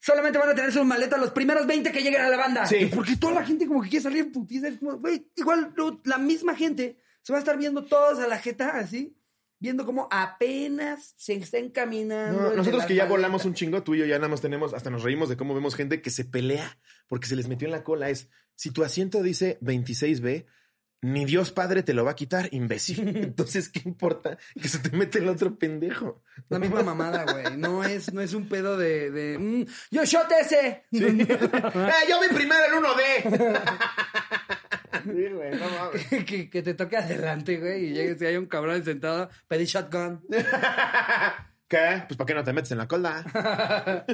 Solamente 0.03 0.39
van 0.39 0.49
a 0.49 0.55
tener 0.55 0.73
sus 0.73 0.87
maletas 0.87 1.21
los 1.21 1.31
primeros 1.31 1.67
20 1.67 1.93
que 1.93 2.03
lleguen 2.03 2.23
a 2.23 2.31
la 2.31 2.39
banda. 2.39 2.67
Sí. 2.67 2.91
Porque 2.95 3.17
toda 3.17 3.35
la 3.35 3.45
gente 3.45 3.67
como 3.67 3.83
que 3.83 3.91
quiere 3.91 4.03
salir 4.03 4.21
en 4.21 4.33
putiza. 4.33 4.69
Güey, 4.81 5.31
igual 5.37 5.75
la 6.05 6.17
misma 6.17 6.57
gente 6.57 6.97
se 7.21 7.35
va 7.35 7.39
a 7.39 7.41
estar 7.41 7.59
viendo 7.59 7.85
todos 7.85 8.19
a 8.19 8.27
la 8.27 8.39
jeta 8.39 8.79
así. 8.79 9.15
Viendo 9.61 9.87
como 9.87 10.09
apenas 10.11 11.15
se 11.17 11.35
está 11.35 11.59
encaminando. 11.59 12.41
No, 12.41 12.57
nosotros 12.57 12.87
que 12.87 12.95
ya 12.95 13.05
volamos 13.05 13.45
un 13.45 13.55
chingo, 13.55 13.83
tú 13.83 13.95
y 13.95 13.99
yo 13.99 14.07
ya 14.07 14.17
nada 14.17 14.29
más 14.29 14.41
tenemos, 14.41 14.75
hasta 14.75 14.91
nos 14.91 15.03
reímos 15.03 15.29
de 15.29 15.37
cómo 15.37 15.55
vemos 15.55 15.75
gente 15.75 16.01
que 16.01 16.11
se 16.11 16.25
pelea 16.25 16.79
porque 17.07 17.27
se 17.27 17.37
les 17.37 17.47
metió 17.47 17.69
en 17.69 17.73
la 17.73 17.85
cola. 17.85 18.09
Es, 18.09 18.29
si 18.55 18.71
tu 18.71 18.83
asiento 18.83 19.23
dice 19.23 19.59
26B, 19.61 20.47
ni 21.03 21.25
Dios 21.25 21.51
Padre 21.51 21.83
te 21.83 21.95
lo 21.95 22.05
va 22.05 22.13
a 22.13 22.17
quitar, 22.17 22.49
imbécil. 22.53 23.09
Entonces, 23.17 23.69
¿qué 23.69 23.83
importa 23.85 24.39
que 24.61 24.69
se 24.69 24.79
te 24.79 24.95
mete 24.97 25.19
el 25.19 25.29
otro 25.29 25.57
pendejo? 25.57 26.23
La 26.49 26.59
misma 26.59 26.83
mamada, 26.83 27.25
güey. 27.31 27.57
No 27.57 27.85
es, 27.85 28.13
no 28.13 28.21
es 28.21 28.35
un 28.35 28.49
pedo 28.49 28.77
de... 28.77 29.11
de 29.11 29.39
mm, 29.39 29.67
¡Yo 29.91 30.05
shot 30.05 30.31
ese! 30.33 30.85
Sí. 30.93 31.05
¡Eh, 31.05 31.27
yo 32.09 32.21
vi 32.21 32.29
primero 32.35 32.65
el 32.67 32.85
1D! 32.85 33.63
Sí, 35.05 35.11
güey, 35.35 35.51
no 35.53 35.71
mames. 35.71 36.07
que, 36.27 36.51
que 36.51 36.63
te 36.63 36.75
toque 36.75 36.97
adelante, 36.97 37.59
güey, 37.59 37.87
y 37.87 37.93
llegues 37.95 38.21
y 38.23 38.27
hay 38.27 38.37
un 38.37 38.47
cabrón 38.47 38.85
sentado, 38.85 39.29
pedí 39.49 39.65
shotgun. 39.65 40.23
¿Qué? 41.69 42.03
Pues 42.09 42.17
¿para 42.17 42.27
qué 42.27 42.35
no 42.35 42.43
te 42.43 42.53
metes 42.53 42.73
en 42.73 42.79
la 42.79 42.89
cola? 42.89 43.25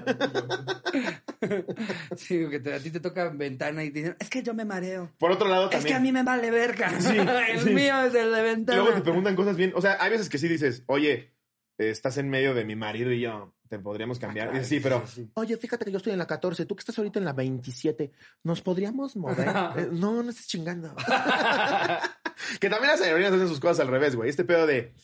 Sí, 2.16 2.46
que 2.51 2.59
te- 2.61 2.75
a 2.75 2.79
ti 2.81 2.90
te 2.90 3.01
toca 3.01 3.29
ventana 3.29 3.85
y 3.85 3.90
te 3.90 3.99
dicen, 4.01 4.16
es 4.18 4.29
que 4.31 4.42
yo 4.42 4.55
me 4.55 4.64
mareo. 4.64 5.12
Por 5.18 5.31
otro 5.31 5.49
lado, 5.49 5.64
Es 5.66 5.70
también. 5.70 5.92
que 5.92 5.96
a 5.96 6.01
mí 6.01 6.12
me 6.12 6.22
vale 6.22 6.51
verga. 6.51 6.90
Sí, 7.01 7.16
el 7.51 7.61
sí. 7.61 7.70
mío 7.70 8.01
es 8.03 8.14
el 8.14 8.33
de 8.33 8.42
ventana. 8.42 8.79
Luego 8.83 8.94
te 8.96 9.03
preguntan 9.03 9.37
cosas 9.37 9.57
bien. 9.57 9.72
O 9.75 9.81
sea, 9.81 9.96
hay 10.01 10.11
veces 10.11 10.29
que 10.29 10.38
sí 10.38 10.49
dices, 10.49 10.83
oye, 10.87 11.35
estás 11.79 12.19
en 12.19 12.29
medio 12.29 12.55
de 12.55 12.65
mi 12.65 12.77
marido 12.77 13.12
y 13.12 13.21
yo, 13.21 13.53
te 13.69 13.79
podríamos 13.79 14.19
cambiar. 14.19 14.49
claro, 14.49 14.62
Y 14.62 14.65
sí, 14.69 14.81
pero, 14.81 15.07
sí, 15.07 15.23
sí. 15.23 15.31
oye, 15.35 15.57
fíjate 15.57 15.85
que 15.85 15.91
yo 15.91 15.99
estoy 15.99 16.12
en 16.12 16.19
la 16.19 16.27
14, 16.27 16.67
tú 16.67 16.77
que 16.77 16.81
estás 16.81 16.99
ahorita 16.99 17.19
en 17.19 17.25
la 17.25 17.33
27, 17.33 18.12
¿nos 18.45 18.61
podríamos 18.62 19.17
mover? 19.17 19.47
Eh, 19.77 19.89
no, 19.93 20.23
no 20.23 20.31
estés 20.31 20.47
chingando. 20.47 20.95
que 22.61 22.71
también 22.71 22.93
las 22.93 23.01
aerolíneas 23.01 23.35
hacen 23.35 23.49
sus 23.49 23.61
cosas 23.61 23.81
al 23.81 23.89
revés, 23.89 24.17
güey. 24.17 24.31
Este 24.31 24.45
pedo 24.45 24.67
de. 24.67 24.95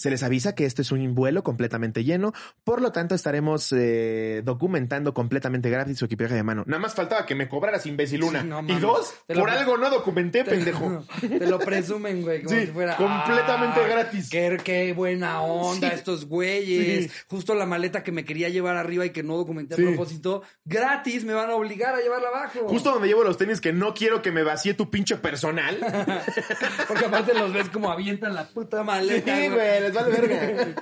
Se 0.00 0.08
les 0.08 0.22
avisa 0.22 0.54
que 0.54 0.64
este 0.64 0.80
es 0.80 0.92
un 0.92 1.14
vuelo 1.14 1.42
completamente 1.42 2.04
lleno, 2.04 2.32
por 2.64 2.80
lo 2.80 2.90
tanto 2.90 3.14
estaremos 3.14 3.70
eh, 3.72 4.40
documentando 4.44 5.12
completamente 5.12 5.68
gratis 5.68 5.98
su 5.98 6.06
equipaje 6.06 6.34
de 6.34 6.42
mano. 6.42 6.64
Nada 6.66 6.80
más 6.80 6.94
faltaba 6.94 7.26
que 7.26 7.34
me 7.34 7.48
cobraras, 7.48 7.84
imbécil, 7.84 8.22
una. 8.22 8.40
Sí, 8.40 8.46
no 8.48 8.62
y 8.66 8.76
dos, 8.76 9.12
lo- 9.28 9.40
por 9.40 9.50
algo 9.50 9.76
no 9.76 9.90
documenté, 9.90 10.42
Te- 10.42 10.52
pendejo. 10.52 11.04
Te 11.20 11.46
lo 11.46 11.58
presumen, 11.58 12.22
güey, 12.22 12.42
como 12.42 12.58
Sí, 12.58 12.66
si 12.66 12.72
fuera. 12.72 12.96
completamente 12.96 13.80
"Ah, 13.84 13.88
gratis". 13.88 14.30
Qué, 14.30 14.56
qué 14.64 14.92
buena 14.94 15.42
onda 15.42 15.90
Sí. 15.90 15.94
estos 15.96 16.24
güeyes. 16.26 17.12
Justo 17.28 17.54
la 17.54 17.66
maleta 17.66 18.02
que 18.02 18.10
me 18.12 18.24
quería 18.24 18.48
llevar 18.48 18.76
arriba 18.76 19.04
y 19.04 19.10
que 19.10 19.22
no 19.22 19.36
documenté 19.36 19.74
a 19.74 19.76
propósito. 19.76 20.42
Gratis, 20.64 21.24
me 21.24 21.34
van 21.34 21.50
a 21.50 21.54
obligar 21.54 21.94
a 21.94 22.00
llevarla 22.00 22.28
abajo. 22.28 22.60
Justo 22.68 22.90
donde 22.92 23.08
llevo 23.08 23.22
los 23.22 23.36
tenis 23.36 23.60
que 23.60 23.74
no 23.74 23.92
quiero 23.92 24.22
que 24.22 24.32
me 24.32 24.42
vacíe 24.44 24.72
tu 24.72 24.88
pinche 24.90 25.16
personal. 25.18 25.76
Porque 26.88 27.04
aparte 27.04 27.34
los 27.34 27.52
ves 27.52 27.68
como 27.68 27.90
avientan 27.90 28.34
la 28.34 28.44
puta 28.48 28.82
maleta. 28.82 29.36
Sí, 29.36 29.48
güey, 29.48 29.89
les 29.90 29.94
vale 29.94 30.10
verga. 30.10 30.74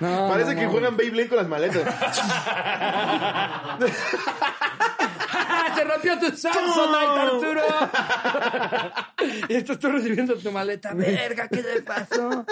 No, 0.00 0.28
Parece 0.28 0.54
no, 0.54 0.60
que 0.60 0.66
no. 0.66 0.70
juegan 0.72 0.96
Beyblade 0.96 1.28
con 1.28 1.36
las 1.38 1.48
maletas. 1.48 1.82
¡Se 5.74 5.84
rompió 5.84 6.18
tu 6.18 6.36
Samsonite, 6.36 7.20
Arturo! 7.20 7.62
y 9.48 9.54
estás 9.54 9.78
tú 9.78 9.88
recibiendo 9.90 10.34
tu 10.36 10.50
maleta. 10.50 10.92
Verga, 10.94 11.48
¿qué 11.48 11.62
le 11.62 11.82
pasó? 11.82 12.44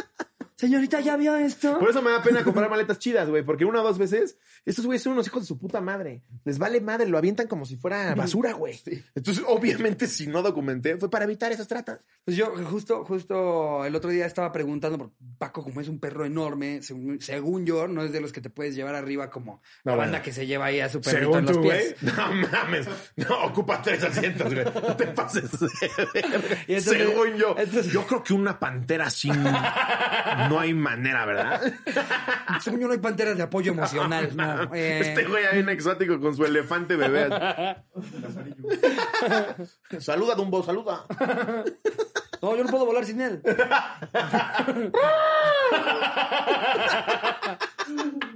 Señorita, 0.58 1.00
¿ya 1.00 1.16
vio 1.16 1.36
esto? 1.36 1.78
Por 1.78 1.88
eso 1.88 2.02
me 2.02 2.10
da 2.10 2.20
pena 2.20 2.42
comprar 2.42 2.68
maletas 2.68 2.98
chidas, 2.98 3.28
güey, 3.30 3.44
porque 3.44 3.64
una 3.64 3.80
o 3.80 3.84
dos 3.84 3.96
veces, 3.96 4.38
estos 4.66 4.84
güeyes 4.86 5.04
son 5.04 5.12
unos 5.12 5.24
hijos 5.28 5.42
de 5.42 5.46
su 5.46 5.56
puta 5.56 5.80
madre. 5.80 6.24
Les 6.44 6.58
vale 6.58 6.80
madre, 6.80 7.06
lo 7.06 7.16
avientan 7.16 7.46
como 7.46 7.64
si 7.64 7.76
fuera 7.76 8.12
basura, 8.16 8.54
güey. 8.54 8.74
Entonces, 9.14 9.44
obviamente, 9.46 10.08
si 10.08 10.26
no 10.26 10.42
documenté, 10.42 10.96
fue 10.96 11.08
para 11.10 11.26
evitar 11.26 11.52
esas 11.52 11.68
tratas. 11.68 12.00
Pues 12.24 12.36
yo 12.36 12.52
justo, 12.68 13.04
justo 13.04 13.84
el 13.84 13.94
otro 13.94 14.10
día 14.10 14.26
estaba 14.26 14.50
preguntando, 14.50 14.98
porque 14.98 15.14
Paco, 15.38 15.62
como 15.62 15.80
es 15.80 15.86
un 15.88 16.00
perro 16.00 16.24
enorme, 16.24 16.82
según, 16.82 17.20
según 17.20 17.64
yo, 17.64 17.86
no 17.86 18.02
es 18.02 18.10
de 18.10 18.20
los 18.20 18.32
que 18.32 18.40
te 18.40 18.50
puedes 18.50 18.74
llevar 18.74 18.96
arriba 18.96 19.30
como 19.30 19.62
No, 19.84 19.92
la 19.92 19.96
bueno. 19.96 20.10
banda 20.10 20.22
que 20.22 20.32
se 20.32 20.44
lleva 20.48 20.64
ahí 20.64 20.80
a 20.80 20.88
su 20.88 21.00
perrito 21.00 21.20
Según 21.22 21.38
en 21.38 21.44
los 21.44 21.54
tú, 21.56 21.62
pies. 21.62 21.94
No 22.02 22.32
mames. 22.50 22.88
No, 23.14 23.44
ocupa 23.44 23.80
tres 23.80 24.02
asientos, 24.02 24.52
güey. 24.52 24.64
No 24.64 24.96
te 24.96 25.06
pases. 25.06 25.50
de 25.52 25.68
entonces- 26.66 26.82
Según 26.84 27.36
yo. 27.36 27.54
entonces- 27.56 27.92
yo 27.92 28.04
creo 28.08 28.24
que 28.24 28.32
una 28.34 28.58
pantera 28.58 29.06
así 29.06 29.30
no 30.48 30.60
hay 30.60 30.74
manera, 30.74 31.24
¿verdad? 31.26 31.60
Según 32.60 32.80
yo 32.80 32.86
no 32.86 32.92
hay 32.92 32.98
panteras 32.98 33.36
de 33.36 33.42
apoyo 33.42 33.72
emocional, 33.72 34.30
no. 34.36 34.74
Eh, 34.74 35.00
Este 35.00 35.24
güey 35.24 35.44
ahí 35.46 35.60
en 35.60 35.68
exótico 35.68 36.18
con 36.20 36.36
su 36.36 36.44
elefante 36.44 36.96
bebé. 36.96 37.28
saluda, 39.98 40.34
Dumbo, 40.34 40.62
saluda. 40.62 41.04
No, 42.40 42.56
yo 42.56 42.64
no 42.64 42.70
puedo 42.70 42.86
volar 42.86 43.04
sin 43.04 43.20
él. 43.20 43.42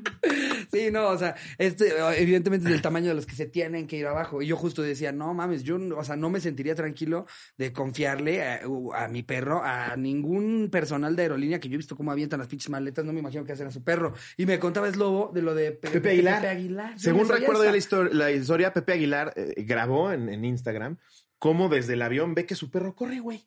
Sí, 0.72 0.90
no, 0.90 1.08
o 1.08 1.18
sea, 1.18 1.34
este, 1.58 1.92
evidentemente 2.16 2.66
es 2.66 2.72
del 2.72 2.80
tamaño 2.80 3.08
de 3.08 3.14
los 3.14 3.26
que 3.26 3.34
se 3.34 3.44
tienen 3.44 3.86
que 3.86 3.96
ir 3.98 4.06
abajo. 4.06 4.40
Y 4.40 4.46
yo 4.46 4.56
justo 4.56 4.80
decía, 4.80 5.12
no 5.12 5.34
mames, 5.34 5.64
yo, 5.64 5.76
o 5.96 6.04
sea, 6.04 6.16
no 6.16 6.30
me 6.30 6.40
sentiría 6.40 6.74
tranquilo 6.74 7.26
de 7.58 7.72
confiarle 7.74 8.42
a, 8.42 8.60
a 8.94 9.08
mi 9.08 9.22
perro 9.22 9.60
a 9.62 9.96
ningún 9.96 10.70
personal 10.72 11.14
de 11.14 11.22
aerolínea 11.24 11.60
que 11.60 11.68
yo 11.68 11.74
he 11.74 11.76
visto 11.76 11.94
cómo 11.96 12.10
avientan 12.10 12.38
las 12.38 12.48
pinches 12.48 12.70
maletas, 12.70 13.04
no 13.04 13.12
me 13.12 13.20
imagino 13.20 13.44
qué 13.44 13.52
hacen 13.52 13.66
a 13.66 13.70
su 13.70 13.84
perro. 13.84 14.14
Y 14.38 14.46
me 14.46 14.58
contaba 14.58 14.88
es 14.88 14.96
lobo 14.96 15.30
de 15.34 15.42
lo 15.42 15.54
de 15.54 15.72
Pe- 15.72 15.90
Pepe 15.90 16.10
Aguilar. 16.12 16.36
Pepe 16.40 16.48
Aguilar. 16.48 16.98
Según 16.98 17.28
recuerdo 17.28 17.64
la, 17.64 17.76
histor- 17.76 18.10
la 18.12 18.30
historia, 18.30 18.72
Pepe 18.72 18.92
Aguilar 18.94 19.34
eh, 19.36 19.54
grabó 19.66 20.10
en, 20.12 20.30
en 20.30 20.44
Instagram 20.46 20.96
cómo 21.38 21.68
desde 21.68 21.94
el 21.94 22.02
avión 22.02 22.34
ve 22.34 22.46
que 22.46 22.54
su 22.54 22.70
perro 22.70 22.94
corre, 22.94 23.18
güey. 23.20 23.44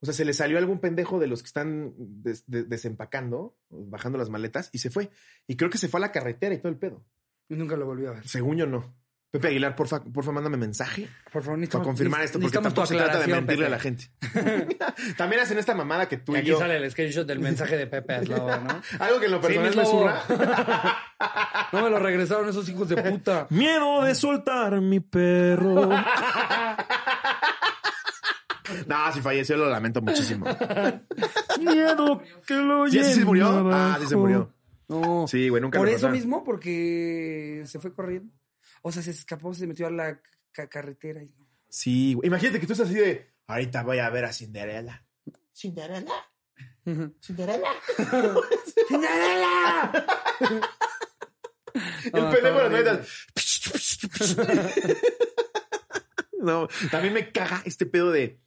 O 0.00 0.06
sea, 0.06 0.12
se 0.14 0.24
le 0.24 0.32
salió 0.34 0.58
algún 0.58 0.78
pendejo 0.80 1.18
de 1.18 1.26
los 1.26 1.42
que 1.42 1.46
están 1.46 1.92
des- 1.96 2.44
de- 2.46 2.64
desempacando, 2.64 3.56
bajando 3.70 4.18
las 4.18 4.28
maletas, 4.30 4.68
y 4.72 4.78
se 4.78 4.90
fue. 4.90 5.10
Y 5.46 5.56
creo 5.56 5.70
que 5.70 5.78
se 5.78 5.88
fue 5.88 5.98
a 5.98 6.02
la 6.02 6.12
carretera 6.12 6.54
y 6.54 6.58
todo 6.58 6.68
el 6.68 6.78
pedo. 6.78 7.02
Yo 7.48 7.56
nunca 7.56 7.76
lo 7.76 7.86
volví 7.86 8.04
a 8.06 8.10
ver. 8.12 8.28
Según 8.28 8.56
yo, 8.58 8.66
no. 8.66 8.94
Pepe 9.30 9.48
Aguilar, 9.48 9.74
porfa, 9.76 10.02
porfa, 10.02 10.30
mándame 10.32 10.56
mensaje 10.56 11.08
Por 11.32 11.42
favor, 11.42 11.68
para 11.68 11.84
confirmar 11.84 12.22
esto, 12.22 12.38
porque 12.40 12.58
tampoco 12.58 12.86
se 12.86 12.96
trata 12.96 13.18
de 13.20 13.26
mentirle 13.26 13.66
a 13.66 13.70
la 13.70 13.78
gente. 13.78 14.08
También 15.18 15.42
hacen 15.42 15.58
esta 15.58 15.74
mamada 15.74 16.08
que 16.08 16.16
tú 16.16 16.32
Y 16.32 16.36
y, 16.36 16.38
aquí 16.38 16.48
yo. 16.48 16.58
sale 16.58 16.76
el 16.76 16.90
screenshot 16.90 17.26
del 17.26 17.40
mensaje 17.40 17.76
de 17.76 17.86
Pepe 17.86 18.14
al 18.14 18.24
lobo, 18.28 18.48
¿no? 18.56 18.80
Algo 19.04 19.18
que 19.20 19.26
en 19.26 19.32
lo 19.32 19.38
Sí, 19.42 19.46
personal 19.48 19.76
me 19.76 19.84
surra. 19.84 20.22
No 21.72 21.82
me 21.82 21.90
lo 21.90 21.98
regresaron 21.98 22.48
esos 22.48 22.68
hijos 22.68 22.88
de 22.88 23.02
puta. 23.02 23.46
Miedo 23.50 24.04
de 24.04 24.14
soltar 24.14 24.80
mi 24.80 25.00
perro. 25.00 25.90
No, 28.86 29.12
si 29.12 29.20
falleció 29.20 29.56
lo 29.56 29.68
lamento 29.68 30.00
muchísimo. 30.02 30.46
Miedo 31.60 32.22
que 32.46 32.54
lo 32.54 32.88
¿Sí, 32.88 33.02
sí 33.04 33.14
se 33.14 33.24
murió? 33.24 33.48
Ah, 33.72 33.96
sí 34.00 34.06
se 34.06 34.16
murió. 34.16 34.52
No. 34.88 35.26
Sí, 35.28 35.48
güey, 35.48 35.60
nunca 35.62 35.78
Por 35.78 35.86
lo 35.86 35.90
eso 35.92 36.02
pasaron. 36.02 36.16
mismo, 36.16 36.44
porque 36.44 37.62
se 37.66 37.78
fue 37.80 37.92
corriendo. 37.92 38.32
O 38.82 38.92
sea, 38.92 39.02
se 39.02 39.10
escapó, 39.10 39.52
se 39.52 39.66
metió 39.66 39.86
a 39.88 39.90
la 39.90 40.20
ca- 40.52 40.68
carretera 40.68 41.22
y 41.22 41.26
no. 41.38 41.46
Sí, 41.68 42.14
güey. 42.14 42.28
Imagínate 42.28 42.60
que 42.60 42.66
tú 42.66 42.72
estás 42.72 42.88
así 42.88 42.98
de. 42.98 43.32
Ahorita 43.48 43.82
voy 43.82 43.98
a 43.98 44.10
ver 44.10 44.24
a 44.26 44.32
Cinderella. 44.32 45.04
¿Cinderella? 45.52 46.12
¿Cinderella? 47.20 47.68
¡Cinderella! 48.88 50.06
El 52.04 52.22
No, 52.22 52.30
pendejo 52.30 52.68
de 52.70 52.82
las. 52.84 53.08
No, 56.38 56.68
también 56.90 57.14
me 57.14 57.32
caga 57.32 57.62
este 57.64 57.86
pedo 57.86 58.12
de 58.12 58.40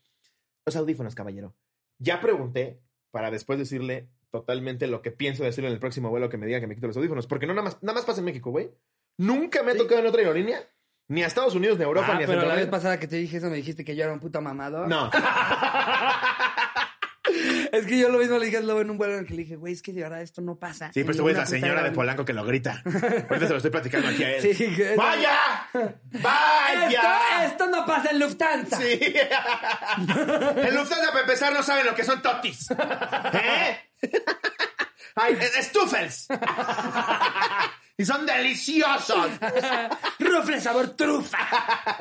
los 0.70 0.76
audífonos, 0.78 1.16
caballero. 1.16 1.56
Ya 2.00 2.22
pregunté 2.22 2.82
para 3.12 3.30
después 3.32 3.60
decirle 3.60 4.10
totalmente 4.32 4.88
lo 4.88 5.02
que 5.02 5.12
pienso 5.12 5.44
decirle 5.44 5.68
en 5.70 5.74
el 5.74 5.80
próximo 5.80 6.10
vuelo 6.10 6.30
que 6.30 6.38
me 6.38 6.46
diga 6.46 6.60
que 6.60 6.68
me 6.68 6.76
quito 6.76 6.88
los 6.88 6.98
audífonos. 6.98 7.28
Porque 7.28 7.48
no 7.48 7.54
nada 7.54 7.66
más, 7.66 7.82
nada 7.84 7.96
más 7.96 8.06
pasa 8.06 8.20
en 8.20 8.26
México, 8.26 8.52
güey. 8.52 8.72
Nunca 9.18 9.64
me 9.64 9.72
ha 9.72 9.74
Sí. 9.74 9.80
tocado 9.80 10.00
en 10.02 10.08
otra 10.08 10.22
aerolínea. 10.22 10.60
Ni 11.08 11.24
a 11.24 11.28
Estados 11.28 11.56
Unidos, 11.56 11.78
ni 11.80 11.84
a 11.84 11.88
Europa, 11.88 12.10
Ah, 12.12 12.18
ni 12.20 12.24
a 12.24 12.28
pero 12.28 12.46
la 12.46 12.54
vez 12.54 12.68
pasada 12.68 13.00
que 13.00 13.08
te 13.08 13.16
dije 13.16 13.38
eso 13.38 13.50
me 13.50 13.56
dijiste 13.56 13.84
que 13.84 13.96
yo 13.96 14.04
era 14.04 14.14
un 14.14 14.20
puto 14.20 14.40
mamado. 14.42 14.86
No. 14.88 15.10
Es 17.72 17.86
que 17.86 17.98
yo 17.98 18.10
lo 18.10 18.20
mismo 18.20 18.38
le 18.38 18.46
dije 18.46 18.58
al 18.58 18.68
lobo 18.68 18.82
en 18.82 18.90
un 18.90 18.98
vuelo 18.98 19.14
en 19.14 19.20
el 19.22 19.26
que 19.26 19.34
le 19.34 19.44
dije, 19.44 19.56
güey, 19.56 19.74
es 19.74 19.82
que 19.82 19.94
de 19.94 20.02
verdad 20.02 20.22
esto 20.22 20.42
no 20.42 20.58
pasa. 20.58 20.88
Sí, 20.94 21.02
pero 21.02 21.12
este 21.12 21.22
güey 21.22 21.34
es 21.34 21.40
la 21.40 21.46
señora 21.46 21.68
de 21.68 21.76
aerolínea". 21.78 21.96
Polanco 21.96 22.26
que 22.26 22.34
lo 22.34 22.44
grita. 22.46 22.82
Ahorita 22.86 23.40
se 23.48 23.50
lo 23.50 23.58
estoy 23.58 23.72
platicando 23.72 24.08
aquí 24.08 24.24
a 24.24 24.36
él. 24.36 24.42
Sí, 24.56 24.76
que- 24.76 24.96
¡Vaya! 24.96 25.38
¡Vaya! 26.22 27.46
esto 27.46 27.68
no 27.68 27.86
pasa 27.86 28.12
en 28.12 28.20
Lufthansa. 28.20 28.78
Sí. 28.78 29.00
En 30.00 30.76
Lufthansa, 30.76 31.08
para 31.10 31.22
empezar, 31.22 31.54
no 31.54 31.64
saben 31.64 31.86
lo 31.86 31.96
que 31.96 32.04
son 32.04 32.22
totis. 32.22 32.68
¿Eh? 32.72 33.78
Ay, 35.16 35.38
estufels. 35.60 36.28
Y 37.98 38.06
son 38.06 38.26
deliciosos. 38.26 39.30
Rufle 40.20 40.62
sabor 40.62 40.90
trufa. 40.96 41.38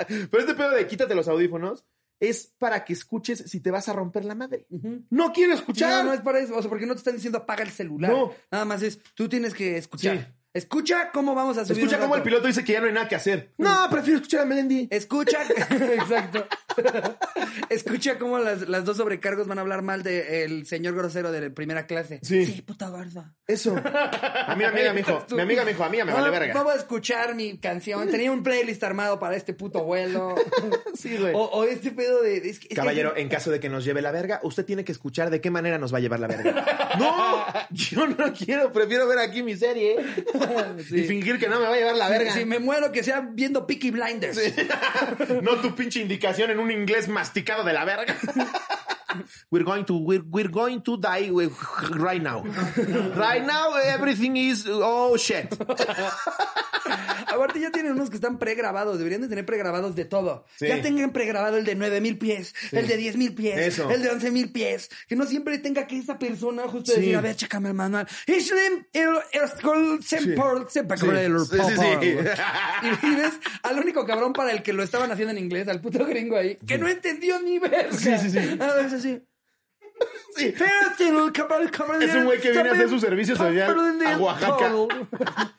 Pero 0.06 0.38
este 0.38 0.54
pedo 0.54 0.70
de 0.70 0.86
quítate 0.86 1.14
los 1.14 1.26
audífonos 1.28 1.84
es 2.20 2.52
para 2.58 2.84
que 2.84 2.92
escuches 2.92 3.38
si 3.46 3.60
te 3.60 3.70
vas 3.70 3.88
a 3.88 3.92
romper 3.92 4.24
la 4.24 4.34
madre. 4.34 4.66
No 5.10 5.32
quiero 5.32 5.52
No, 5.52 5.58
escuchar. 5.58 6.04
no 6.04 6.12
es 6.12 6.20
para 6.20 6.38
eso. 6.40 6.56
O 6.56 6.60
sea, 6.60 6.68
porque 6.68 6.86
no 6.86 6.94
te 6.94 6.98
están 6.98 7.14
diciendo 7.14 7.38
apaga 7.38 7.62
el 7.62 7.70
celular. 7.70 8.10
No. 8.10 8.32
Nada 8.50 8.64
más 8.64 8.82
es, 8.82 8.98
tú 9.14 9.28
tienes 9.28 9.54
que 9.54 9.76
escuchar. 9.76 10.18
Sí. 10.18 10.34
Escucha 10.54 11.10
cómo 11.12 11.34
vamos 11.34 11.58
a 11.58 11.64
subir. 11.64 11.78
Escucha 11.84 12.00
cómo 12.00 12.16
el 12.16 12.22
piloto 12.22 12.46
dice 12.46 12.64
que 12.64 12.72
ya 12.72 12.80
no 12.80 12.86
hay 12.86 12.92
nada 12.92 13.06
que 13.06 13.14
hacer. 13.14 13.52
No, 13.58 13.86
prefiero 13.90 14.16
escuchar 14.16 14.40
a 14.40 14.44
Melendi. 14.46 14.88
Escucha, 14.90 15.42
exacto. 15.70 16.46
Escucha 17.70 18.18
cómo 18.18 18.38
las, 18.38 18.68
las 18.68 18.84
dos 18.84 18.96
sobrecargos 18.96 19.46
van 19.46 19.58
a 19.58 19.60
hablar 19.62 19.82
mal 19.82 20.02
del 20.02 20.66
señor 20.66 20.94
grosero 20.94 21.32
de 21.32 21.50
primera 21.50 21.86
clase. 21.86 22.20
Sí. 22.22 22.62
puta 22.66 22.90
barda. 22.90 23.34
Eso. 23.46 23.76
A 23.84 24.54
mi 24.56 24.64
amiga 24.64 24.92
me 24.92 24.98
dijo, 25.00 25.26
mi 25.32 25.40
amiga 25.40 25.64
me 25.64 25.72
dijo, 25.72 25.84
a 25.84 25.88
mí 25.88 25.98
me 25.98 26.04
vale 26.12 26.28
Ah, 26.28 26.30
verga. 26.30 26.54
Vamos 26.54 26.72
a 26.74 26.76
escuchar 26.76 27.34
mi 27.34 27.58
canción. 27.58 28.08
Tenía 28.10 28.30
un 28.32 28.42
playlist 28.42 28.82
armado 28.84 29.18
para 29.18 29.36
este 29.36 29.52
puto 29.54 29.84
vuelo. 29.84 30.34
Sí, 30.98 31.16
güey. 31.16 31.32
O, 31.32 31.38
o 31.44 31.62
este 31.64 31.92
pedo 31.92 32.22
de. 32.22 32.38
es 32.38 32.42
que- 32.42 32.48
es 32.50 32.58
que- 32.70 32.74
Caballero, 32.74 33.16
en 33.16 33.28
caso 33.28 33.52
de 33.52 33.60
que 33.60 33.68
nos 33.68 33.84
lleve 33.84 34.02
la 34.02 34.10
verga, 34.10 34.40
usted 34.42 34.64
tiene 34.64 34.84
que 34.84 34.90
escuchar 34.90 35.30
de 35.30 35.40
qué 35.40 35.48
manera 35.48 35.78
nos 35.78 35.94
va 35.94 35.98
a 35.98 36.00
llevar 36.00 36.18
la 36.18 36.26
verga. 36.26 36.64
No, 36.98 37.44
yo 37.70 38.06
no 38.08 38.32
quiero, 38.32 38.72
prefiero 38.72 39.06
ver 39.06 39.18
aquí 39.20 39.42
mi 39.44 39.54
serie 39.56 39.96
Sí. 40.88 41.00
y 41.00 41.04
fingir 41.04 41.38
que 41.38 41.48
no 41.48 41.60
me 41.60 41.66
va 41.66 41.74
a 41.74 41.76
llevar 41.76 41.94
la 41.96 42.08
verga. 42.08 42.32
Si 42.32 42.44
me 42.46 42.58
muero, 42.58 42.90
que 42.90 43.04
sea 43.04 43.20
viendo 43.32 43.66
Peaky 43.66 43.90
Blinders. 43.92 44.40
No 45.42 45.56
tu 45.60 45.74
pinche 45.76 46.00
indicación 46.00 46.50
en 46.50 46.58
un 46.58 46.67
inglés 46.70 47.08
masticado 47.08 47.64
de 47.64 47.72
la 47.72 47.84
verga. 47.84 48.16
We're 49.50 49.64
going 49.64 49.84
to 49.86 49.94
we're, 49.96 50.22
we're 50.30 50.50
going 50.50 50.82
to 50.82 50.96
die 50.98 51.30
right 51.96 52.22
now. 52.22 52.42
Right 53.16 53.44
now 53.44 53.74
everything 53.74 54.36
is 54.36 54.66
oh 54.68 55.16
shit. 55.16 55.56
Aparte 57.30 57.60
ya 57.60 57.70
tienen 57.70 57.92
unos 57.92 58.08
que 58.08 58.16
están 58.16 58.38
pregrabados, 58.38 58.96
deberían 58.98 59.20
de 59.20 59.28
tener 59.28 59.44
pregrabados 59.44 59.94
de 59.94 60.06
todo. 60.06 60.46
Sí. 60.56 60.66
Ya 60.68 60.80
tengan 60.80 61.12
pregrabado 61.12 61.58
el 61.58 61.64
de 61.64 61.74
9000 61.74 62.18
pies, 62.18 62.54
el 62.72 62.86
de 62.88 62.96
10000 62.96 63.34
pies, 63.34 63.58
Eso. 63.58 63.90
el 63.90 64.02
de 64.02 64.08
11000 64.08 64.50
pies, 64.52 64.88
que 65.06 65.14
no 65.16 65.26
siempre 65.26 65.58
tenga 65.58 65.86
que 65.86 65.98
esa 65.98 66.18
persona 66.18 66.62
justo 66.62 66.92
Sí. 66.92 67.00
decir, 67.00 67.16
a 67.16 67.20
ver, 67.20 67.36
chécame 67.36 67.68
el 67.68 67.74
manual. 67.74 68.08
Islim, 68.26 68.86
el. 68.94 69.18
Y 72.82 73.06
y 73.06 73.14
ves 73.14 73.32
al 73.62 73.78
único 73.78 74.06
cabrón 74.06 74.32
para 74.32 74.52
el 74.52 74.62
que 74.62 74.72
lo 74.72 74.82
estaban 74.82 75.10
haciendo 75.12 75.32
en 75.32 75.38
inglés, 75.38 75.68
al 75.68 75.80
puto 75.80 76.04
gringo 76.06 76.36
ahí, 76.36 76.56
que 76.66 76.78
no 76.78 76.88
entendió 76.88 77.40
ni 77.42 77.58
verga. 77.58 77.92
Sí, 77.92 78.10
sí, 78.18 78.30
sí. 78.30 78.58
Es 78.98 79.04
así. 79.04 79.24
Sí. 80.36 80.44
Es 80.46 81.00
Es 82.02 82.14
un 82.14 82.24
güey 82.24 82.40
que 82.40 82.52
viene 82.52 82.68
a 82.68 82.72
hacer 82.72 82.88
su 82.88 83.00
servicio 83.00 83.34
social 83.36 83.76
a 84.06 84.18
Oaxaca. 84.18 84.72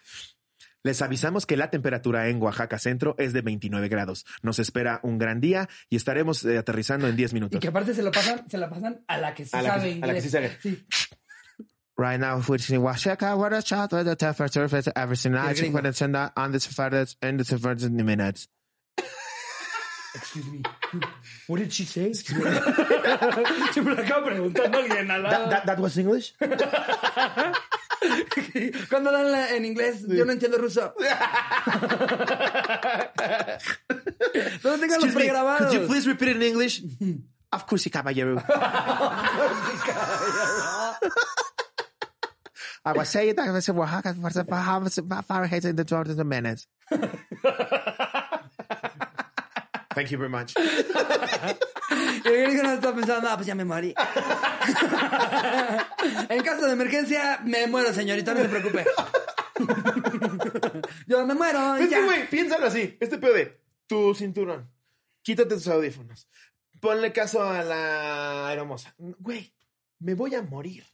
Les 0.84 1.02
avisamos 1.02 1.46
que 1.46 1.58
la 1.58 1.70
temperatura 1.70 2.30
en 2.30 2.42
Oaxaca 2.42 2.80
Centro 2.80 3.16
es 3.18 3.34
de 3.34 3.42
29 3.42 3.90
grados. 3.90 4.26
Nos 4.42 4.60
espera 4.60 5.02
un 5.04 5.18
gran 5.18 5.42
día 5.42 5.68
y 5.90 5.98
estaremos 5.98 6.46
eh, 6.46 6.58
aterrizando 6.58 7.08
en 7.10 7.18
10 7.18 7.32
Y 7.32 7.34
minutos. 7.34 7.60
que 7.60 7.68
aparte 7.68 7.94
se 7.94 8.02
lo 8.02 8.12
pasan, 8.12 8.50
se 8.50 8.58
la 8.58 8.70
pasan 8.70 9.04
a 9.08 9.18
la 9.18 9.34
que 9.34 9.44
sí 9.44 9.52
A 9.54 9.62
la 9.62 9.74
que- 9.74 9.76
sabe 9.80 9.90
a 9.90 9.92
inglés. 9.92 10.08
la 10.08 10.14
que 10.14 10.22
sí 10.22 10.30
sabe. 10.30 10.58
Sí. 10.62 10.86
Right 11.98 12.18
now, 12.18 12.42
which 12.48 12.70
in 12.70 12.78
Oaxaca, 12.78 13.36
what 13.36 13.52
a 13.52 13.60
shot, 13.60 13.92
what 13.92 14.08
a 14.08 14.16
temperature, 14.16 14.64
everything 14.96 15.34
gringo. 15.34 15.80
on 16.38 16.52
the 16.54 16.60
first 16.62 17.18
in 17.22 17.36
the 17.36 17.44
first 17.44 17.90
minutes. 17.90 18.48
Excuse 20.16 20.46
me. 20.48 20.62
What 21.48 21.60
did 21.60 21.72
she 21.72 21.86
say? 21.86 22.12
Se 22.14 22.34
me 22.34 22.42
lo 23.96 24.02
acaba 24.02 24.26
preguntando 24.26 24.78
alguien 24.80 25.10
al 25.12 25.22
lado. 25.24 25.50
That, 25.50 25.50
that, 25.52 25.66
that 25.68 25.80
was 25.80 25.98
English? 25.98 26.34
Cuando 28.90 29.12
dan 29.12 29.32
la- 29.32 29.50
en 29.56 29.66
inglés, 29.66 30.06
yo 30.08 30.26
no 30.26 30.32
entiendo 30.34 30.58
ruso. 30.58 30.94
No 34.64 34.78
tengan 34.78 35.00
los 35.02 35.06
Excuse 35.06 35.16
me, 35.16 35.22
pregrabados. 35.22 35.70
could 35.70 35.74
you 35.82 35.88
please 35.88 36.08
repeat 36.08 36.30
it 36.30 36.36
in 36.38 36.44
English? 36.44 36.82
Of 37.52 37.66
course, 37.68 37.90
caballero. 37.90 38.38
I 42.86 42.92
Aguaceta, 42.92 43.44
a 43.50 43.52
veces 43.52 43.76
Oaxaca, 43.76 44.14
Fahrenheit 45.24 45.66
in 45.66 45.76
the 45.76 45.84
20 45.86 46.24
minutes. 46.24 46.68
Thank 50.00 50.12
you 50.12 50.18
very 50.18 50.30
much. 50.30 50.54
Y 52.24 52.28
el 52.30 52.44
gringo 52.44 52.64
no 52.64 52.72
está 52.72 52.96
pensando, 52.96 53.28
ah, 53.28 53.36
pues 53.36 53.48
ya 53.48 53.56
me 53.56 53.66
morí. 53.66 53.90
en 56.30 56.42
caso 56.42 56.68
de 56.68 56.72
emergencia, 56.72 57.42
me 57.44 57.68
muero, 57.68 57.94
señorita, 57.94 58.34
no 58.34 58.42
se 58.42 58.48
preocupe. 58.48 58.86
Yo 61.08 61.26
me 61.26 61.34
muero, 61.34 61.76
Es 61.76 61.90
que, 61.90 62.02
güey, 62.02 62.30
piénsalo 62.30 62.68
así. 62.68 62.96
Este 63.02 63.18
pedo 63.18 63.34
de 63.34 63.60
tu 63.88 64.16
cinturón. 64.16 64.72
Quítate 65.22 65.56
tus 65.56 65.68
audífonos. 65.68 66.30
Ponle 66.80 67.12
caso 67.12 67.44
a 67.44 67.62
la 67.62 68.48
aeromoza. 68.48 68.96
Güey, 68.98 69.54
me 70.00 70.14
voy 70.14 70.34
a 70.34 70.42
morir. 70.42 70.86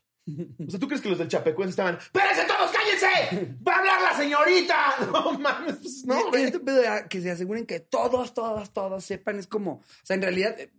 O 0.66 0.70
sea, 0.70 0.80
¿tú 0.80 0.88
crees 0.88 1.00
que 1.00 1.08
los 1.08 1.18
del 1.18 1.28
Chapecuense 1.28 1.70
estaban, 1.70 1.96
¡Espérense 1.96 2.42
todos, 2.46 2.70
cállense! 2.72 3.54
¡Va 3.66 3.74
a 3.74 3.78
hablar 3.78 4.02
la 4.02 4.16
señorita! 4.16 4.76
No 5.12 5.38
mames, 5.38 5.76
pues, 5.76 6.04
no, 6.04 6.28
güey. 6.30 6.44
este 6.44 6.58
pedo 6.60 6.80
de 6.82 7.06
que 7.08 7.20
se 7.20 7.30
aseguren 7.30 7.64
que 7.66 7.80
todos, 7.80 8.34
todos, 8.34 8.72
todos 8.72 9.04
sepan, 9.04 9.38
es 9.38 9.46
como, 9.46 9.72
o 9.74 9.82
sea, 10.02 10.16
en 10.16 10.22
realidad, 10.22 10.58
eh, 10.58 10.70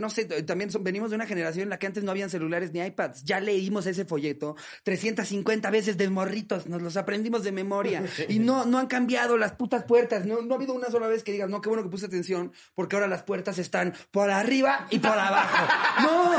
no 0.00 0.08
sé, 0.08 0.24
también 0.24 0.70
son- 0.72 0.82
venimos 0.82 1.10
de 1.10 1.16
una 1.16 1.26
generación 1.26 1.64
en 1.64 1.68
la 1.70 1.78
que 1.78 1.86
antes 1.86 2.02
no 2.02 2.10
habían 2.10 2.30
celulares 2.30 2.72
ni 2.72 2.80
iPads. 2.80 3.22
Ya 3.24 3.38
leímos 3.38 3.86
ese 3.86 4.04
folleto 4.06 4.56
350 4.82 5.70
veces 5.70 5.96
de 5.98 6.08
morritos, 6.08 6.66
nos 6.66 6.80
los 6.82 6.96
aprendimos 6.96 7.44
de 7.44 7.52
memoria. 7.52 8.02
Y 8.28 8.38
no, 8.38 8.64
no 8.64 8.78
han 8.78 8.86
cambiado 8.86 9.36
las 9.36 9.52
putas 9.52 9.84
puertas. 9.84 10.24
No, 10.24 10.40
no 10.40 10.54
ha 10.54 10.56
habido 10.56 10.72
una 10.72 10.88
sola 10.90 11.06
vez 11.06 11.22
que 11.22 11.32
digas, 11.32 11.50
no, 11.50 11.60
qué 11.60 11.68
bueno 11.68 11.84
que 11.84 11.90
puse 11.90 12.06
atención, 12.06 12.52
porque 12.74 12.96
ahora 12.96 13.06
las 13.08 13.22
puertas 13.22 13.58
están 13.58 13.92
por 14.10 14.30
arriba 14.30 14.86
y 14.90 14.98
por 14.98 15.12
abajo. 15.12 15.66
¡No! 16.02 16.32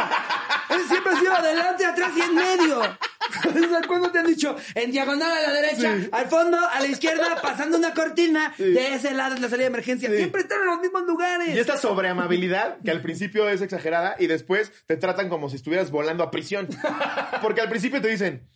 Él 0.69 0.81
siempre 0.87 1.13
ha 1.13 1.19
sido 1.19 1.33
adelante, 1.33 1.85
atrás 1.85 2.11
y 2.15 2.21
en 2.21 2.35
medio. 2.35 2.81
¿Cuándo 3.87 4.11
te 4.11 4.19
han 4.19 4.27
dicho 4.27 4.55
en 4.73 4.91
diagonal 4.91 5.31
a 5.31 5.41
la 5.41 5.53
derecha, 5.53 5.95
al 6.11 6.27
fondo, 6.27 6.57
a 6.57 6.79
la 6.79 6.87
izquierda, 6.87 7.41
pasando 7.41 7.77
una 7.77 7.93
cortina? 7.93 8.53
De 8.57 8.93
ese 8.93 9.13
lado 9.13 9.35
es 9.35 9.41
la 9.41 9.49
salida 9.49 9.65
de 9.65 9.73
emergencia. 9.73 10.09
Siempre 10.09 10.41
están 10.41 10.61
en 10.61 10.67
los 10.67 10.79
mismos 10.79 11.03
lugares. 11.03 11.55
Y 11.55 11.59
esta 11.59 11.77
sobreamabilidad, 11.77 12.77
que 12.83 12.91
al 12.91 13.01
principio 13.01 13.49
es 13.49 13.61
exagerada, 13.61 14.15
y 14.19 14.27
después 14.27 14.71
te 14.85 14.97
tratan 14.97 15.29
como 15.29 15.49
si 15.49 15.57
estuvieras 15.57 15.91
volando 15.91 16.23
a 16.23 16.31
prisión. 16.31 16.67
Porque 17.41 17.61
al 17.61 17.69
principio 17.69 18.01
te 18.01 18.07
dicen, 18.07 18.47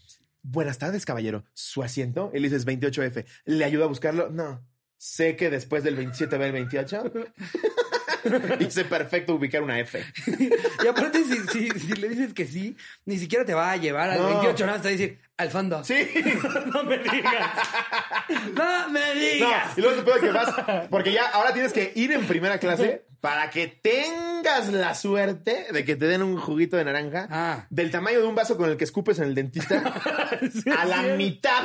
buenas 0.42 0.78
tardes, 0.78 1.06
caballero, 1.06 1.46
su 1.54 1.84
asiento. 1.84 2.32
Y 2.34 2.40
le 2.40 2.50
dices 2.50 2.66
28F, 2.66 3.26
¿le 3.46 3.66
ayuda 3.66 3.86
a 3.86 3.88
buscarlo? 3.88 4.30
No. 4.30 4.64
Sé 4.98 5.36
que 5.36 5.50
después 5.50 5.84
del 5.84 5.96
27 5.96 6.38
va 6.38 6.46
el 6.46 6.52
28. 6.52 7.04
sé 8.70 8.86
perfecto 8.86 9.36
ubicar 9.36 9.62
una 9.64 9.80
F. 9.80 10.04
Y 10.84 10.88
aparte, 10.88 11.24
si, 11.24 11.38
si, 11.48 11.70
si 11.80 11.94
le 11.94 12.10
dices 12.10 12.34
que 12.34 12.46
sí, 12.46 12.76
ni 13.06 13.18
siquiera 13.18 13.46
te 13.46 13.54
va 13.54 13.72
a 13.72 13.78
llevar 13.78 14.10
al 14.10 14.20
No. 14.20 14.28
28, 14.30 14.66
nada, 14.66 14.78
más 14.78 14.82
te 14.84 14.90
va 14.90 14.96
a 14.96 14.98
decir 14.98 15.20
al 15.38 15.50
fondo. 15.52 15.84
Sí. 15.84 15.96
No 16.74 16.84
me 16.84 16.98
digas. 16.98 17.52
No 18.54 18.90
me 18.90 19.00
No, 19.00 19.20
digas. 19.20 19.78
y 19.78 19.82
luego 19.82 19.96
te 19.98 20.04
puedo 20.04 20.20
que 20.22 20.32
vas, 20.32 20.54
porque 20.90 21.12
ya 21.12 21.28
ahora 21.30 21.54
tienes 21.54 21.74
que 21.74 21.92
ir 21.96 22.12
en 22.12 22.26
primera 22.28 22.58
clase 22.60 23.06
para 23.22 23.50
que 23.50 23.68
tengas 23.68 24.70
la 24.72 24.96
suerte 24.96 25.68
de 25.74 25.84
que 25.84 25.96
te 25.98 26.06
den 26.06 26.22
un 26.24 26.38
juguito 26.40 26.78
de 26.78 26.86
naranja 26.86 27.28
Ah. 27.30 27.66
del 27.70 27.92
tamaño 27.92 28.20
de 28.22 28.28
un 28.28 28.36
vaso 28.36 28.56
con 28.56 28.70
el 28.70 28.78
que 28.78 28.86
escupes 28.86 29.18
en 29.20 29.26
el 29.26 29.36
dentista 29.36 29.82
a 30.78 30.86
la 30.86 31.02
mitad. 31.18 31.64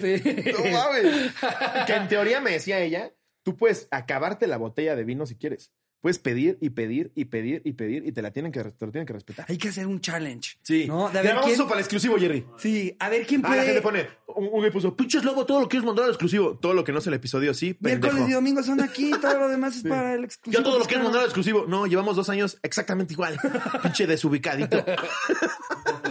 Sí. 0.00 0.52
No 0.52 0.70
mames. 0.70 1.32
Que 1.86 1.94
en 1.94 2.08
teoría 2.08 2.40
me 2.40 2.52
decía 2.52 2.78
ella, 2.80 3.10
tú 3.44 3.56
puedes 3.56 3.86
acabarte 3.92 4.48
la 4.48 4.56
botella 4.56 4.96
de 4.96 5.04
vino 5.04 5.26
si 5.26 5.36
quieres. 5.36 5.70
Puedes 6.00 6.18
pedir 6.18 6.58
y 6.60 6.68
pedir 6.68 7.12
y 7.14 7.24
pedir 7.26 7.62
y 7.64 7.72
pedir 7.72 8.06
y 8.06 8.12
te 8.12 8.20
la 8.20 8.30
tienen 8.30 8.52
que, 8.52 8.62
te 8.62 8.84
lo 8.84 8.92
tienen 8.92 9.06
que 9.06 9.14
respetar. 9.14 9.46
Hay 9.48 9.56
que 9.56 9.68
hacer 9.70 9.86
un 9.86 10.02
challenge. 10.02 10.58
Sí. 10.60 10.84
¿No? 10.86 11.08
De 11.08 11.18
a 11.20 11.22
ver 11.22 11.36
quién. 11.42 11.54
eso 11.54 11.64
para 11.64 11.76
el 11.76 11.80
exclusivo, 11.80 12.18
Jerry. 12.18 12.44
Sí, 12.58 12.94
a 12.98 13.08
ver 13.08 13.26
quién 13.26 13.40
Ah, 13.42 13.48
la 13.48 13.54
puede. 13.54 13.66
gente 13.68 13.80
pone, 13.80 14.06
un, 14.36 14.48
güey 14.50 14.70
puso, 14.70 14.94
pinches 14.94 15.24
lobo, 15.24 15.46
todo 15.46 15.62
lo 15.62 15.68
quieres 15.68 15.86
mandar 15.86 16.04
al 16.04 16.10
exclusivo. 16.10 16.58
Todo 16.58 16.74
lo 16.74 16.84
que 16.84 16.92
no 16.92 16.98
es 16.98 17.06
el 17.06 17.14
episodio, 17.14 17.54
sí, 17.54 17.78
Miércoles 17.80 18.28
y 18.28 18.32
domingo 18.32 18.62
son 18.62 18.82
aquí, 18.82 19.12
todo 19.22 19.38
lo 19.38 19.48
demás 19.48 19.76
es 19.76 19.82
para 19.84 20.12
el 20.12 20.24
exclusivo. 20.24 20.60
Ya 20.60 20.62
todo 20.62 20.78
lo 20.78 20.84
quieres 20.84 20.96
claro. 20.98 21.04
mandar 21.04 21.20
al 21.22 21.26
exclusivo. 21.28 21.64
No, 21.68 21.86
llevamos 21.86 22.16
dos 22.16 22.28
años 22.28 22.58
exactamente 22.62 23.14
igual. 23.14 23.38
Pinche 23.82 24.06
desubicadito. 24.06 24.84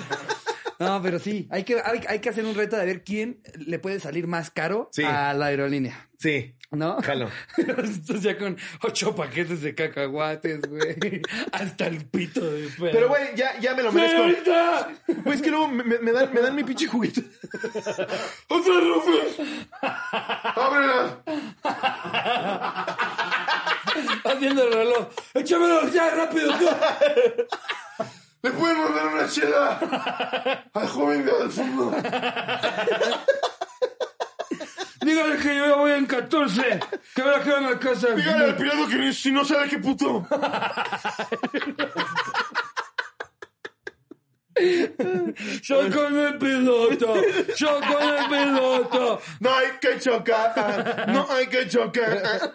No, 0.87 1.01
pero 1.01 1.19
sí, 1.19 1.47
hay 1.51 1.63
que, 1.63 1.81
hay, 1.83 2.01
hay 2.07 2.19
que 2.19 2.29
hacer 2.29 2.45
un 2.45 2.55
reto 2.55 2.77
de 2.77 2.85
ver 2.85 3.03
quién 3.03 3.41
le 3.57 3.79
puede 3.79 3.99
salir 3.99 4.27
más 4.27 4.49
caro 4.51 4.89
Sí. 4.91 5.03
a 5.03 5.33
la 5.33 5.47
aerolínea. 5.47 6.09
Sí, 6.19 6.55
¿No? 6.71 7.01
jalo. 7.03 7.29
Estás 7.83 8.21
ya 8.23 8.37
con 8.37 8.57
ocho 8.81 9.13
paquetes 9.15 9.61
de 9.61 9.75
cacahuates, 9.75 10.61
güey. 10.67 11.21
Hasta 11.51 11.85
el 11.87 12.05
pito 12.05 12.43
de. 12.49 12.69
Pero, 12.79 13.09
güey, 13.09 13.35
ya, 13.35 13.59
ya 13.59 13.75
me 13.75 13.83
lo 13.83 13.91
merezco. 13.91 14.17
¡Señorita! 14.23 14.89
Güey, 15.23 15.35
es 15.35 15.41
que 15.41 15.51
luego 15.51 15.67
me, 15.67 16.11
dan, 16.11 16.33
me 16.33 16.41
dan 16.41 16.55
mi 16.55 16.63
pinche 16.63 16.87
juguito. 16.87 17.21
¡Otra 18.47 18.73
Rufus! 18.79 19.45
¡Ábrela! 19.81 21.23
Haciendo 24.25 24.63
el 24.67 24.73
reloj. 24.73 25.07
¡Échamelo 25.33 25.87
ya, 25.89 26.09
rápido 26.15 26.51
tú! 26.57 26.65
¿Me 28.43 28.51
pueden 28.51 28.77
mandar 28.77 29.07
una 29.07 29.29
chela 29.29 30.67
al 30.73 30.87
joven 30.89 31.25
del 31.25 31.49
fondo? 31.49 31.95
Dígale 35.01 35.37
que 35.37 35.55
yo 35.55 35.65
ya 35.65 35.75
voy 35.75 35.91
en 35.91 36.05
14. 36.05 36.79
Que 37.15 37.23
la 37.23 37.41
quedo 37.41 37.57
en 37.57 37.63
la 37.71 37.79
casa. 37.79 38.09
Dígale 38.09 38.45
al 38.45 38.55
pirado 38.57 38.87
que 38.89 39.13
si 39.13 39.31
no 39.31 39.45
sabe 39.45 39.69
qué 39.69 39.79
puto. 39.79 40.27
Yo 45.61 45.89
con 45.89 46.19
el 46.19 46.37
piloto. 46.37 47.15
Yo 47.55 47.79
con 47.79 48.09
el 48.09 48.25
piloto. 48.29 49.21
No 49.39 49.55
hay 49.55 49.67
que 49.79 49.99
chocar. 49.99 51.05
No 51.07 51.27
hay 51.31 51.47
que 51.47 51.67
chocar. 51.69 52.53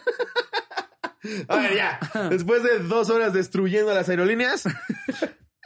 A 1.49 1.57
ver, 1.57 1.75
ya. 1.75 1.99
Después 2.29 2.63
de 2.63 2.79
dos 2.81 3.09
horas 3.11 3.33
destruyendo 3.33 3.95
las 3.95 4.09
aerolíneas, 4.09 4.65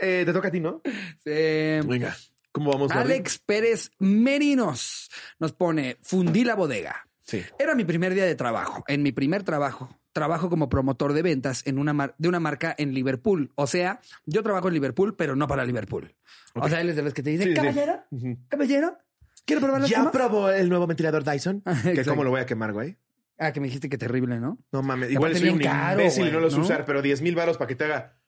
eh, 0.02 0.24
te 0.26 0.32
toca 0.32 0.48
a 0.48 0.50
ti, 0.50 0.60
¿no? 0.60 0.82
Eh, 1.24 1.80
Venga. 1.86 2.14
¿Cómo 2.50 2.70
vamos, 2.70 2.90
Larry? 2.90 3.12
Alex 3.12 3.38
Pérez 3.38 3.90
Merinos 3.98 5.10
nos 5.38 5.52
pone, 5.52 5.96
fundí 6.02 6.44
la 6.44 6.54
bodega. 6.54 7.08
Sí. 7.22 7.42
Era 7.58 7.74
mi 7.74 7.84
primer 7.84 8.12
día 8.12 8.24
de 8.26 8.34
trabajo. 8.34 8.84
En 8.88 9.02
mi 9.02 9.12
primer 9.12 9.42
trabajo, 9.42 9.96
trabajo 10.12 10.50
como 10.50 10.68
promotor 10.68 11.12
de 11.14 11.22
ventas 11.22 11.62
en 11.66 11.78
una 11.78 11.92
mar- 11.94 12.14
de 12.18 12.28
una 12.28 12.40
marca 12.40 12.74
en 12.76 12.92
Liverpool. 12.92 13.52
O 13.54 13.66
sea, 13.66 14.00
yo 14.26 14.42
trabajo 14.42 14.68
en 14.68 14.74
Liverpool, 14.74 15.16
pero 15.16 15.34
no 15.36 15.46
para 15.48 15.64
Liverpool. 15.64 16.14
O 16.54 16.68
sea, 16.68 16.80
él 16.82 16.90
es 16.90 16.96
de 16.96 17.02
los 17.02 17.14
que 17.14 17.22
te 17.22 17.30
dice, 17.30 17.44
Sí, 17.44 17.50
sí. 17.50 17.54
caballero, 17.56 18.02
Ujú. 18.10 18.36
caballero, 18.48 18.98
¿quiere 19.46 19.62
probar 19.62 19.80
la 19.80 19.86
¿Ya 19.86 19.96
espuma?" 19.98 20.12
probó 20.12 20.50
el 20.50 20.68
nuevo 20.68 20.86
ventilador 20.86 21.24
Dyson? 21.24 21.62
que 21.94 22.04
cómo 22.04 22.22
lo 22.24 22.30
voy 22.30 22.40
a 22.40 22.46
quemar, 22.46 22.72
güey. 22.74 22.98
Ah, 23.38 23.52
que 23.52 23.60
me 23.60 23.66
dijiste 23.68 23.88
que 23.88 23.96
terrible, 23.96 24.38
¿no? 24.40 24.58
No 24.72 24.82
mames. 24.82 25.08
Y 25.08 25.14
Igual 25.14 25.34
soy 25.36 25.48
un 25.48 25.58
bien 25.58 25.70
caro, 25.70 26.00
imbécil 26.00 26.24
y 26.24 26.26
güey, 26.26 26.32
no 26.34 26.40
lo 26.40 26.50
sé 26.50 26.58
¿no? 26.58 26.64
usar, 26.64 26.84
pero 26.84 27.00
10 27.00 27.22
mil 27.22 27.34
baros 27.34 27.56
para 27.56 27.68
que 27.68 27.76
te 27.76 27.84
haga... 27.84 28.18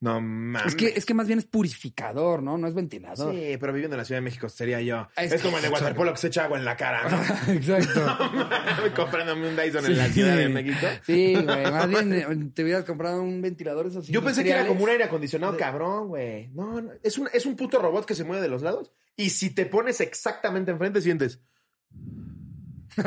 No 0.00 0.20
mames. 0.20 0.66
Es 0.66 0.74
que, 0.76 0.86
es 0.96 1.04
que 1.04 1.12
más 1.12 1.26
bien 1.26 1.40
es 1.40 1.44
purificador, 1.44 2.40
¿no? 2.40 2.56
No 2.56 2.68
es 2.68 2.74
ventilador. 2.74 3.34
Sí, 3.34 3.56
pero 3.58 3.72
viviendo 3.72 3.96
en 3.96 3.98
la 3.98 4.04
Ciudad 4.04 4.18
de 4.18 4.24
México 4.24 4.48
sería 4.48 4.80
yo. 4.80 5.08
Es- 5.16 5.32
Es, 5.32 5.42
como 5.42 5.56
el 5.56 5.62
de 5.64 5.70
waterpolo 5.70 6.12
que 6.12 6.18
se 6.18 6.28
echa 6.28 6.44
agua 6.44 6.56
en 6.56 6.64
la 6.64 6.76
cara, 6.76 7.08
¿no? 7.08 7.52
Exacto. 7.52 8.06
Comprándome 8.94 9.48
un 9.48 9.56
Dyson 9.56 9.86
en 9.86 9.98
la 9.98 10.06
Ciudad 10.08 10.36
de 10.36 10.48
México. 10.48 10.86
Sí, 11.04 11.34
güey. 11.34 11.62
Más 11.72 11.88
bien 11.88 12.12
eh, 12.12 12.26
te 12.54 12.62
hubieras 12.62 12.84
comprado 12.84 13.20
un 13.22 13.42
ventilador 13.42 13.88
esos 13.88 14.06
Yo 14.06 14.22
pensé 14.22 14.44
que 14.44 14.50
era 14.50 14.66
como 14.68 14.84
un 14.84 14.90
aire 14.90 15.02
acondicionado 15.04 15.56
cabrón, 15.56 16.08
güey. 16.08 16.46
No, 16.54 16.80
no. 16.80 16.90
Es 17.02 17.18
un, 17.18 17.28
es 17.32 17.44
un 17.44 17.56
puto 17.56 17.80
robot 17.80 18.04
que 18.06 18.14
se 18.14 18.22
mueve 18.22 18.40
de 18.42 18.48
los 18.48 18.62
lados. 18.62 18.92
Y 19.16 19.30
si 19.30 19.50
te 19.50 19.66
pones 19.66 20.00
exactamente 20.00 20.70
enfrente, 20.70 21.00
sientes. 21.00 21.40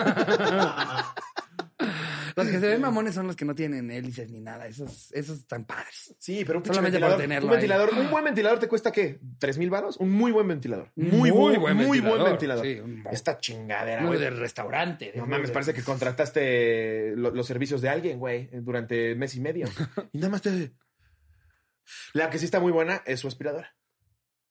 Los 2.36 2.48
que 2.48 2.60
se 2.60 2.68
ven 2.68 2.82
mamones 2.82 3.14
son 3.16 3.28
los 3.28 3.36
que 3.36 3.46
no 3.46 3.54
tienen 3.56 3.90
hélices 3.92 4.30
ni 4.30 4.42
nada. 4.42 4.68
Esos, 4.68 5.12
esos 5.14 5.40
están 5.40 5.66
padres. 5.66 6.16
Sí, 6.20 6.44
pero 6.46 6.60
un 6.60 6.66
Solamente 6.66 7.00
por 7.00 7.10
ventilador. 7.10 7.22
tenerlo 7.22 7.48
un 7.48 7.52
ahí. 7.54 7.58
ventilador, 7.58 7.90
un 7.94 8.12
buen 8.12 8.24
ventilador 8.24 8.60
te 8.60 8.68
cuesta 8.68 8.92
qué? 8.92 9.20
¿Tres 9.40 9.58
mil 9.58 9.70
baros? 9.70 9.98
Un 9.98 10.12
muy 10.12 10.32
buen 10.32 10.48
ventilador. 10.48 10.92
Muy 10.96 11.32
Muy, 11.32 11.32
buen 11.58 11.76
muy 11.78 12.00
ventilador. 12.00 12.20
buen 12.20 12.32
ventilador. 12.32 12.66
Sí, 12.66 12.80
un- 12.80 13.04
Esta 13.12 13.38
chingadera, 13.40 14.02
Muy 14.02 14.18
güey. 14.18 14.20
de 14.20 14.30
restaurante. 14.30 15.12
de- 15.12 15.18
No 15.18 15.26
mames, 15.26 15.48
de- 15.48 15.54
parece 15.54 15.74
que 15.74 15.84
contrataste 15.84 17.14
lo- 17.16 17.32
los 17.32 17.46
servicios 17.48 17.82
de 17.82 17.90
alguien, 17.90 18.20
güey, 18.20 18.50
durante 18.54 19.16
mes 19.16 19.36
y 19.36 19.42
medio. 19.42 19.66
y 20.14 20.18
nada 20.18 20.30
más 20.30 20.42
te. 20.42 20.72
La 22.14 22.30
que 22.30 22.38
sí 22.40 22.46
está 22.46 22.60
muy 22.60 22.72
buena 22.72 23.02
es 23.06 23.20
su 23.20 23.28
aspiradora. 23.28 23.76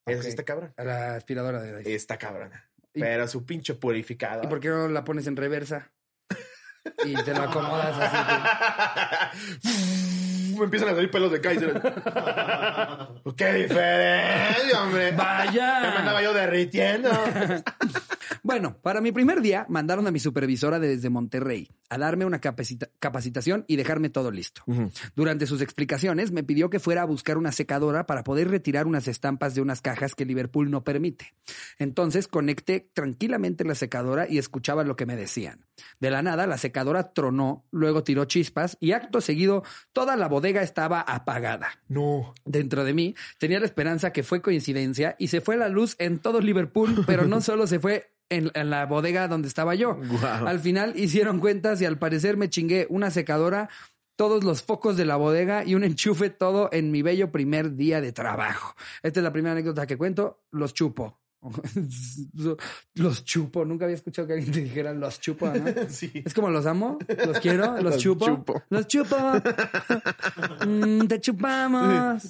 Esa 0.06 0.18
Ok. 0.18 0.22
sí 0.24 0.28
está 0.30 0.44
cabrón. 0.44 0.72
La 0.76 1.14
aspiradora 1.16 1.60
de 1.62 1.78
Dyson. 1.78 1.92
Está 1.92 2.18
cabrona. 2.18 2.70
¿Y- 2.92 3.00
Pero 3.00 3.28
su 3.28 3.44
pinche 3.46 3.74
purificador. 3.74 4.44
¿Y 4.44 4.48
por 4.48 4.58
qué 4.60 4.68
no 4.68 4.88
la 4.88 5.04
pones 5.04 5.26
en 5.26 5.36
reversa? 5.36 5.92
Y 7.04 7.14
te 7.14 7.32
la 7.34 7.44
acomodas 7.44 7.96
así. 8.00 8.16
me 10.60 10.64
empiezan 10.66 10.90
a 10.90 10.94
salir 10.94 11.10
pelos 11.10 11.32
de 11.32 11.40
Kaiser. 11.40 11.72
¡Qué 13.36 13.52
diferencia, 13.54 14.82
hombre! 14.82 15.12
Vaya. 15.12 15.82
Ya 15.82 15.90
me 15.90 15.96
andaba 15.98 16.22
yo 16.22 16.32
derritiendo. 16.32 17.10
Bueno, 18.42 18.78
para 18.80 19.00
mi 19.02 19.12
primer 19.12 19.42
día 19.42 19.66
mandaron 19.68 20.06
a 20.06 20.10
mi 20.10 20.18
supervisora 20.18 20.78
desde 20.78 21.10
Monterrey 21.10 21.68
a 21.90 21.98
darme 21.98 22.24
una 22.24 22.40
capacita- 22.40 22.88
capacitación 22.98 23.64
y 23.68 23.76
dejarme 23.76 24.08
todo 24.08 24.30
listo. 24.30 24.62
Durante 25.14 25.46
sus 25.46 25.60
explicaciones 25.60 26.32
me 26.32 26.42
pidió 26.42 26.70
que 26.70 26.78
fuera 26.80 27.02
a 27.02 27.04
buscar 27.04 27.36
una 27.36 27.52
secadora 27.52 28.06
para 28.06 28.24
poder 28.24 28.48
retirar 28.48 28.86
unas 28.86 29.08
estampas 29.08 29.54
de 29.54 29.60
unas 29.60 29.82
cajas 29.82 30.14
que 30.14 30.24
Liverpool 30.24 30.70
no 30.70 30.84
permite. 30.84 31.34
Entonces 31.78 32.28
conecté 32.28 32.88
tranquilamente 32.94 33.64
la 33.64 33.74
secadora 33.74 34.26
y 34.28 34.38
escuchaba 34.38 34.84
lo 34.84 34.96
que 34.96 35.06
me 35.06 35.16
decían. 35.16 35.66
De 35.98 36.10
la 36.10 36.22
nada, 36.22 36.46
la 36.46 36.56
secadora 36.58 37.12
tronó, 37.12 37.66
luego 37.70 38.04
tiró 38.04 38.24
chispas 38.24 38.76
y 38.80 38.92
acto 38.92 39.20
seguido 39.20 39.64
toda 39.92 40.16
la 40.16 40.28
bodega 40.28 40.49
estaba 40.50 41.00
apagada. 41.00 41.80
No. 41.88 42.34
Dentro 42.44 42.84
de 42.84 42.92
mí 42.92 43.14
tenía 43.38 43.60
la 43.60 43.66
esperanza 43.66 44.12
que 44.12 44.22
fue 44.22 44.42
coincidencia 44.42 45.16
y 45.18 45.28
se 45.28 45.40
fue 45.40 45.56
la 45.56 45.68
luz 45.68 45.96
en 45.98 46.18
todo 46.18 46.40
Liverpool, 46.40 47.04
pero 47.06 47.26
no 47.26 47.40
solo 47.40 47.66
se 47.66 47.78
fue 47.78 48.12
en, 48.28 48.50
en 48.54 48.70
la 48.70 48.86
bodega 48.86 49.28
donde 49.28 49.48
estaba 49.48 49.74
yo. 49.74 49.98
Al 50.22 50.60
final 50.60 50.94
hicieron 50.96 51.40
cuentas 51.40 51.80
y 51.80 51.84
al 51.84 51.98
parecer 51.98 52.36
me 52.36 52.50
chingué 52.50 52.86
una 52.90 53.10
secadora, 53.10 53.68
todos 54.16 54.44
los 54.44 54.62
focos 54.62 54.96
de 54.96 55.06
la 55.06 55.16
bodega 55.16 55.64
y 55.64 55.74
un 55.74 55.84
enchufe 55.84 56.30
todo 56.30 56.68
en 56.72 56.90
mi 56.90 57.02
bello 57.02 57.32
primer 57.32 57.76
día 57.76 58.00
de 58.00 58.12
trabajo. 58.12 58.74
Esta 59.02 59.20
es 59.20 59.24
la 59.24 59.32
primera 59.32 59.52
anécdota 59.52 59.86
que 59.86 59.96
cuento, 59.96 60.42
los 60.50 60.74
chupo. 60.74 61.19
los 62.94 63.24
chupo, 63.24 63.64
nunca 63.64 63.86
había 63.86 63.96
escuchado 63.96 64.28
que 64.28 64.34
alguien 64.34 64.52
te 64.52 64.60
dijera 64.60 64.92
los 64.92 65.20
chupo, 65.20 65.48
¿no? 65.48 65.64
Sí. 65.88 66.10
Es 66.24 66.34
como 66.34 66.50
los 66.50 66.66
amo, 66.66 66.98
los 67.26 67.40
quiero, 67.40 67.74
los, 67.76 67.82
Los 67.82 67.98
chupo. 67.98 68.26
chupo. 68.26 68.62
Los 68.68 68.86
chupo. 68.86 69.16
Mm, 70.66 71.06
te 71.06 71.20
chupamos. 71.20 72.22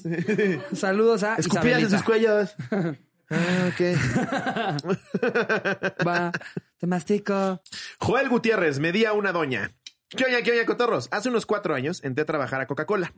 Saludos 0.73 1.23
a 1.25 1.35
Escupías 1.37 1.83
en 1.83 1.91
sus 1.91 2.03
cuellos. 2.03 2.55
Ah, 3.29 3.69
ok. 3.69 3.81
Va, 6.07 6.33
te 6.79 6.87
mastico. 6.87 7.61
Joel 7.99 8.29
Gutiérrez, 8.29 8.79
medía 8.79 9.13
una 9.13 9.33
doña. 9.33 9.73
¿Qué 10.09 10.25
oña, 10.25 10.43
qué 10.43 10.53
oña, 10.53 10.65
cotorros? 10.67 11.09
Hace 11.13 11.29
unos 11.29 11.47
cuatro 11.47 11.75
años 11.75 12.03
entré 12.03 12.23
a 12.23 12.27
trabajar 12.27 12.61
a 12.61 12.67
Coca-Cola. 12.67 13.13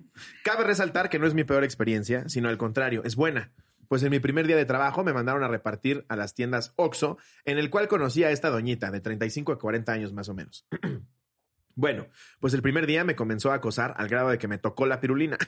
Cabe 0.44 0.64
resaltar 0.64 1.08
que 1.08 1.18
no 1.18 1.26
es 1.26 1.34
mi 1.34 1.44
peor 1.44 1.64
experiencia, 1.64 2.28
sino 2.28 2.48
al 2.48 2.58
contrario, 2.58 3.02
es 3.04 3.16
buena. 3.16 3.50
Pues 3.88 4.02
en 4.02 4.10
mi 4.10 4.20
primer 4.20 4.46
día 4.46 4.56
de 4.56 4.64
trabajo 4.64 5.04
me 5.04 5.12
mandaron 5.12 5.42
a 5.44 5.48
repartir 5.48 6.04
a 6.08 6.16
las 6.16 6.34
tiendas 6.34 6.72
Oxxo, 6.76 7.18
en 7.44 7.58
el 7.58 7.70
cual 7.70 7.88
conocí 7.88 8.24
a 8.24 8.30
esta 8.30 8.50
doñita 8.50 8.90
de 8.90 9.00
35 9.00 9.52
a 9.52 9.58
40 9.58 9.92
años 9.92 10.12
más 10.12 10.28
o 10.28 10.34
menos. 10.34 10.66
bueno, 11.74 12.06
pues 12.40 12.54
el 12.54 12.62
primer 12.62 12.86
día 12.86 13.04
me 13.04 13.16
comenzó 13.16 13.52
a 13.52 13.56
acosar 13.56 13.94
al 13.98 14.08
grado 14.08 14.30
de 14.30 14.38
que 14.38 14.48
me 14.48 14.58
tocó 14.58 14.86
la 14.86 15.00
pirulina. 15.00 15.36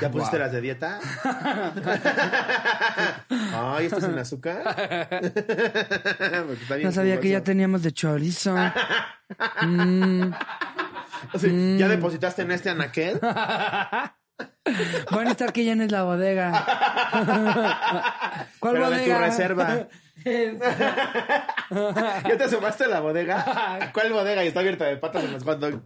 ¿Ya 0.00 0.10
pusiste 0.10 0.36
Wow. 0.36 0.46
las 0.46 0.52
de 0.52 0.60
dieta? 0.60 1.00
Ay, 3.28 3.86
¿esto 3.86 3.98
es 3.98 4.04
sin 4.04 4.18
azúcar? 4.18 4.62
Porque 4.64 6.62
está 6.62 6.76
bien 6.76 6.86
No 6.86 6.92
sabía 6.92 7.20
que 7.20 7.28
ya 7.30 7.42
teníamos 7.42 7.82
de 7.82 7.92
chorizo. 7.92 8.54
Mm, 9.62 10.30
¿Ya 11.76 11.88
depositaste 11.88 12.42
en 12.42 12.52
este 12.52 12.70
anaquel? 12.70 13.20
Van 15.10 15.26
a 15.26 15.30
estar 15.30 15.52
que 15.52 15.64
llenes 15.64 15.90
la 15.90 16.02
bodega. 16.04 16.52
¿Cuál 18.60 18.74
Pero 18.74 18.90
de 18.90 18.96
bodega? 18.96 19.16
tu 19.16 19.22
reserva. 19.24 19.88
¿Ya 22.28 22.36
te 22.36 22.44
asomaste 22.44 22.84
a 22.84 22.88
la 22.88 23.00
bodega? 23.00 23.90
¿Cuál 23.94 24.12
bodega? 24.12 24.44
Y 24.44 24.48
está 24.48 24.60
abierta 24.60 24.84
de 24.84 24.96
patas 24.96 25.24
en 25.24 25.32
los 25.32 25.44
hot 25.44 25.58
dog. 25.58 25.82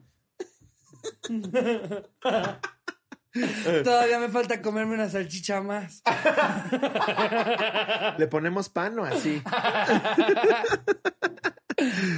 Todavía 3.85 4.19
me 4.19 4.29
falta 4.29 4.61
comerme 4.61 4.95
una 4.95 5.09
salchicha 5.09 5.63
más. 5.63 6.03
¿Le 8.19 8.27
ponemos 8.27 8.69
pan 8.69 8.99
o 8.99 9.05
así? 9.05 9.43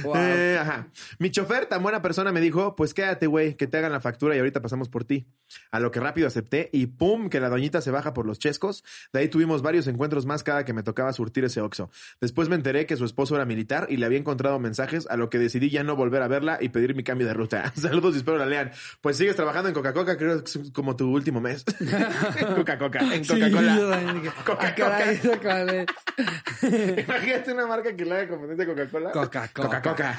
Wow. 0.03 0.15
Eh, 0.15 0.57
ajá. 0.59 0.87
Mi 1.19 1.31
chofer, 1.31 1.65
tan 1.65 1.81
buena 1.81 2.01
persona, 2.01 2.31
me 2.31 2.41
dijo, 2.41 2.75
pues 2.75 2.93
quédate, 2.93 3.27
güey, 3.27 3.55
que 3.55 3.67
te 3.67 3.77
hagan 3.77 3.91
la 3.91 3.99
factura 3.99 4.35
y 4.35 4.39
ahorita 4.39 4.61
pasamos 4.61 4.89
por 4.89 5.03
ti. 5.03 5.27
A 5.71 5.79
lo 5.79 5.91
que 5.91 5.99
rápido 5.99 6.27
acepté 6.27 6.69
y 6.73 6.87
pum, 6.87 7.29
que 7.29 7.39
la 7.39 7.49
doñita 7.49 7.81
se 7.81 7.91
baja 7.91 8.13
por 8.13 8.25
los 8.25 8.39
chescos. 8.39 8.83
De 9.13 9.19
ahí 9.19 9.27
tuvimos 9.27 9.61
varios 9.61 9.87
encuentros 9.87 10.25
más 10.25 10.43
cada 10.43 10.65
que 10.65 10.73
me 10.73 10.83
tocaba 10.83 11.13
surtir 11.13 11.45
ese 11.45 11.61
oxo. 11.61 11.89
Después 12.21 12.49
me 12.49 12.55
enteré 12.55 12.85
que 12.85 12.97
su 12.97 13.05
esposo 13.05 13.35
era 13.35 13.45
militar 13.45 13.87
y 13.89 13.97
le 13.97 14.05
había 14.05 14.17
encontrado 14.17 14.59
mensajes, 14.59 15.07
a 15.09 15.17
lo 15.17 15.29
que 15.29 15.39
decidí 15.39 15.69
ya 15.69 15.83
no 15.83 15.95
volver 15.95 16.21
a 16.21 16.27
verla 16.27 16.57
y 16.61 16.69
pedir 16.69 16.95
mi 16.95 17.03
cambio 17.03 17.27
de 17.27 17.33
ruta. 17.33 17.71
Saludos 17.75 18.15
y 18.15 18.17
espero 18.17 18.37
la 18.37 18.45
lean. 18.45 18.71
Pues 19.01 19.17
sigues 19.17 19.35
trabajando 19.35 19.69
en 19.69 19.75
Coca-Cola, 19.75 20.17
creo 20.17 20.43
que 20.43 20.49
es 20.49 20.71
como 20.71 20.95
tu 20.95 21.11
último 21.11 21.41
mes. 21.41 21.63
Coca-Cola, 22.55 23.15
en 23.15 23.23
yo 23.23 23.33
Coca-Cola. 23.35 24.33
Coca-Cola. 24.45 24.97
ah. 26.17 26.67
Imagínate 26.97 27.53
una 27.53 27.67
marca 27.67 27.95
que 27.95 28.05
le 28.05 28.13
haga 28.13 28.27
competencia 28.29 28.65
Coca-Cola. 28.65 29.11
Coca-Cola. 29.11 29.49
Coca-Cola. 29.55 30.17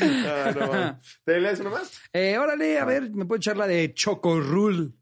Ah, 0.00 0.52
no. 0.54 1.00
¿Te 1.24 1.40
lees 1.40 1.60
uno 1.60 1.70
más? 1.70 2.00
Eh, 2.12 2.38
órale, 2.38 2.78
a 2.78 2.84
ver, 2.84 3.10
me 3.10 3.26
puedo 3.26 3.38
echar 3.38 3.56
la 3.56 3.66
de 3.66 3.92
Chocorrul. 3.92 4.94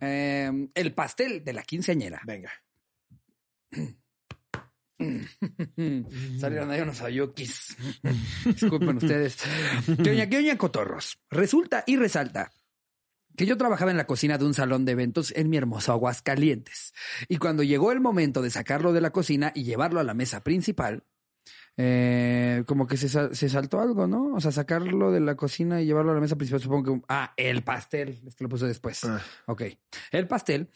Eh, 0.00 0.68
el 0.74 0.94
pastel 0.94 1.42
de 1.44 1.52
la 1.52 1.62
quinceañera. 1.62 2.20
Venga. 2.24 2.52
Salieron 6.38 6.70
ahí 6.70 6.80
unos 6.80 7.00
ayukis. 7.02 7.76
Disculpen 8.44 8.96
ustedes. 8.96 9.38
¿Qué 10.02 10.10
oña, 10.10 10.28
qué 10.28 10.38
oña, 10.38 10.56
cotorros? 10.58 11.18
Resulta 11.30 11.84
y 11.86 11.96
resalta 11.96 12.50
que 13.36 13.46
yo 13.46 13.56
trabajaba 13.56 13.90
en 13.90 13.96
la 13.96 14.06
cocina 14.06 14.38
de 14.38 14.44
un 14.44 14.54
salón 14.54 14.84
de 14.84 14.92
eventos 14.92 15.32
en 15.36 15.50
mi 15.50 15.56
hermoso 15.56 15.92
Aguascalientes. 15.92 16.94
Y 17.28 17.36
cuando 17.38 17.62
llegó 17.62 17.92
el 17.92 18.00
momento 18.00 18.42
de 18.42 18.50
sacarlo 18.50 18.92
de 18.92 19.00
la 19.00 19.10
cocina 19.10 19.52
y 19.54 19.64
llevarlo 19.64 20.00
a 20.00 20.04
la 20.04 20.14
mesa 20.14 20.42
principal, 20.42 21.04
eh, 21.78 22.64
como 22.66 22.86
que 22.86 22.96
se, 22.96 23.08
se 23.08 23.48
saltó 23.48 23.80
algo, 23.80 24.06
¿no? 24.06 24.34
O 24.34 24.40
sea, 24.40 24.50
sacarlo 24.50 25.12
de 25.12 25.20
la 25.20 25.36
cocina 25.36 25.82
y 25.82 25.86
llevarlo 25.86 26.12
a 26.12 26.14
la 26.14 26.20
mesa 26.20 26.36
principal, 26.36 26.60
supongo 26.60 26.94
que... 26.94 27.04
Ah, 27.08 27.34
el 27.36 27.62
pastel. 27.62 28.20
Es 28.26 28.34
que 28.34 28.44
lo 28.44 28.48
puse 28.48 28.66
después. 28.66 29.04
Ah. 29.04 29.20
Ok. 29.46 29.62
El 30.10 30.26
pastel. 30.26 30.70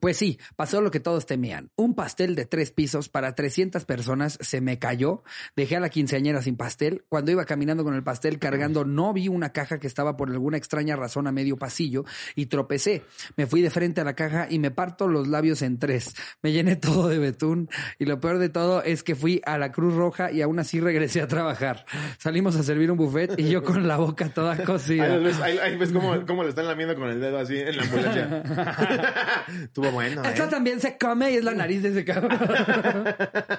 Pues 0.00 0.16
sí, 0.16 0.38
pasó 0.56 0.80
lo 0.80 0.90
que 0.90 1.00
todos 1.00 1.26
temían. 1.26 1.70
Un 1.76 1.94
pastel 1.94 2.34
de 2.34 2.44
tres 2.46 2.70
pisos 2.70 3.08
para 3.08 3.34
300 3.34 3.84
personas 3.84 4.38
se 4.40 4.60
me 4.60 4.78
cayó. 4.78 5.22
Dejé 5.56 5.76
a 5.76 5.80
la 5.80 5.88
quinceañera 5.88 6.40
sin 6.42 6.56
pastel. 6.56 7.04
Cuando 7.08 7.30
iba 7.32 7.44
caminando 7.44 7.84
con 7.84 7.94
el 7.94 8.02
pastel 8.02 8.38
cargando, 8.38 8.84
no 8.84 9.12
vi 9.12 9.28
una 9.28 9.50
caja 9.52 9.78
que 9.78 9.86
estaba 9.86 10.16
por 10.16 10.30
alguna 10.30 10.56
extraña 10.56 10.96
razón 10.96 11.26
a 11.26 11.32
medio 11.32 11.56
pasillo 11.56 12.04
y 12.34 12.46
tropecé. 12.46 13.02
Me 13.36 13.46
fui 13.46 13.60
de 13.62 13.70
frente 13.70 14.00
a 14.00 14.04
la 14.04 14.14
caja 14.14 14.46
y 14.48 14.58
me 14.58 14.70
parto 14.70 15.08
los 15.08 15.26
labios 15.28 15.62
en 15.62 15.78
tres. 15.78 16.14
Me 16.42 16.52
llené 16.52 16.76
todo 16.76 17.08
de 17.08 17.18
betún 17.18 17.68
y 17.98 18.04
lo 18.04 18.20
peor 18.20 18.38
de 18.38 18.48
todo 18.48 18.82
es 18.82 19.02
que 19.02 19.14
fui 19.16 19.40
a 19.46 19.58
la 19.58 19.72
Cruz 19.72 19.94
Roja 19.94 20.30
y 20.30 20.42
aún 20.42 20.58
así 20.58 20.80
regresé 20.80 21.20
a 21.22 21.26
trabajar. 21.28 21.84
Salimos 22.18 22.56
a 22.56 22.62
servir 22.62 22.90
un 22.90 22.98
buffet 22.98 23.38
y 23.38 23.48
yo 23.48 23.62
con 23.62 23.88
la 23.88 23.96
boca 23.96 24.28
toda 24.28 24.62
cocida. 24.64 25.04
Ahí, 25.04 25.12
los 25.14 25.24
ves, 25.24 25.40
ahí- 25.40 25.58
ahí 25.58 25.76
ves 25.76 25.90
cómo, 25.92 26.24
cómo 26.26 26.42
le 26.42 26.50
están 26.50 26.66
lamiendo 26.66 26.94
con 26.94 27.08
el 27.10 27.20
dedo 27.20 27.38
así 27.38 27.56
en 27.58 27.76
la 27.76 27.82
ambulancia. 27.82 29.44
Estuvo 29.88 30.02
bueno, 30.02 30.22
Esto 30.24 30.44
¿eh? 30.44 30.48
también 30.48 30.80
se 30.80 30.98
come 30.98 31.30
y 31.32 31.36
es 31.36 31.44
la 31.44 31.54
nariz 31.54 31.82
de 31.82 31.90
ese 31.90 32.04
cabrón. 32.04 32.38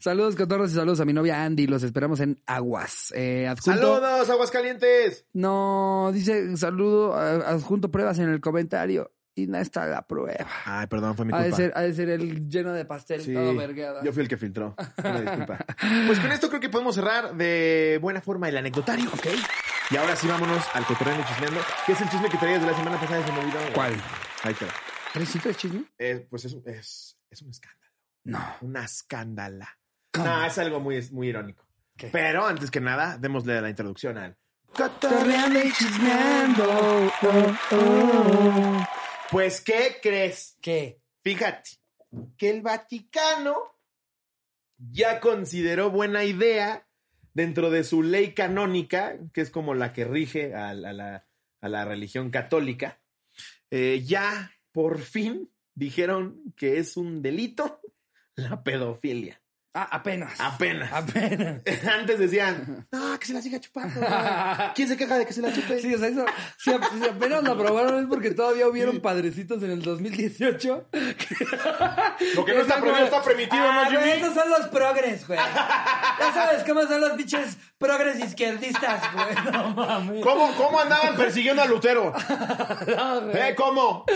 saludos, 0.00 0.36
cotorros, 0.36 0.72
y 0.72 0.74
saludos 0.74 1.00
a 1.00 1.04
mi 1.04 1.12
novia 1.12 1.44
Andy. 1.44 1.66
Los 1.66 1.82
esperamos 1.82 2.20
en 2.20 2.40
Aguas. 2.46 3.12
Eh, 3.14 3.46
adjunto- 3.48 3.80
¡Saludos, 3.80 4.30
Aguascalientes! 4.30 5.26
No, 5.32 6.10
dice 6.12 6.56
saludo, 6.56 7.14
adjunto 7.14 7.90
pruebas 7.90 8.18
en 8.18 8.30
el 8.30 8.40
comentario. 8.40 9.10
Y 9.36 9.48
no 9.48 9.58
está 9.58 9.84
la 9.86 10.06
prueba. 10.06 10.46
Ay, 10.64 10.86
perdón, 10.86 11.16
fue 11.16 11.24
mi 11.24 11.32
Ha 11.34 11.38
de 11.38 11.42
culpa. 11.50 11.56
ser, 11.56 11.72
ha 11.74 11.80
de 11.80 11.92
ser 11.92 12.08
el 12.08 12.48
lleno 12.48 12.72
de 12.72 12.84
pastel, 12.84 13.20
Sí, 13.20 13.34
todo 13.34 13.52
vergueada. 13.56 14.00
yo 14.04 14.12
fui 14.12 14.22
el 14.22 14.28
que 14.28 14.36
filtró. 14.36 14.76
Una 15.02 15.20
disculpa. 15.22 15.58
Pues 16.06 16.20
con 16.20 16.30
esto 16.30 16.48
creo 16.48 16.60
que 16.60 16.68
podemos 16.68 16.94
cerrar 16.94 17.34
de 17.34 17.98
buena 18.00 18.20
forma 18.20 18.48
el 18.48 18.56
anecdotario. 18.56 19.10
Ok. 19.12 19.26
Y 19.90 19.96
ahora 19.96 20.14
sí 20.14 20.28
vámonos 20.28 20.62
al 20.72 20.86
cotorreo 20.86 21.16
chismeando. 21.26 21.60
¿Qué 21.84 21.92
es 21.94 22.00
el 22.00 22.08
chisme 22.10 22.28
que 22.30 22.38
traías 22.38 22.60
de 22.60 22.68
la 22.68 22.76
semana 22.76 23.00
pasada? 23.00 23.26
Se 23.26 23.32
me 23.32 23.40
olvidó. 23.40 23.58
¿Cuál? 23.74 23.94
Ahí 24.44 24.54
te 24.54 24.66
va. 24.66 24.72
¿Tresito 25.14 25.48
de 25.48 25.54
chisme? 25.54 25.84
Eh, 25.96 26.26
pues 26.28 26.44
es, 26.44 26.54
un- 26.54 26.68
es, 26.68 27.16
es 27.30 27.40
un 27.42 27.50
escándalo. 27.50 27.92
No. 28.24 28.56
Una 28.62 28.84
escándala. 28.84 29.78
¿Cómo? 30.12 30.26
No, 30.26 30.44
es 30.44 30.58
algo 30.58 30.80
muy, 30.80 31.00
muy 31.12 31.28
irónico. 31.28 31.64
¿Qué? 31.96 32.08
Pero 32.08 32.44
antes 32.46 32.70
que 32.70 32.80
nada, 32.80 33.16
démosle 33.18 33.60
la 33.60 33.70
introducción 33.70 34.18
al 34.18 34.36
Cotorreando 34.72 35.60
y 35.62 35.70
chismeando. 35.72 36.64
Oh, 37.22 37.56
oh. 37.76 38.84
Pues, 39.30 39.60
¿qué 39.60 39.98
crees? 40.02 40.56
¿Qué? 40.60 41.00
Fíjate 41.22 41.70
que 42.36 42.50
el 42.50 42.60
Vaticano 42.62 43.54
ya 44.76 45.20
consideró 45.20 45.90
buena 45.90 46.24
idea 46.24 46.88
dentro 47.34 47.70
de 47.70 47.84
su 47.84 48.02
ley 48.02 48.34
canónica, 48.34 49.16
que 49.32 49.40
es 49.42 49.50
como 49.50 49.74
la 49.74 49.92
que 49.92 50.04
rige 50.04 50.54
a, 50.54 50.74
la- 50.74 50.90
a 50.90 50.92
la, 50.92 51.26
a 51.60 51.68
la 51.68 51.84
religión 51.84 52.30
católica, 52.30 53.00
eh, 53.70 54.02
ya 54.04 54.50
por 54.74 54.98
fin 54.98 55.48
dijeron 55.76 56.42
que 56.56 56.78
es 56.78 56.96
un 56.96 57.22
delito 57.22 57.80
la 58.34 58.62
pedofilia. 58.64 59.40
Ah, 59.76 59.88
apenas. 59.90 60.40
Apenas. 60.40 60.92
Apenas. 60.92 61.62
Antes 61.98 62.16
decían, 62.18 62.86
no, 62.92 63.18
que 63.18 63.26
se 63.26 63.32
la 63.32 63.42
siga 63.42 63.58
chupando. 63.58 63.98
güey. 64.00 64.08
¿Quién 64.76 64.86
se 64.88 64.96
queja 64.96 65.18
de 65.18 65.26
que 65.26 65.32
se 65.32 65.42
la 65.42 65.52
chupe? 65.52 65.80
Sí, 65.80 65.92
o 65.94 65.98
sea, 65.98 66.06
eso, 66.08 66.24
si, 66.58 66.72
ap- 66.72 66.84
si 66.96 67.04
apenas 67.08 67.42
lo 67.42 67.52
aprobaron 67.52 68.00
es 68.00 68.06
porque 68.06 68.30
todavía 68.32 68.68
hubieron 68.68 69.00
padrecitos 69.00 69.60
en 69.64 69.72
el 69.72 69.82
2018. 69.82 70.88
Lo 72.36 72.44
que 72.44 72.54
no 72.54 72.60
está 72.60 72.78
prohibido 72.80 73.04
está 73.04 73.22
permitido, 73.22 73.62
ah, 73.64 73.88
¿no, 73.90 73.98
güey, 73.98 74.04
Jimmy? 74.12 74.22
Esos 74.22 74.34
son 74.34 74.48
los 74.50 74.68
progres, 74.68 75.26
güey. 75.26 75.38
Ya 75.40 76.32
sabes 76.32 76.62
cómo 76.64 76.82
son 76.82 77.00
los 77.00 77.16
bichos 77.16 77.56
progres 77.84 78.18
izquierdistas, 78.18 79.02
güey. 79.12 79.52
No 79.52 79.70
mames. 79.70 80.22
¿Cómo, 80.22 80.54
¿Cómo 80.56 80.80
andaban 80.80 81.16
persiguiendo 81.16 81.62
a 81.62 81.66
Lutero? 81.66 82.12
No. 82.84 83.30
¿Eh? 83.30 83.54
¿Cómo? 83.56 84.04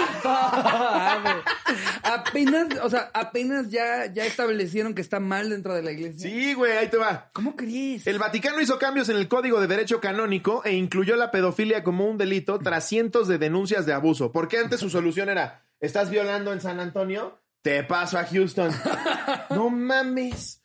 Apenas, 2.03 2.69
o 2.83 2.91
sea, 2.91 3.11
apenas 3.13 3.71
ya, 3.71 4.07
ya 4.07 4.25
establecieron 4.25 4.95
que 4.95 5.01
está 5.01 5.21
mal 5.21 5.51
dentro 5.51 5.75
de 5.75 5.83
la 5.83 5.93
iglesia. 5.93 6.29
Sí, 6.29 6.55
güey, 6.55 6.73
ahí 6.73 6.89
te 6.89 6.97
va. 6.97 7.31
¿Cómo 7.33 7.57
crees? 7.57 8.07
El 8.07 8.19
Vaticano 8.19 8.61
hizo 8.61 8.79
cambios 8.79 9.09
en 9.09 9.17
el 9.17 9.29
Código 9.29 9.61
de 9.61 9.67
Derecho 9.67 10.01
Canónico 10.01 10.63
e 10.65 10.75
incluyó 10.75 11.17
la 11.17 11.31
pedofilia 11.31 11.83
como 11.83 12.07
un 12.07 12.19
delito 12.19 12.59
tras 12.59 12.87
cientos 12.87 13.29
de 13.29 13.39
denuncias 13.39 13.87
de 13.87 13.93
abuso. 13.93 14.33
Porque 14.33 14.59
antes 14.59 14.81
su 14.81 14.91
solución 14.91 15.29
era, 15.29 15.65
¿estás 15.81 16.11
violando 16.11 16.53
en 16.53 16.61
San 16.61 16.81
Antonio? 16.81 17.41
Te 17.63 17.83
paso 17.85 18.19
a 18.19 18.25
Houston. 18.25 18.73
no 19.51 19.71
mames. 19.71 20.63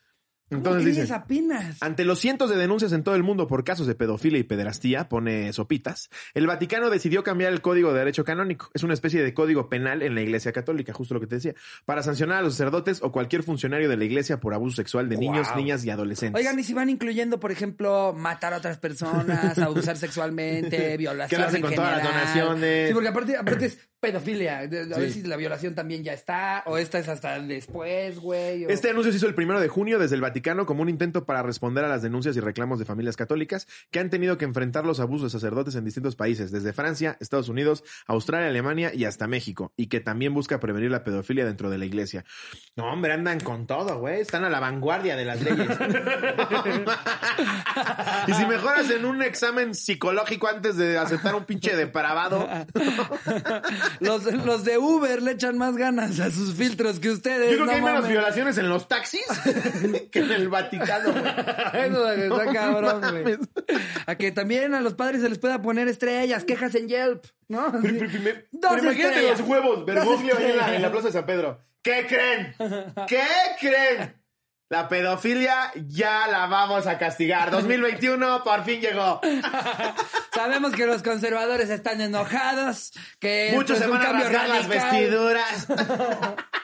¿Cómo 0.62 0.76
Entonces 0.78 1.12
apenas. 1.12 1.82
ante 1.82 2.06
los 2.06 2.20
cientos 2.20 2.50
de 2.50 2.56
denuncias 2.58 2.92
en 2.94 3.04
todo 3.04 3.16
el 3.16 3.24
mundo 3.24 3.48
por 3.48 3.64
casos 3.64 3.88
de 3.88 3.96
pedofilia 3.96 4.40
y 4.40 4.44
pederastía, 4.44 5.10
pone 5.10 5.52
sopitas, 5.54 6.10
el 6.34 6.48
Vaticano 6.48 6.90
decidió 6.90 7.24
cambiar 7.24 7.52
el 7.54 7.62
Código 7.62 7.92
de 7.94 8.00
Derecho 8.00 8.24
Canónico. 8.24 8.70
Es 8.74 8.84
una 8.84 8.94
especie 8.94 9.24
de 9.24 9.34
código 9.34 9.70
penal 9.70 10.02
en 10.02 10.16
la 10.16 10.22
Iglesia 10.22 10.52
Católica, 10.52 10.94
justo 10.94 11.14
lo 11.14 11.20
que 11.20 11.28
te 11.28 11.36
decía, 11.36 11.54
para 11.86 12.04
sancionar 12.04 12.38
a 12.40 12.42
los 12.42 12.54
sacerdotes 12.54 13.02
o 13.02 13.12
cualquier 13.12 13.44
funcionario 13.44 13.90
de 13.90 13.98
la 13.98 14.06
Iglesia 14.06 14.40
por 14.40 14.54
abuso 14.54 14.76
sexual 14.76 15.10
de 15.10 15.18
niños, 15.18 15.48
niñas 15.56 15.84
y 15.86 15.90
adolescentes. 15.90 16.40
Oigan, 16.40 16.60
y 16.60 16.64
si 16.64 16.74
van 16.74 16.90
incluyendo, 16.90 17.40
por 17.40 17.52
ejemplo, 17.52 18.14
matar 18.18 18.54
a 18.54 18.58
otras 18.58 18.78
personas, 18.78 19.58
abusar 19.60 19.98
sexualmente, 19.98 20.98
violación 20.98 21.40
Quedarse 21.40 21.58
en 21.58 21.62
con 21.64 21.76
todas 21.76 21.92
las 21.92 22.02
general? 22.02 22.26
donaciones. 22.26 22.88
Sí, 22.90 22.94
porque 22.94 23.08
aparte, 23.10 23.38
aparte 23.38 23.66
es 23.66 23.78
pedofilia. 24.00 24.60
A 24.60 24.68
ver 24.68 25.12
Sí. 25.12 25.22
si 25.22 25.28
la 25.28 25.38
violación 25.38 25.76
también 25.76 26.04
ya 26.04 26.14
está, 26.14 26.64
o 26.66 26.78
esta 26.78 27.00
es 27.00 27.08
hasta 27.08 27.40
después, 27.40 28.20
güey. 28.20 28.66
o- 28.66 28.70
Este 28.70 28.90
anuncio 28.90 29.12
se 29.12 29.18
hizo 29.18 29.28
el 29.28 29.36
primero 29.36 29.60
de 29.62 29.68
junio 29.70 29.98
desde 29.98 30.16
el 30.16 30.22
Vaticano 30.44 30.66
como 30.66 30.82
un 30.82 30.90
intento 30.90 31.24
para 31.24 31.42
responder 31.42 31.86
a 31.86 31.88
las 31.88 32.02
denuncias 32.02 32.36
y 32.36 32.42
reclamos 32.42 32.78
de 32.78 32.84
familias 32.84 33.16
católicas 33.16 33.66
que 33.92 34.00
han 34.00 34.10
tenido 34.10 34.38
que 34.38 34.44
enfrentar 34.44 34.86
los 34.86 35.00
abusos 35.00 35.32
de 35.32 35.40
sacerdotes 35.40 35.76
en 35.76 35.86
distintos 35.86 36.18
países, 36.18 36.52
desde 36.52 36.74
Francia, 36.74 37.16
Estados 37.22 37.48
Unidos, 37.48 37.86
Australia, 38.08 38.50
Alemania 38.50 38.92
y 38.94 39.06
hasta 39.06 39.26
México, 39.26 39.72
y 39.78 39.88
que 39.88 40.02
también 40.02 40.34
busca 40.34 40.60
prevenir 40.60 40.92
la 40.92 41.06
pedofilia 41.06 41.46
dentro 41.46 41.70
de 41.70 41.78
la 41.78 41.86
iglesia. 41.86 42.26
No, 42.76 42.92
hombre, 42.92 43.14
andan 43.14 43.40
con 43.40 43.68
todo, 43.68 44.00
güey. 44.00 44.20
Están 44.20 44.44
a 44.44 44.50
la 44.50 44.60
vanguardia 44.60 45.16
de 45.16 45.24
las 45.24 45.42
leyes. 45.42 45.70
y 48.28 48.34
si 48.34 48.46
mejoras 48.46 48.90
en 48.90 49.06
un 49.06 49.24
examen 49.24 49.74
psicológico 49.74 50.50
antes 50.50 50.76
de 50.76 50.98
aceptar 50.98 51.36
un 51.36 51.46
pinche 51.46 51.78
depravado, 51.78 52.50
los, 54.02 54.26
los 54.26 54.66
de 54.66 54.78
Uber 54.78 55.22
le 55.22 55.32
echan 55.32 55.58
más 55.58 55.78
ganas 55.78 56.20
a 56.20 56.30
sus 56.32 56.54
filtros 56.54 57.00
que 57.00 57.12
ustedes. 57.12 57.52
yo 57.52 57.56
creo 57.56 57.66
no 57.66 57.72
que 57.72 57.78
hay 57.78 57.82
menos 57.82 58.02
mames. 58.02 58.12
violaciones 58.12 58.58
en 58.58 58.68
los 58.68 58.90
taxis 58.90 59.24
que 60.12 60.20
en 60.20 60.33
el 60.36 60.50
Vaticano, 60.50 61.12
güey. 61.12 61.24
Eso 61.86 62.12
está 62.12 62.46
No 62.46 62.54
cabrón, 62.54 63.02
güey. 63.24 63.38
A 64.06 64.16
que 64.16 64.32
también 64.32 64.74
a 64.76 64.82
los 64.82 64.94
padres 64.94 65.22
se 65.22 65.30
les 65.30 65.40
pueda 65.40 65.62
poner 65.62 65.88
estrellas, 65.88 66.44
quejas 66.44 66.76
en 66.76 66.88
Yelp, 66.90 67.24
¿no? 67.48 67.72
Pero, 67.72 67.78
Así. 67.80 67.98
pero- 68.00 68.10
pero- 68.24 68.40
Dos 68.52 68.72
pero 68.72 68.84
imagínate 68.84 69.30
los 69.30 69.42
huevos, 69.42 69.86
Bergoglio 69.86 70.38
ahí 70.38 70.44
en 70.44 70.50
la, 70.50 70.56
estrellas. 70.58 70.76
en 70.76 70.82
la 70.82 70.92
Plaza 70.92 71.08
de 71.08 71.14
San 71.14 71.26
Pedro. 71.26 71.62
¿Qué 71.82 72.06
creen? 72.08 72.56
¿Qué 73.08 73.24
creen? 73.60 74.20
La 74.70 74.88
pedofilia 74.88 75.72
ya 75.76 76.26
la 76.28 76.48
vamos 76.48 76.88
a 76.88 76.98
castigar. 76.98 77.52
2021 77.52 78.44
por 78.44 78.64
fin 78.64 78.82
llegó. 78.82 79.22
Sabemos 80.34 80.72
que 80.72 80.88
los 80.88 81.04
conservadores 81.04 81.70
están 81.70 82.02
enojados, 82.02 82.92
que 83.20 83.52
Muchos 83.54 83.78
se 83.78 83.86
van 83.86 84.02
a 84.02 84.14
rasgar 84.14 84.50
las 84.50 84.68
vestiduras. 84.68 85.68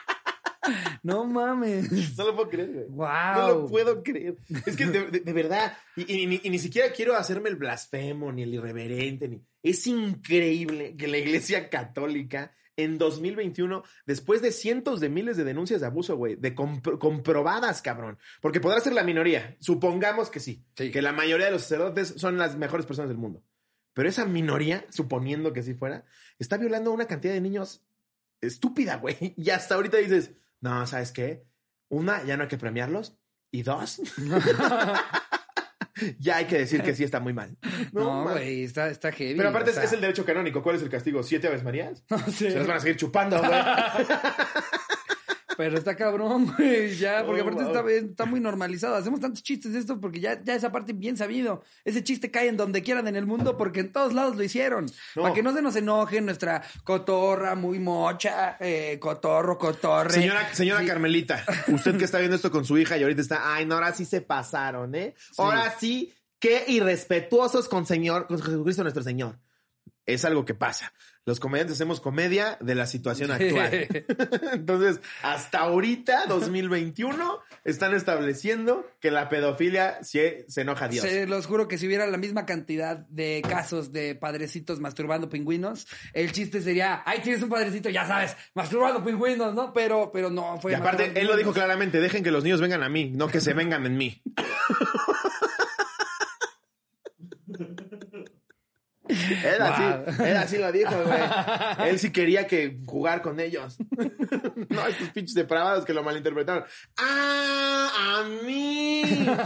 No 1.02 1.24
mames. 1.24 2.16
No 2.18 2.24
lo 2.26 2.36
puedo 2.36 2.48
creer, 2.50 2.70
güey. 2.72 2.86
Wow. 2.88 3.08
No 3.36 3.48
lo 3.48 3.66
puedo 3.66 4.02
creer. 4.02 4.36
Es 4.66 4.76
que 4.76 4.86
de, 4.86 5.06
de- 5.10 5.20
de 5.20 5.32
verdad, 5.32 5.76
y, 5.96 6.12
y 6.22 6.26
ni- 6.26 6.40
y 6.42 6.50
ni 6.50 6.58
siquiera 6.58 6.92
quiero 6.92 7.16
hacerme 7.16 7.48
el 7.48 7.56
blasfemo 7.56 8.32
ni 8.32 8.42
el 8.42 8.54
irreverente. 8.54 9.28
Ni... 9.28 9.40
Es 9.62 9.86
increíble 9.86 10.96
que 10.96 11.08
la 11.08 11.18
Iglesia 11.18 11.68
Católica 11.70 12.52
en 12.76 12.96
2021, 12.96 13.82
después 14.06 14.40
de 14.40 14.52
cientos 14.52 15.00
de 15.00 15.10
miles 15.10 15.36
de 15.36 15.44
denuncias 15.44 15.80
de 15.82 15.86
abuso, 15.86 16.16
güey, 16.16 16.36
de 16.36 16.54
compro- 16.54 16.98
comprobadas, 16.98 17.82
cabrón, 17.82 18.18
porque 18.40 18.60
podrá 18.60 18.80
ser 18.80 18.94
la 18.94 19.02
minoría, 19.04 19.56
supongamos 19.60 20.30
que 20.30 20.40
sí, 20.40 20.64
Sí. 20.76 20.90
que 20.90 21.02
la 21.02 21.12
mayoría 21.12 21.46
de 21.46 21.52
los 21.52 21.62
sacerdotes 21.62 22.14
son 22.16 22.38
las 22.38 22.56
mejores 22.56 22.86
personas 22.86 23.10
del 23.10 23.18
mundo. 23.18 23.42
Pero 23.92 24.08
esa 24.08 24.24
minoría, 24.24 24.86
suponiendo 24.88 25.52
que 25.52 25.62
sí 25.62 25.74
fuera, 25.74 26.04
está 26.38 26.56
violando 26.56 26.90
a 26.90 26.94
una 26.94 27.06
cantidad 27.06 27.34
de 27.34 27.40
niños 27.42 27.82
estúpida, 28.40 28.96
güey. 28.96 29.34
Y 29.36 29.50
hasta 29.50 29.74
ahorita 29.74 29.98
dices, 29.98 30.30
no, 30.60 30.86
¿sabes 30.86 31.12
qué? 31.12 31.44
Una, 31.88 32.22
ya 32.24 32.36
no 32.36 32.44
hay 32.44 32.48
que 32.48 32.58
premiarlos. 32.58 33.16
Y 33.52 33.62
dos, 33.62 34.00
ya 36.18 36.36
hay 36.36 36.46
que 36.46 36.58
decir 36.58 36.82
que 36.82 36.94
sí 36.94 37.04
está 37.04 37.20
muy 37.20 37.32
mal. 37.32 37.56
No, 37.92 38.22
güey, 38.22 38.64
está, 38.64 38.88
está 38.88 39.10
heavy. 39.12 39.34
Pero 39.36 39.48
aparte 39.48 39.70
o 39.70 39.72
es- 39.72 39.76
sea, 39.76 39.84
es, 39.84 39.92
el 39.92 40.00
derecho 40.00 40.24
canónico. 40.24 40.62
¿Cuál 40.62 40.76
es 40.76 40.82
el 40.82 40.88
castigo? 40.88 41.22
¿Siete 41.22 41.48
aves 41.48 41.64
marías? 41.64 42.04
no 42.08 42.18
sé. 42.26 42.50
Se 42.52 42.58
las 42.58 42.66
van 42.66 42.76
a 42.76 42.80
seguir 42.80 42.96
chupando, 42.96 43.38
güey. 43.38 43.50
Pero 45.60 45.76
está 45.76 45.94
cabrón, 45.94 46.54
güey, 46.56 46.96
ya, 46.96 47.22
porque 47.26 47.42
Oh, 47.42 47.44
aparte 47.44 47.64
wow. 47.64 47.88
está, 47.88 47.90
está 47.92 48.24
muy 48.24 48.40
normalizado. 48.40 48.94
Hacemos 48.94 49.20
tantos 49.20 49.42
chistes 49.42 49.74
de 49.74 49.78
esto 49.78 50.00
porque 50.00 50.18
ya, 50.18 50.42
ya 50.42 50.54
esa 50.54 50.72
parte 50.72 50.94
bien 50.94 51.18
sabido. 51.18 51.62
Ese 51.84 52.02
chiste 52.02 52.30
cae 52.30 52.48
en 52.48 52.56
donde 52.56 52.82
quieran 52.82 53.06
en 53.08 53.16
el 53.16 53.26
mundo 53.26 53.58
porque 53.58 53.80
en 53.80 53.92
todos 53.92 54.14
lados 54.14 54.36
lo 54.36 54.42
hicieron. 54.42 54.86
No. 55.14 55.22
Para 55.22 55.34
que 55.34 55.42
no 55.42 55.52
se 55.52 55.60
nos 55.60 55.76
enoje 55.76 56.22
nuestra 56.22 56.62
cotorra 56.82 57.54
muy 57.56 57.78
mocha, 57.78 58.56
eh, 58.58 58.96
cotorro, 58.98 59.58
cotorre. 59.58 60.14
Señora, 60.14 60.54
señora 60.54 60.80
Sí. 60.80 60.86
Carmelita, 60.86 61.44
usted 61.68 61.98
que 61.98 62.06
está 62.06 62.18
viendo 62.18 62.36
esto 62.36 62.50
con 62.50 62.64
su 62.64 62.78
hija 62.78 62.96
y 62.96 63.02
ahorita 63.02 63.20
está, 63.20 63.54
ay, 63.54 63.66
no, 63.66 63.74
ahora 63.74 63.92
sí 63.92 64.06
se 64.06 64.22
pasaron, 64.22 64.94
¿eh? 64.94 65.14
Ahora 65.36 65.74
sí, 65.78 66.10
qué 66.38 66.64
irrespetuosos 66.68 67.68
con 67.68 67.84
Señor, 67.84 68.26
con 68.26 68.40
Jesucristo 68.40 68.82
nuestro 68.82 69.02
Señor. 69.02 69.38
Es 70.06 70.24
algo 70.24 70.46
que 70.46 70.54
pasa. 70.54 70.90
Los 71.30 71.38
comediantes 71.38 71.76
hacemos 71.76 72.00
comedia 72.00 72.58
de 72.60 72.74
la 72.74 72.88
situación 72.88 73.30
actual. 73.30 73.86
Entonces, 74.52 75.00
hasta 75.22 75.60
ahorita, 75.60 76.24
2021, 76.26 77.38
están 77.64 77.94
estableciendo 77.94 78.84
que 78.98 79.12
la 79.12 79.28
pedofilia 79.28 80.02
se, 80.02 80.44
se 80.48 80.62
enoja 80.62 80.86
a 80.86 80.88
Dios. 80.88 81.04
Se 81.04 81.28
los 81.28 81.46
juro 81.46 81.68
que 81.68 81.78
si 81.78 81.86
hubiera 81.86 82.08
la 82.08 82.16
misma 82.16 82.46
cantidad 82.46 82.96
de 82.96 83.44
casos 83.48 83.92
de 83.92 84.16
padrecitos 84.16 84.80
masturbando 84.80 85.28
pingüinos, 85.28 85.86
el 86.14 86.32
chiste 86.32 86.62
sería, 86.62 87.04
ay, 87.06 87.20
tienes 87.22 87.40
un 87.44 87.48
padrecito, 87.48 87.90
ya 87.90 88.08
sabes, 88.08 88.36
masturbando 88.54 89.04
pingüinos, 89.04 89.54
¿no? 89.54 89.72
Pero, 89.72 90.10
pero 90.12 90.30
no, 90.30 90.60
fue 90.60 90.72
Y 90.72 90.74
aparte, 90.74 91.12
él 91.14 91.28
lo 91.28 91.36
dijo 91.36 91.52
claramente, 91.52 92.00
dejen 92.00 92.24
que 92.24 92.32
los 92.32 92.42
niños 92.42 92.60
vengan 92.60 92.82
a 92.82 92.88
mí, 92.88 93.12
no 93.14 93.28
que 93.28 93.40
se 93.40 93.54
vengan 93.54 93.86
en 93.86 93.96
mí. 93.96 94.20
Él 99.34 99.62
así, 99.62 99.82
Wow. 99.82 100.26
él 100.26 100.36
así 100.36 100.58
lo 100.58 100.72
dijo, 100.72 100.90
güey. 101.04 101.20
Él 101.90 101.98
sí 101.98 102.10
quería 102.12 102.46
que 102.46 102.78
jugar 102.86 103.22
con 103.22 103.40
ellos. 103.40 103.78
No, 104.70 104.86
estos 104.86 105.08
pinches 105.10 105.34
depravados 105.34 105.84
que 105.84 105.92
lo 105.94 106.02
malinterpretaron. 106.02 106.64
¡Ah! 106.98 107.90
¡A 108.22 108.24
mí! 108.44 109.02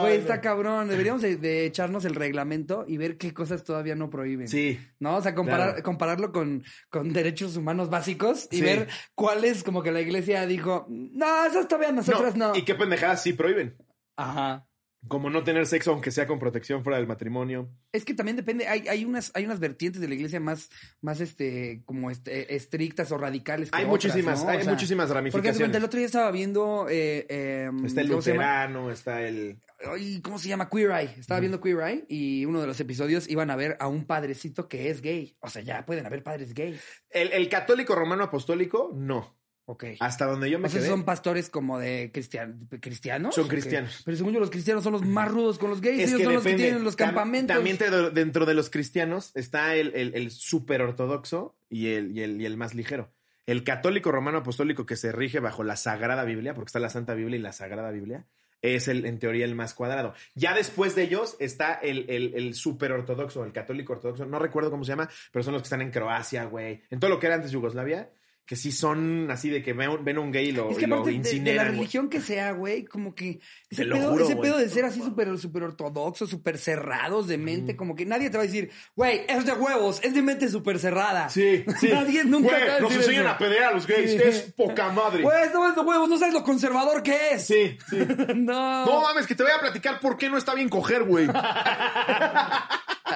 Güey, 0.00 0.16
está 0.16 0.40
cabrón. 0.40 0.88
Deberíamos 0.88 1.22
de, 1.22 1.36
de 1.36 1.66
echarnos 1.66 2.04
el 2.04 2.16
reglamento 2.16 2.84
y 2.88 2.96
ver 2.96 3.16
qué 3.16 3.32
cosas 3.32 3.62
todavía 3.62 3.94
no 3.94 4.10
prohíben. 4.10 4.48
Sí. 4.48 4.80
¿No? 4.98 5.16
O 5.16 5.22
sea, 5.22 5.36
comparar, 5.36 5.68
Claro. 5.68 5.82
compararlo 5.84 6.32
con, 6.32 6.64
con 6.90 7.12
derechos 7.12 7.56
humanos 7.56 7.88
básicos 7.88 8.48
y 8.50 8.56
Sí. 8.56 8.62
ver 8.62 8.88
cuáles 9.14 9.62
como 9.62 9.84
que 9.84 9.92
la 9.92 10.00
iglesia 10.00 10.44
dijo, 10.46 10.86
no, 10.88 11.44
esas 11.46 11.68
todavía 11.68 11.92
nosotras 11.92 12.34
no. 12.34 12.56
¿Y 12.56 12.62
qué 12.64 12.74
pendejadas 12.74 13.22
sí 13.22 13.34
prohíben? 13.34 13.76
Ajá. 14.16 14.66
Como 15.08 15.30
no 15.30 15.44
tener 15.44 15.66
sexo 15.66 15.92
aunque 15.92 16.10
sea 16.10 16.26
con 16.26 16.38
protección 16.38 16.82
fuera 16.82 16.98
del 16.98 17.06
matrimonio. 17.06 17.70
Es 17.92 18.04
que 18.04 18.14
también 18.14 18.36
depende, 18.36 18.66
hay, 18.66 18.88
hay 18.88 19.04
unas, 19.04 19.30
hay 19.34 19.44
unas 19.44 19.60
vertientes 19.60 20.00
de 20.00 20.08
la 20.08 20.14
iglesia 20.14 20.40
más, 20.40 20.68
más 21.00 21.20
este, 21.20 21.82
como 21.84 22.10
este, 22.10 22.54
estrictas 22.54 23.12
o 23.12 23.18
radicales. 23.18 23.70
que 23.70 23.76
Hay 23.76 23.84
otras, 23.84 24.04
muchísimas, 24.04 24.44
¿no? 24.44 24.50
hay 24.50 24.58
O 24.58 24.62
sea, 24.62 24.72
muchísimas 24.72 25.06
Porque 25.06 25.14
ramificaciones. 25.14 25.58
cuenta, 25.58 25.78
el 25.78 25.84
otro 25.84 25.98
día 25.98 26.06
estaba 26.06 26.30
viendo. 26.30 26.86
Eh, 26.88 27.26
eh, 27.28 27.70
Está 27.84 28.00
el 28.00 28.08
luterano, 28.08 28.90
está 28.90 29.22
el... 29.22 29.60
Ay, 29.92 30.20
¿Cómo 30.22 30.38
se 30.38 30.48
llama? 30.48 30.70
Queer 30.70 30.90
Eye. 30.90 31.14
Estaba 31.18 31.38
viendo 31.40 31.60
Queer 31.60 31.80
Eye 31.80 32.06
y 32.08 32.44
uno 32.46 32.60
de 32.60 32.66
los 32.66 32.80
episodios 32.80 33.28
iban 33.28 33.50
a 33.50 33.56
ver 33.56 33.76
a 33.78 33.88
un 33.88 34.06
padrecito 34.06 34.68
que 34.68 34.88
es 34.90 35.02
gay. 35.02 35.36
O 35.40 35.50
sea, 35.50 35.62
ya 35.62 35.84
pueden 35.84 36.06
haber 36.06 36.22
padres 36.22 36.54
gays. 36.54 36.80
El, 37.10 37.32
el 37.32 37.48
católico 37.48 37.94
romano 37.94 38.24
apostólico, 38.24 38.90
no. 38.94 39.36
Ok. 39.68 39.84
Hasta 39.98 40.26
donde 40.26 40.48
yo 40.48 40.58
me 40.60 40.68
o 40.68 40.70
sea, 40.70 40.80
son 40.80 41.02
pastores 41.04 41.50
como 41.50 41.78
de 41.80 42.12
cristian- 42.12 42.68
cristianos. 42.80 43.34
Son 43.34 43.48
cristianos. 43.48 44.02
Pero 44.04 44.16
según 44.16 44.32
yo, 44.32 44.38
los 44.40 44.50
cristianos 44.50 44.84
son 44.84 44.92
los 44.92 45.02
más 45.04 45.28
rudos 45.28 45.58
con 45.58 45.70
los 45.70 45.80
gays. 45.80 46.02
Es 46.02 46.08
Ellos 46.10 46.18
que 46.18 46.24
son 46.24 46.34
los 46.34 46.42
que 46.44 46.48
depende. 46.50 46.68
tienen 46.68 46.84
los 46.84 46.94
campamentos. 46.96 47.54
También 47.56 47.76
te- 47.76 47.90
dentro 48.10 48.46
de 48.46 48.54
los 48.54 48.70
cristianos 48.70 49.32
está 49.34 49.74
el, 49.74 49.92
el, 49.96 50.14
el 50.14 50.30
súper 50.30 50.82
ortodoxo 50.82 51.56
y 51.68 51.88
el, 51.88 52.16
y, 52.16 52.22
el, 52.22 52.40
y 52.40 52.46
el 52.46 52.56
más 52.56 52.74
ligero. 52.74 53.10
el 53.46 53.64
católico 53.64 54.12
romano 54.12 54.38
apostólico 54.38 54.86
que 54.86 54.96
se 54.96 55.10
rige 55.12 55.40
bajo 55.40 55.64
la 55.64 55.76
Sagrada 55.76 56.22
Biblia, 56.24 56.54
porque 56.54 56.68
está 56.68 56.78
la 56.78 56.88
Santa 56.90 57.14
Biblia 57.14 57.36
y 57.38 57.42
la 57.42 57.52
Sagrada 57.52 57.90
Biblia, 57.90 58.24
es 58.62 58.86
el, 58.88 59.04
en 59.04 59.18
teoría, 59.18 59.44
el 59.44 59.54
más 59.56 59.74
cuadrado. 59.74 60.14
Ya 60.34 60.54
después 60.54 60.94
de 60.94 61.02
ellos 61.04 61.36
está 61.40 61.74
el, 61.74 62.06
el, 62.08 62.34
el 62.34 62.54
super 62.54 62.90
ortodoxo, 62.92 63.44
el 63.44 63.52
católico 63.52 63.92
ortodoxo, 63.94 64.26
no 64.26 64.38
recuerdo 64.38 64.70
cómo 64.70 64.84
se 64.84 64.90
llama, 64.92 65.08
pero 65.32 65.42
son 65.42 65.52
los 65.54 65.62
que 65.62 65.66
están 65.66 65.82
en 65.82 65.90
Croacia, 65.90 66.44
güey, 66.44 66.82
en 66.90 66.98
todo 67.00 67.10
lo 67.10 67.18
que 67.20 67.26
era 67.26 67.34
antes 67.36 67.50
Yugoslavia, 67.52 68.10
que 68.46 68.54
sí 68.54 68.70
son 68.70 69.28
así 69.30 69.50
de 69.50 69.60
que 69.60 69.72
ven, 69.72 70.04
ven 70.04 70.18
un 70.18 70.30
gay 70.30 70.50
y 70.50 70.52
lo, 70.52 70.70
Es 70.70 70.78
que 70.78 70.84
y 70.84 70.86
lo 70.86 70.96
aparte 70.98 71.10
de, 71.10 71.16
de 71.18 71.22
la 71.24 71.28
incineran. 71.30 71.66
religión 71.66 72.08
que 72.08 72.20
sea, 72.20 72.52
güey, 72.52 72.84
como 72.84 73.12
que 73.14 73.40
ese, 73.68 73.82
Te 73.82 73.88
lo 73.88 73.96
pedo, 73.96 74.10
juro, 74.12 74.24
ese 74.24 74.34
güey. 74.34 74.50
pedo 74.50 74.58
de 74.60 74.68
ser 74.68 74.84
así 74.84 75.02
súper 75.02 75.36
super 75.38 75.64
ortodoxos, 75.64 76.30
súper 76.30 76.56
cerrados 76.56 77.26
de 77.26 77.38
mente, 77.38 77.74
como 77.74 77.96
que 77.96 78.06
nadie 78.06 78.30
te 78.30 78.36
va 78.36 78.44
a 78.44 78.46
decir, 78.46 78.70
güey, 78.94 79.22
es 79.28 79.44
de 79.44 79.52
huevos, 79.52 79.98
es 80.04 80.14
de 80.14 80.22
mente 80.22 80.48
súper 80.48 80.78
cerrada. 80.78 81.28
Sí, 81.28 81.64
sí. 81.80 81.88
Nadie 81.92 82.24
nunca 82.24 82.50
Güey, 82.50 82.60
te 82.62 82.68
va 82.70 82.76
a 82.76 82.80
nos 82.80 82.94
enseñan 82.94 83.22
eso. 83.22 83.30
a 83.30 83.38
pedear 83.38 83.64
a 83.64 83.72
los 83.72 83.84
gays, 83.86 84.10
Sí. 84.12 84.18
es 84.22 84.40
poca 84.56 84.92
madre. 84.92 85.22
Güey, 85.24 85.50
no 85.52 85.68
es 85.68 85.74
de 85.74 85.80
huevos, 85.80 86.08
no 86.08 86.16
sabes 86.16 86.32
lo 86.34 86.44
conservador 86.44 87.02
que 87.02 87.18
es. 87.32 87.46
Sí, 87.48 87.76
sí. 87.90 87.96
no. 88.36 88.86
No 88.86 89.00
mames, 89.02 89.26
que 89.26 89.34
te 89.34 89.42
voy 89.42 89.50
a 89.52 89.58
platicar 89.60 89.98
por 89.98 90.16
qué 90.16 90.30
no 90.30 90.38
está 90.38 90.54
bien 90.54 90.68
coger, 90.68 91.02
güey. 91.02 91.26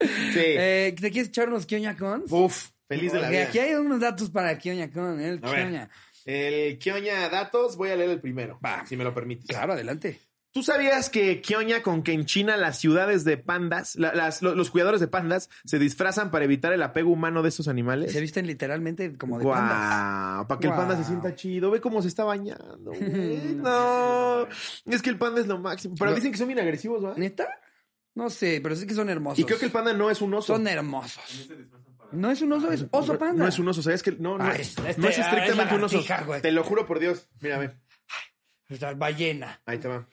sí. 0.00 0.40
Eh, 0.40 0.94
¿Te 0.98 1.10
quieres 1.10 1.28
echar 1.28 1.48
unos 1.48 1.66
Kioña 1.66 1.96
Cons? 1.96 2.30
Uf, 2.32 2.68
feliz 2.88 3.12
de 3.12 3.18
la 3.18 3.24
Porque 3.26 3.36
vida. 3.38 3.48
aquí 3.48 3.58
hay 3.60 3.74
unos 3.74 4.00
datos 4.00 4.30
para 4.30 4.56
Kioña 4.58 4.90
Con, 4.90 5.20
el 5.20 5.38
A 5.44 5.50
ver, 5.50 5.60
Kioña. 5.66 5.90
el 6.24 6.78
Kioña 6.78 7.28
Datos, 7.28 7.76
voy 7.76 7.90
a 7.90 7.96
leer 7.96 8.10
el 8.10 8.20
primero, 8.20 8.58
Va. 8.64 8.84
si 8.86 8.96
me 8.96 9.04
lo 9.04 9.14
permites. 9.14 9.46
Claro, 9.46 9.74
adelante. 9.74 10.20
¿Tú 10.50 10.62
sabías 10.62 11.10
que 11.10 11.42
Kioña 11.42 11.82
con 11.82 12.02
que 12.02 12.12
en 12.12 12.24
China 12.24 12.56
las 12.56 12.78
ciudades 12.78 13.22
de 13.22 13.36
pandas, 13.36 13.96
la- 13.96 14.14
las- 14.14 14.40
lo- 14.40 14.54
los 14.54 14.70
cuidadores 14.70 14.98
de 14.98 15.06
pandas 15.06 15.50
se 15.66 15.78
disfrazan 15.78 16.30
para 16.30 16.46
evitar 16.46 16.72
el 16.72 16.82
apego 16.82 17.10
humano 17.12 17.42
de 17.42 17.50
estos 17.50 17.68
animales? 17.68 18.12
Se 18.12 18.20
visten 18.20 18.46
literalmente 18.46 19.16
como 19.18 19.38
de 19.38 19.44
pandas. 19.44 20.34
Guau, 20.36 20.48
para 20.48 20.58
que 20.58 20.66
el 20.68 20.72
panda 20.72 20.94
se 20.96 21.02
Guau. 21.02 21.08
sienta 21.08 21.34
chido. 21.36 21.70
Ve 21.70 21.82
cómo 21.82 22.00
se 22.00 22.08
está 22.08 22.24
bañando, 22.24 22.92
güey. 22.92 22.98
No, 23.62 24.48
es 24.86 25.02
que 25.02 25.10
el 25.10 25.18
panda 25.18 25.40
es 25.42 25.46
lo 25.46 25.58
máximo. 25.58 25.94
Pero 25.98 26.14
dicen 26.14 26.32
que 26.32 26.38
son 26.38 26.48
bien 26.48 26.58
agresivos, 26.60 27.04
¿va? 27.04 27.14
¿Neta? 27.16 27.46
No 28.14 28.30
sé, 28.30 28.60
pero 28.62 28.74
sí 28.74 28.86
que 28.86 28.94
son 28.94 29.10
hermosos. 29.10 29.38
Y 29.38 29.44
creo 29.44 29.58
que 29.58 29.66
el 29.66 29.70
panda 29.70 29.92
no 29.92 30.10
es 30.10 30.20
un 30.22 30.32
oso. 30.34 30.54
Son 30.54 30.66
hermosos. 30.66 31.22
No 32.12 32.30
es 32.30 32.40
un 32.42 32.52
oso, 32.52 32.72
es 32.72 32.86
oso 32.90 33.18
panda. 33.18 33.42
No 33.44 33.48
es 33.48 33.58
un 33.58 33.68
oso, 33.68 33.82
¿sabes 33.82 34.02
que 34.02 34.12
no, 34.12 34.38
no, 34.38 34.44
Ay, 34.44 34.60
es- 34.62 34.76
este- 34.78 35.00
no 35.00 35.08
es 35.08 35.18
ah, 35.18 35.22
estrictamente 35.22 35.74
es 35.74 35.78
un 35.78 35.84
oso. 35.84 36.04
Te 36.40 36.52
lo 36.52 36.64
juro 36.64 36.86
por 36.86 36.98
Dios. 37.00 37.28
Mira, 37.40 37.58
ve. 37.58 37.70
Esta 38.68 38.94
ballena. 38.94 39.60
Ahí 39.66 39.78
te 39.78 39.88
va. 39.88 40.06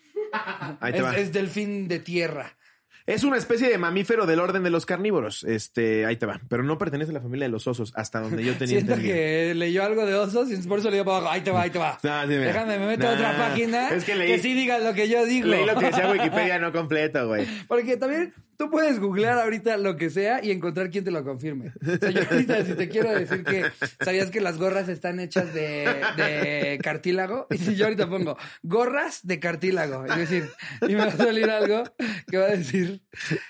Ahí 0.81 0.91
te 0.91 0.97
Es, 0.99 1.03
va. 1.03 1.17
es 1.17 1.31
delfín 1.31 1.87
de 1.87 1.99
tierra. 1.99 2.57
Es 3.07 3.23
una 3.23 3.37
especie 3.37 3.69
de 3.69 3.77
mamífero 3.77 4.25
del 4.25 4.39
orden 4.39 4.63
de 4.63 4.71
los 4.71 4.87
carnívoros. 4.87 5.43
Este, 5.43 6.07
ahí 6.07 6.15
te 6.17 6.25
va. 6.25 6.41
Pero 6.49 6.63
no 6.63 6.79
pertenece 6.79 7.11
a 7.11 7.13
la 7.13 7.21
familia 7.21 7.45
de 7.45 7.51
los 7.51 7.67
osos, 7.67 7.93
hasta 7.95 8.19
donde 8.19 8.43
yo 8.43 8.53
tenía 8.57 8.77
Siento 8.77 8.93
entendido. 8.93 9.15
que 9.15 9.53
leyó 9.55 9.83
algo 9.83 10.07
de 10.07 10.15
osos 10.15 10.51
y 10.51 10.55
por 10.67 10.79
eso 10.79 10.89
le 10.89 10.95
dio 10.95 11.05
para 11.05 11.17
abajo. 11.17 11.31
Ahí 11.33 11.41
te 11.41 11.51
va, 11.51 11.61
ahí 11.61 11.69
te 11.69 11.77
va. 11.77 11.99
No, 12.01 12.21
sí, 12.23 12.27
mira. 12.29 12.41
Déjame, 12.45 12.79
me 12.79 12.87
meto 12.87 13.07
a 13.07 13.11
otra 13.11 13.37
página 13.37 13.89
es 13.89 14.03
que 14.05 14.13
que, 14.13 14.17
leí- 14.17 14.39
sí 14.41 14.55
diga 14.55 14.79
lo 14.79 14.93
que 14.95 15.07
yo 15.07 15.23
digo. 15.25 15.47
Leí 15.47 15.65
lo 15.67 15.75
que 15.77 15.85
decía 15.85 16.09
Wikipedia 16.11 16.57
no 16.57 16.71
completo, 16.71 17.27
güey. 17.27 17.45
Porque 17.67 17.95
también 17.97 18.33
tú 18.57 18.69
puedes 18.69 18.99
googlear 18.99 19.37
ahorita 19.39 19.77
lo 19.77 19.95
que 19.97 20.09
sea 20.09 20.43
y 20.43 20.51
encontrar 20.51 20.89
quién 20.89 21.03
te 21.03 21.11
lo 21.11 21.23
confirme. 21.23 21.71
O 21.81 21.97
sea, 21.97 22.09
yo 22.11 22.21
ahorita 22.29 22.65
si 22.65 22.73
te 22.73 22.89
quiero 22.89 23.11
decir 23.13 23.43
que 23.43 23.65
sabías 24.03 24.29
que 24.31 24.41
las 24.41 24.57
gorras 24.57 24.89
están 24.89 25.19
hechas 25.19 25.53
de, 25.53 26.01
de 26.17 26.79
cartílago 26.83 27.47
y 27.49 27.57
si 27.59 27.75
yo 27.75 27.85
ahorita 27.85 28.09
pongo 28.09 28.37
gorras 28.63 29.25
de 29.25 29.39
cartílago, 29.39 30.05
es 30.05 30.15
decir, 30.17 30.49
y 30.81 30.87
me 30.87 30.95
va 30.95 31.05
a 31.05 31.11
salir 31.17 31.49
algo 31.49 31.83
que 32.27 32.37
va 32.37 32.45
a 32.45 32.49
decir 32.55 33.01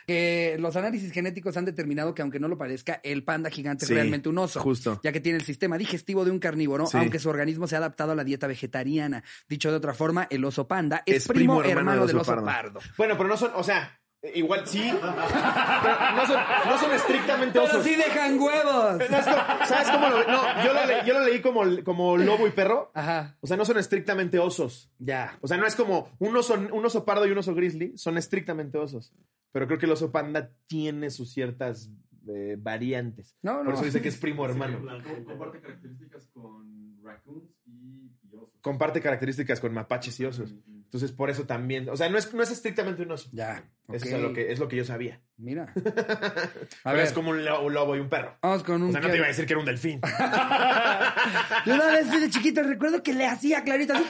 que 0.07 0.57
los 0.59 0.75
análisis 0.75 1.11
genéticos 1.11 1.57
han 1.57 1.65
determinado 1.65 2.13
que 2.13 2.21
aunque 2.21 2.39
no 2.39 2.47
lo 2.47 2.57
parezca, 2.57 2.99
el 3.03 3.23
panda 3.23 3.49
gigante 3.49 3.85
Sí, 3.85 3.93
es 3.93 3.97
realmente 3.97 4.29
un 4.29 4.37
oso. 4.37 4.59
justo. 4.61 4.99
Ya 5.03 5.11
que 5.11 5.19
tiene 5.19 5.37
el 5.39 5.45
sistema 5.45 5.77
digestivo 5.77 6.25
de 6.25 6.31
un 6.31 6.39
carnívoro, 6.39 6.85
Sí. 6.87 6.97
aunque 6.97 7.19
su 7.19 7.29
organismo 7.29 7.67
se 7.67 7.75
ha 7.75 7.79
adaptado 7.79 8.11
a 8.11 8.15
la 8.15 8.23
dieta 8.23 8.47
vegetariana. 8.47 9.23
Dicho 9.49 9.69
de 9.71 9.77
otra 9.77 9.93
forma, 9.93 10.27
el 10.29 10.43
oso 10.45 10.67
panda 10.67 11.03
es, 11.05 11.27
primo, 11.27 11.63
hermano, 11.63 12.05
del 12.07 12.17
oso 12.17 12.43
pardo. 12.43 12.79
Bueno, 12.97 13.15
pero 13.17 13.29
no 13.29 13.37
son, 13.37 13.51
o 13.55 13.63
sea, 13.63 13.99
igual 14.33 14.65
sí. 14.65 14.91
pero 15.01 16.15
no 16.15 16.25
son, 16.25 16.39
no 16.67 16.77
son 16.77 16.91
estrictamente 16.93 17.53
Pero 17.59 17.65
osos. 17.65 17.83
sí 17.83 17.95
dejan 17.95 18.39
huevos. 18.39 18.97
No, 18.97 19.17
es 19.17 19.25
como- 19.25 19.65
¿Sabes 19.67 19.89
cómo 19.91 20.09
lo 20.09 20.23
No, 20.27 20.63
yo 20.63 20.73
lo, 20.73 20.85
le- 20.85 21.05
yo 21.05 21.13
lo 21.13 21.25
leí 21.25 21.41
como, 21.41 21.61
como 21.83 22.17
lobo 22.17 22.47
y 22.47 22.51
perro. 22.51 22.91
Ajá, 22.93 23.37
O 23.41 23.47
sea, 23.47 23.57
no 23.57 23.65
son 23.65 23.77
estrictamente 23.77 24.39
osos. 24.39 24.91
ya. 24.99 25.37
O 25.41 25.47
sea, 25.47 25.57
no 25.57 25.65
es 25.65 25.75
como 25.75 26.09
un 26.19 26.35
oso, 26.35 26.53
un 26.55 26.85
oso 26.85 27.05
pardo 27.05 27.25
y 27.27 27.31
un 27.31 27.37
oso 27.37 27.53
grizzly, 27.53 27.97
son 27.97 28.17
estrictamente 28.17 28.77
osos. 28.77 29.13
Pero 29.51 29.67
creo 29.67 29.79
que 29.79 29.85
el 29.85 29.91
oso 29.93 30.11
panda 30.11 30.51
tiene 30.67 31.09
sus 31.09 31.31
ciertas 31.31 31.89
eh, 32.27 32.55
variantes. 32.59 33.37
No, 33.41 33.57
Por 33.57 33.65
no. 33.65 33.73
eso 33.75 33.83
dice 33.85 34.01
que 34.01 34.09
es 34.09 34.17
primo 34.17 34.45
hermano. 34.45 34.79
Comparte 35.25 35.61
características 35.61 36.27
con 36.33 36.94
raccoons 37.05 37.49
y, 37.65 38.11
y 38.23 38.35
osos. 38.35 38.49
Comparte 38.61 38.99
características 39.01 39.59
con 39.61 39.73
mapaches 39.73 40.19
y 40.19 40.25
osos. 40.25 40.53
Entonces, 40.67 41.11
por 41.11 41.29
eso 41.29 41.45
también. 41.45 41.87
O 41.89 41.97
sea, 41.97 42.09
no 42.09 42.17
es, 42.17 42.33
no 42.33 42.41
es 42.43 42.51
estrictamente 42.51 43.01
un 43.03 43.11
oso. 43.11 43.29
Ya. 43.31 43.63
Eso 43.89 44.05
ok. 44.07 44.11
es 44.13 44.21
lo, 44.21 44.33
que, 44.33 44.51
es 44.51 44.59
lo 44.59 44.67
que 44.67 44.75
yo 44.77 44.85
sabía. 44.85 45.21
Mira. 45.37 45.63
A 45.75 45.75
Pero 45.75 46.95
ver, 46.95 46.99
es 46.99 47.13
como 47.13 47.29
un, 47.31 47.43
lo- 47.45 47.63
un 47.65 47.73
lobo 47.73 47.95
y 47.95 47.99
un 47.99 48.09
perro. 48.09 48.37
vamos 48.41 48.63
con 48.63 48.81
un. 48.81 48.89
O 48.89 48.91
sea, 48.91 49.01
no 49.01 49.09
te 49.09 49.17
iba 49.17 49.25
a 49.25 49.29
decir 49.29 49.45
que 49.45 49.53
era 49.53 49.59
un 49.59 49.65
delfín. 49.65 49.99
Yo 51.65 51.73
una 51.75 51.87
vez 51.87 52.09
de 52.09 52.29
chiquito, 52.29 52.63
recuerdo 52.63 53.01
que 53.03 53.13
le 53.13 53.25
hacía 53.27 53.63
clarito 53.63 53.93
así. 53.93 54.05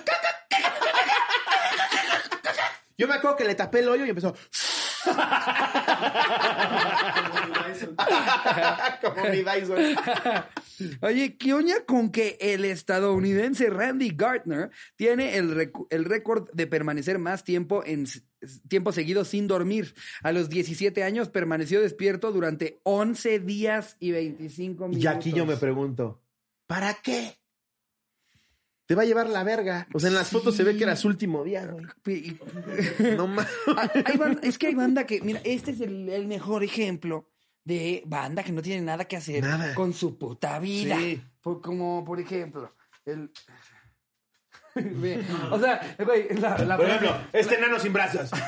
Yo 2.98 3.08
me 3.10 3.16
acuerdo 3.16 3.36
que 3.36 3.44
le 3.46 3.56
tapé 3.56 3.80
el 3.80 3.90
hoyo 3.90 4.06
y 4.06 4.10
empezó. 4.10 4.34
como 9.02 9.24
mi 9.30 9.44
Dyson. 9.44 9.78
Oye, 11.02 11.38
¿qué 11.38 11.54
oña 11.54 11.76
con 11.86 12.12
que 12.12 12.38
el 12.40 12.66
estadounidense 12.66 13.70
Randy 13.70 14.10
Gardner 14.16 14.70
tiene 14.96 15.38
el, 15.38 15.72
el 15.90 16.06
récord 16.06 16.50
de 16.54 16.68
permanecer 16.68 17.20
más 17.20 17.44
tiempo 17.44 17.84
en 17.86 18.06
tiempo 18.68 18.92
seguido 18.92 19.26
sin 19.26 19.48
dormir? 19.48 19.94
A 20.24 20.32
los 20.32 20.50
17 20.50 21.04
años 21.04 21.30
permaneció 21.30 21.82
despierto 21.82 22.32
durante 22.32 22.80
11 22.84 23.40
días 23.40 23.98
y 24.00 24.12
25 24.12 24.88
minutos. 24.88 25.04
Y 25.04 25.08
aquí 25.08 25.32
yo 25.34 25.46
me 25.46 25.58
pregunto, 25.58 26.22
¿para 26.68 26.94
qué? 26.96 27.38
Te 28.88 28.94
va 28.94 29.02
a 29.02 29.06
llevar 29.06 29.28
la 29.30 29.44
verga. 29.44 29.88
O 29.94 30.00
sea, 30.00 30.10
en 30.10 30.16
las 30.16 30.30
fotos 30.30 30.56
se 30.56 30.64
ve 30.64 30.78
que 30.78 30.84
era 30.84 30.96
su 30.96 31.08
último 31.08 31.44
día, 31.44 31.66
güey. 31.66 32.38
No 33.18 33.26
mames. 33.28 33.48
Ah, 33.68 33.92
ban- 34.18 34.40
es 34.44 34.60
que 34.60 34.68
hay 34.68 34.76
banda 34.76 35.08
que, 35.08 35.22
mira, 35.22 35.42
este 35.44 35.72
es 35.72 35.82
el, 35.82 36.08
el 36.10 36.28
mejor 36.28 36.64
ejemplo 36.64 37.28
de 37.66 38.04
banda 38.06 38.44
que 38.44 38.52
no 38.54 38.62
tiene 38.62 38.82
nada 38.82 39.06
que 39.06 39.18
hacer 39.18 39.44
Nada. 39.44 39.74
con 39.76 39.92
su 39.94 40.18
puta 40.18 40.58
vida. 40.60 40.98
Sí. 40.98 41.22
Por- 41.42 41.62
como, 41.62 42.06
por 42.06 42.20
ejemplo, 42.20 42.74
el... 43.06 43.32
O 45.52 45.60
sea, 45.60 45.96
güey, 46.04 46.28
la, 46.38 46.58
la 46.60 46.76
Por 46.78 46.86
ejemplo, 46.86 47.16
este 47.34 47.56
enano 47.56 47.80
sin 47.80 47.94
brazos. 47.94 48.30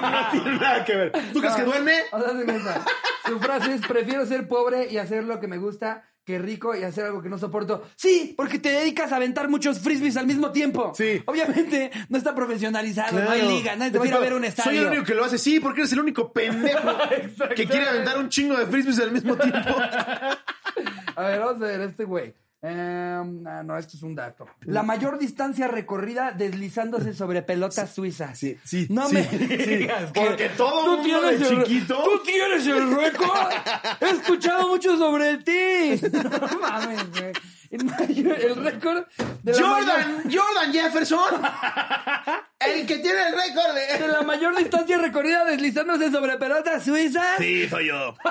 No 0.00 0.30
tiene 0.30 0.58
nada 0.58 0.84
que 0.84 0.94
ver. 0.96 1.12
¿Tú 1.32 1.40
crees 1.40 1.54
que 1.56 1.62
duerme? 1.64 1.94
O 2.12 2.20
sea, 2.20 2.84
su 3.26 3.40
frase 3.40 3.74
es, 3.74 3.80
prefiero 3.86 4.24
ser 4.26 4.46
pobre 4.48 4.88
y 4.90 4.98
hacer 4.98 5.24
lo 5.24 5.40
que 5.40 5.48
me 5.48 5.58
gusta 5.58 6.04
que 6.26 6.40
rico 6.40 6.74
y 6.74 6.82
hacer 6.82 7.04
algo 7.04 7.22
que 7.22 7.28
no 7.28 7.38
soporto. 7.38 7.84
Sí, 7.94 8.34
porque 8.36 8.58
te 8.58 8.70
dedicas 8.70 9.12
a 9.12 9.16
aventar 9.16 9.48
muchos 9.48 9.78
frisbees 9.78 10.16
al 10.16 10.26
mismo 10.26 10.50
tiempo. 10.50 10.92
Sí. 10.92 11.22
Obviamente 11.24 11.92
no 12.08 12.18
está 12.18 12.34
profesionalizado, 12.34 13.20
no 13.20 13.30
hay 13.30 13.42
liga, 13.42 13.76
nadie 13.76 13.92
te 13.92 13.98
va 13.98 14.04
a 14.04 14.08
ir 14.08 14.14
a 14.14 14.18
ver 14.18 14.34
un 14.34 14.44
estadio. 14.44 14.70
Soy 14.72 14.78
el 14.78 14.86
único 14.88 15.04
que 15.04 15.14
lo 15.14 15.24
hace. 15.24 15.38
Sí, 15.38 15.60
porque 15.60 15.82
eres 15.82 15.92
el 15.92 16.00
único 16.00 16.32
pendejo 16.32 16.98
que 17.54 17.66
quiere 17.66 17.88
aventar 17.88 18.18
un 18.18 18.28
chingo 18.28 18.56
de 18.56 18.66
frisbees 18.66 18.98
al 18.98 19.12
mismo 19.12 19.36
tiempo. 19.36 19.76
A 21.16 21.22
ver, 21.28 21.40
vamos 21.40 21.62
a 21.62 21.64
ver, 21.64 21.80
este 21.80 22.04
güey. 22.04 22.34
Ah, 22.62 23.22
no, 23.64 23.76
esto 23.78 23.96
es 23.96 24.02
un 24.02 24.14
dato. 24.14 24.46
La 24.62 24.82
mayor 24.82 25.18
distancia 25.18 25.68
recorrida 25.68 26.32
deslizándose 26.32 27.12
sobre 27.14 27.42
pelotas 27.42 27.94
suizas. 27.94 28.36
Sí, 28.38 28.56
sí, 28.64 28.86
No 28.90 29.08
sí, 29.08 29.14
me 29.14 29.24
sí. 29.24 29.36
digas 29.38 30.10
que 30.10 30.20
Porque 30.26 30.48
todo 30.50 30.84
tú 30.96 31.02
mundo 31.02 31.20
tienes 31.28 31.50
el- 31.50 31.58
chiquito- 31.64 32.02
Tú 32.02 32.22
tienes 32.24 32.66
el 32.66 32.96
récord. 32.96 33.50
He 34.00 34.10
escuchado 34.10 34.68
mucho 34.68 34.96
sobre 34.96 35.36
ti. 35.38 36.00
No 36.12 36.58
mames, 36.60 37.10
güey. 37.12 37.32
El, 37.70 37.84
mayor- 37.84 38.40
el 38.40 38.56
récord 38.56 39.04
de 39.42 39.52
la 39.52 39.58
Jordan, 39.58 40.16
mayor- 40.16 40.44
Jordan 40.44 40.72
Jefferson. 40.72 41.42
El 42.58 42.86
que 42.86 42.98
tiene 42.98 43.18
el 43.28 43.34
récord 43.34 43.74
de 43.74 43.98
de. 43.98 44.08
la 44.08 44.22
mayor 44.22 44.56
distancia 44.56 44.96
recorrida 44.96 45.44
deslizándose 45.44 46.10
sobre 46.10 46.38
pelotas 46.38 46.82
suizas. 46.84 47.36
Sí, 47.38 47.68
soy 47.68 47.88
yo. 47.88 48.16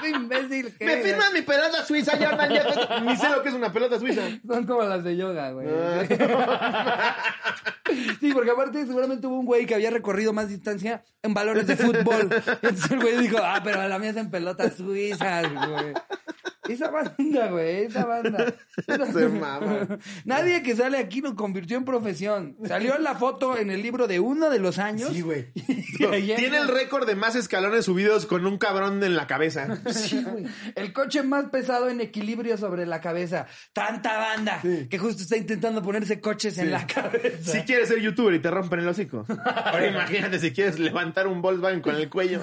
Qué 0.00 0.08
imbécil 0.08 0.74
que 0.76 0.84
Me 0.84 0.92
eres. 0.94 1.06
firman 1.06 1.32
mi 1.32 1.42
pelota 1.42 1.84
suiza, 1.84 2.12
Jordan 2.16 2.50
Jefferson. 2.50 3.06
Ni 3.06 3.16
sé 3.16 3.28
lo 3.28 3.42
que 3.42 3.48
es 3.48 3.54
una 3.54 3.72
pelota 3.72 3.98
suiza. 3.98 4.22
Son 4.46 4.66
como 4.66 4.82
las 4.82 5.02
de 5.04 5.16
yoga, 5.16 5.50
güey. 5.50 5.66
Ah. 5.68 7.16
Sí, 8.20 8.32
porque 8.32 8.50
aparte 8.52 8.86
seguramente 8.86 9.26
hubo 9.26 9.38
un 9.40 9.46
güey 9.46 9.66
que 9.66 9.74
había 9.74 9.90
recorrido 9.90 10.32
más 10.32 10.48
distancia 10.48 11.02
en 11.22 11.34
valores 11.34 11.66
de 11.66 11.76
fútbol. 11.76 12.30
Entonces 12.62 12.90
el 12.90 13.00
güey 13.00 13.18
dijo, 13.18 13.38
ah, 13.42 13.60
pero 13.62 13.86
la 13.86 13.98
mía 13.98 14.10
es 14.10 14.16
en 14.16 14.30
pelotas 14.30 14.74
suizas, 14.76 15.44
güey. 15.52 15.92
Esa 16.68 16.90
banda, 16.90 17.48
güey, 17.48 17.86
esa 17.86 18.04
banda. 18.04 18.54
Se 19.12 19.28
mama. 19.28 19.98
Nadie 20.24 20.62
que 20.62 20.76
sale 20.76 20.98
aquí 20.98 21.20
lo 21.20 21.34
convirtió 21.34 21.76
en 21.76 21.84
profesión. 21.84 22.56
Salió 22.64 22.96
en 22.96 23.02
la 23.02 23.16
foto 23.16 23.56
en 23.58 23.70
el 23.70 23.82
libro 23.82 24.06
de 24.06 24.20
uno 24.20 24.48
de 24.48 24.60
los 24.60 24.78
años. 24.78 25.10
Sí, 25.12 25.22
güey. 25.22 25.52
Tiene 25.96 26.58
el 26.58 26.68
récord 26.68 27.06
de 27.06 27.16
más 27.16 27.34
escalones 27.34 27.86
subidos 27.86 28.26
con 28.26 28.46
un 28.46 28.58
cabrón 28.58 29.02
en 29.02 29.16
la 29.16 29.26
cabeza. 29.26 29.80
Sí, 29.92 30.22
güey. 30.24 30.46
El 30.74 30.92
coche 30.92 31.22
más 31.22 31.44
pesado 31.50 31.88
en 31.88 32.00
equilibrio 32.00 32.56
sobre 32.56 32.86
la 32.86 33.00
cabeza. 33.00 33.46
Tanta 33.72 34.16
banda 34.18 34.60
que 34.62 34.98
justo 34.98 35.22
está 35.22 35.36
intentando 35.36 35.82
ponerse 35.82 36.20
coches 36.20 36.58
en 36.58 36.70
la 36.70 36.86
cabeza. 36.86 37.52
Si 37.52 37.60
quieres 37.62 37.88
ser 37.88 38.00
youtuber 38.00 38.34
y 38.34 38.40
te 38.40 38.50
rompen 38.50 38.80
el 38.80 38.88
hocico. 38.88 39.24
Ahora 39.28 39.86
imagínate 39.86 40.38
si 40.38 40.50
quieres 40.52 40.78
levantar 40.78 41.26
un 41.26 41.42
Volkswagen 41.42 41.82
con 41.82 41.94
el 41.94 42.08
cuello. 42.08 42.40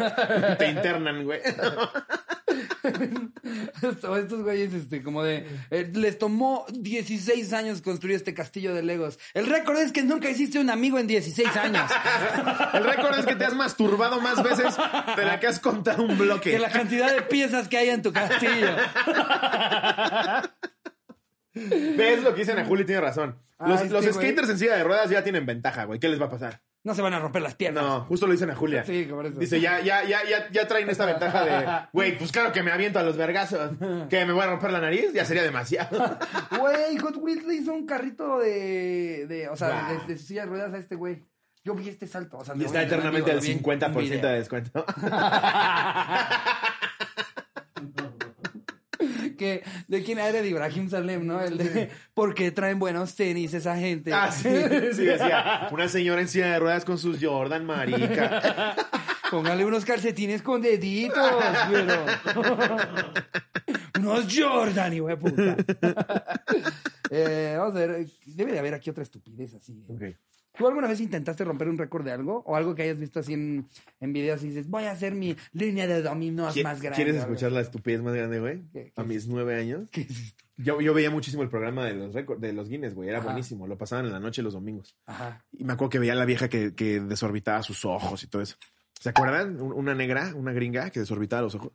Te 0.57 0.69
internan, 0.69 1.25
güey. 1.25 1.41
Esto- 3.81 4.17
Estos 4.17 4.43
güeyes, 4.43 4.73
este, 4.73 5.01
como 5.03 5.23
de. 5.23 5.45
eh, 5.71 5.91
les 5.93 6.17
tomó 6.17 6.65
16 6.71 7.53
años 7.53 7.81
construir 7.81 8.15
este 8.15 8.33
castillo 8.33 8.73
de 8.73 8.83
Legos. 8.83 9.19
El 9.33 9.45
récord 9.47 9.77
es 9.77 9.91
que 9.91 10.03
nunca 10.03 10.29
hiciste 10.29 10.59
un 10.59 10.69
amigo 10.69 10.99
en 10.99 11.07
16 11.07 11.55
años. 11.57 11.89
El 12.73 12.83
récord 12.83 13.17
es 13.19 13.25
que 13.25 13.35
te 13.35 13.45
has 13.45 13.55
masturbado 13.55 14.19
más 14.21 14.41
veces 14.43 14.75
de 15.15 15.25
la 15.25 15.39
que 15.39 15.47
has 15.47 15.59
contado 15.59 16.03
un 16.03 16.17
bloque. 16.17 16.51
que 16.51 16.59
la 16.59 16.69
cantidad 16.69 17.11
de 17.13 17.21
piezas 17.23 17.67
que 17.67 17.77
hay 17.77 17.89
en 17.89 18.01
tu 18.01 18.11
castillo. 18.13 18.69
¿Ves 21.53 22.23
lo 22.23 22.33
que 22.33 22.41
dicen 22.41 22.59
a 22.59 22.65
Juli? 22.65 22.85
Tiene 22.85 23.01
razón. 23.01 23.37
Los, 23.59 23.81
Ah, 23.81 23.83
este 23.83 23.93
los 23.93 24.03
güey. 24.13 24.27
skaters 24.27 24.49
en 24.49 24.57
silla 24.59 24.75
de 24.77 24.83
ruedas 24.83 25.09
ya 25.09 25.23
tienen 25.23 25.45
ventaja, 25.45 25.83
güey. 25.85 25.99
¿Qué 25.99 26.07
les 26.07 26.21
va 26.21 26.25
a 26.25 26.29
pasar? 26.29 26.61
No 26.83 26.95
se 26.95 27.01
van 27.01 27.13
a 27.13 27.19
romper 27.19 27.41
las 27.41 27.55
piernas. 27.55 27.83
No, 27.83 28.01
justo 28.05 28.25
lo 28.25 28.31
dicen 28.31 28.49
a 28.49 28.55
Julia. 28.55 28.85
Sí, 28.85 29.03
por 29.09 29.25
eso. 29.25 29.37
Dice, 29.37 29.59
ya, 29.59 29.81
ya, 29.81 30.03
ya, 30.05 30.19
ya, 30.23 30.49
ya 30.49 30.67
traen 30.67 30.89
esta 30.89 31.05
ventaja 31.05 31.43
de, 31.43 31.87
güey, 31.93 32.17
pues 32.17 32.31
claro 32.31 32.53
que 32.53 32.63
me 32.63 32.71
aviento 32.71 32.99
a 32.99 33.03
los 33.03 33.17
vergazos. 33.17 33.71
Que 34.09 34.25
me 34.25 34.31
voy 34.31 34.43
a 34.43 34.47
romper 34.47 34.71
la 34.71 34.79
nariz, 34.79 35.11
ya 35.13 35.25
sería 35.25 35.43
demasiado. 35.43 36.17
Güey, 36.59 36.97
Hot 36.99 37.17
Wheels 37.17 37.45
le 37.45 37.55
hizo 37.55 37.73
un 37.73 37.85
carrito 37.85 38.39
de. 38.39 39.25
de 39.27 39.49
o 39.49 39.55
sea, 39.57 39.87
Wow. 39.89 40.07
de, 40.07 40.13
de 40.13 40.19
silla 40.19 40.41
de 40.43 40.47
ruedas 40.47 40.73
a 40.73 40.77
este 40.77 40.95
güey. 40.95 41.25
Yo 41.65 41.75
vi 41.75 41.89
este 41.89 42.07
salto. 42.07 42.37
O 42.37 42.45
sea, 42.45 42.55
Y 42.55 42.63
está 42.63 42.81
eternamente 42.81 43.29
al 43.31 43.37
lo 43.37 43.43
vi 43.43 43.51
en 43.51 43.61
50% 43.61 43.97
video. 43.99 44.21
de 44.29 44.33
descuento. 44.39 44.85
que 49.39 49.63
de 49.87 50.03
quién 50.03 50.19
era 50.19 50.41
de 50.41 50.47
Ibrahim 50.47 50.89
Salem, 50.89 51.25
¿no? 51.25 51.41
El 51.41 51.57
de 51.57 51.89
porque 52.13 52.51
traen 52.51 52.77
buenos 52.77 53.15
tenis 53.15 53.53
esa 53.53 53.75
gente. 53.77 54.13
Ah, 54.13 54.31
sí, 54.31 54.49
sí, 54.93 55.05
decía. 55.05 55.69
Una 55.71 55.87
señora 55.87 56.21
en 56.21 56.27
silla 56.27 56.51
de 56.51 56.59
ruedas 56.59 56.85
con 56.85 56.99
sus 56.99 57.17
Jordan, 57.19 57.65
marica. 57.65 58.75
Póngale 59.31 59.63
unos 59.63 59.85
calcetines 59.85 60.41
con 60.41 60.61
deditos, 60.61 61.31
pero. 61.71 62.05
unos 63.99 64.27
Jordan, 64.35 64.93
hijo 64.93 65.07
de 65.07 65.17
puta. 65.17 65.57
Eh, 67.11 67.55
vamos 67.57 67.75
a 67.75 67.79
ver, 67.79 68.07
debe 68.25 68.51
de 68.51 68.59
haber 68.59 68.73
aquí 68.73 68.89
otra 68.89 69.03
estupidez 69.03 69.53
así. 69.53 69.83
¿eh? 69.87 69.93
Ok. 69.93 70.28
¿Tú 70.57 70.67
alguna 70.67 70.87
vez 70.87 70.99
intentaste 70.99 71.43
romper 71.45 71.69
un 71.69 71.77
récord 71.77 72.03
de 72.03 72.11
algo? 72.11 72.43
¿O 72.45 72.55
algo 72.55 72.75
que 72.75 72.83
hayas 72.83 72.99
visto 72.99 73.19
así 73.21 73.33
en, 73.33 73.67
en 74.01 74.13
videos 74.13 74.43
y 74.43 74.47
dices, 74.47 74.67
voy 74.69 74.83
a 74.85 74.91
hacer 74.91 75.13
mi 75.15 75.35
línea 75.53 75.87
de 75.87 76.01
dominos 76.01 76.55
¿Qui- 76.55 76.63
más 76.63 76.81
grande? 76.81 76.95
¿Quieres 76.97 77.15
escuchar 77.15 77.51
la 77.51 77.61
estupidez 77.61 78.01
más 78.01 78.13
grande, 78.13 78.39
güey? 78.39 78.63
¿Qué- 78.73 78.91
qué 78.93 78.93
A 78.95 79.03
mis 79.03 79.27
nueve 79.27 79.55
años. 79.55 79.83
así? 79.83 79.91
¿Qué 79.91 80.01
es? 80.01 80.35
Yo, 80.57 80.81
yo 80.81 80.93
veía 80.93 81.09
muchísimo 81.09 81.41
el 81.43 81.49
programa 81.49 81.85
de 81.85 81.93
los 81.93 82.13
récord, 82.13 82.37
de 82.39 82.51
los 82.51 82.67
Guinness, 82.67 82.93
güey. 82.93 83.07
Era 83.07 83.19
Ajá. 83.19 83.27
buenísimo. 83.27 83.65
Lo 83.65 83.77
pasaban 83.77 84.05
en 84.07 84.11
la 84.11 84.19
noche 84.19 84.41
los 84.41 84.53
domingos. 84.53 84.97
Ajá. 85.05 85.45
Y 85.53 85.63
me 85.63 85.71
acuerdo 85.71 85.91
que 85.91 85.99
veía 85.99 86.11
a 86.11 86.15
la 86.17 86.25
vieja 86.25 86.49
que, 86.49 86.75
que 86.75 86.99
desorbitaba 86.99 87.63
sus 87.63 87.85
ojos 87.85 88.21
y 88.23 88.27
todo 88.27 88.41
eso. 88.41 88.57
¿Se 88.99 89.09
acuerdan? 89.09 89.59
Un- 89.61 89.73
Una 89.73 89.95
negra, 89.95 90.31
una 90.35 90.51
gringa 90.53 90.89
que 90.91 90.99
desorbitaba 90.99 91.41
los 91.43 91.55
ojos. 91.55 91.71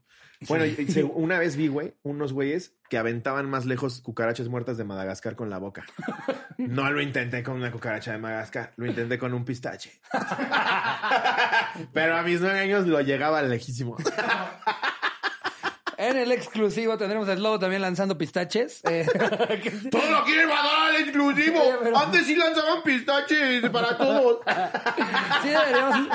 Bueno, 0.48 0.64
una 1.14 1.38
vez 1.38 1.56
vi, 1.56 1.68
güey, 1.68 1.94
unos 2.02 2.32
güeyes 2.32 2.74
que 2.90 2.98
aventaban 2.98 3.48
más 3.48 3.64
lejos 3.66 4.00
cucarachas 4.02 4.48
muertas 4.48 4.76
de 4.76 4.84
Madagascar 4.84 5.34
con 5.36 5.50
la 5.50 5.58
boca. 5.58 5.84
No 6.56 6.88
lo 6.92 7.02
intenté 7.02 7.42
con 7.42 7.56
una 7.56 7.72
cucaracha 7.72 8.12
de 8.12 8.18
Madagascar, 8.18 8.72
lo 8.76 8.86
intenté 8.86 9.18
con 9.18 9.34
un 9.34 9.44
pistache. 9.44 10.00
Pero 11.92 12.16
a 12.16 12.22
mis 12.22 12.40
nueve 12.40 12.60
años 12.60 12.86
lo 12.86 13.00
llegaba 13.00 13.42
lejísimo. 13.42 13.96
En 16.04 16.18
el 16.18 16.32
exclusivo 16.32 16.98
tendremos 16.98 17.26
a 17.30 17.34
Slobo 17.34 17.58
también 17.58 17.80
lanzando 17.80 18.18
pistaches. 18.18 18.82
Eh, 18.90 19.06
¡Todo 19.90 20.10
lo 20.10 20.22
quiere 20.24 20.46
mandar 20.46 20.90
al 20.90 20.96
exclusivo! 20.96 21.58
Oye, 21.62 21.76
pero- 21.82 21.96
Antes 21.96 22.26
sí 22.26 22.36
lanzaban 22.36 22.82
pistaches 22.82 23.70
para 23.70 23.96
todos. 23.96 24.40
sí, 25.42 25.48
deberíamos, 25.48 26.08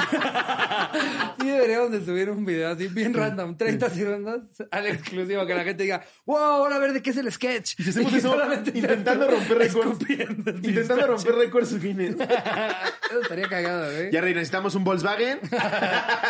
sí 1.41 1.47
deberíamos 1.49 1.91
de 1.91 2.05
subir 2.05 2.29
un 2.29 2.45
video 2.45 2.69
así 2.69 2.87
bien 2.87 3.15
random, 3.15 3.57
30 3.57 3.89
segundos 3.89 4.41
al 4.69 4.85
exclusivo, 4.85 5.47
que 5.47 5.55
la 5.55 5.63
gente 5.63 5.81
diga, 5.81 6.05
wow, 6.25 6.37
ahora 6.37 6.75
a 6.75 6.79
ver 6.79 6.93
de 6.93 7.01
qué 7.01 7.09
es 7.09 7.17
el 7.17 7.31
sketch. 7.31 7.79
Y 7.79 7.89
hacemos 7.89 8.13
eso 8.13 8.29
solamente 8.29 8.71
intentando 8.75 9.27
romper 9.27 9.57
récords. 9.57 9.91
escupiendo 9.93 10.51
Intentando 10.51 11.07
romper 11.07 11.35
récords 11.35 11.81
Guinness. 11.81 12.15
Eso 13.09 13.21
estaría 13.21 13.47
cagado, 13.47 13.89
¿eh? 13.91 14.11
Ya 14.13 14.21
necesitamos 14.21 14.75
un 14.75 14.83
Volkswagen 14.83 15.39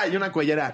y 0.10 0.16
una 0.16 0.32
cuellera. 0.32 0.72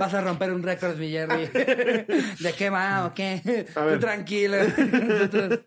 Vas 0.00 0.14
a 0.14 0.20
romper 0.22 0.50
un 0.52 0.62
récord, 0.62 0.96
mi 0.96 1.10
Jerry. 1.10 1.46
¿De 2.40 2.52
qué 2.56 2.70
va 2.70 3.04
o 3.06 3.14
qué? 3.14 3.66
Tú 3.74 3.98
tranquilo. 4.00 4.56
Nosotros 4.56 5.60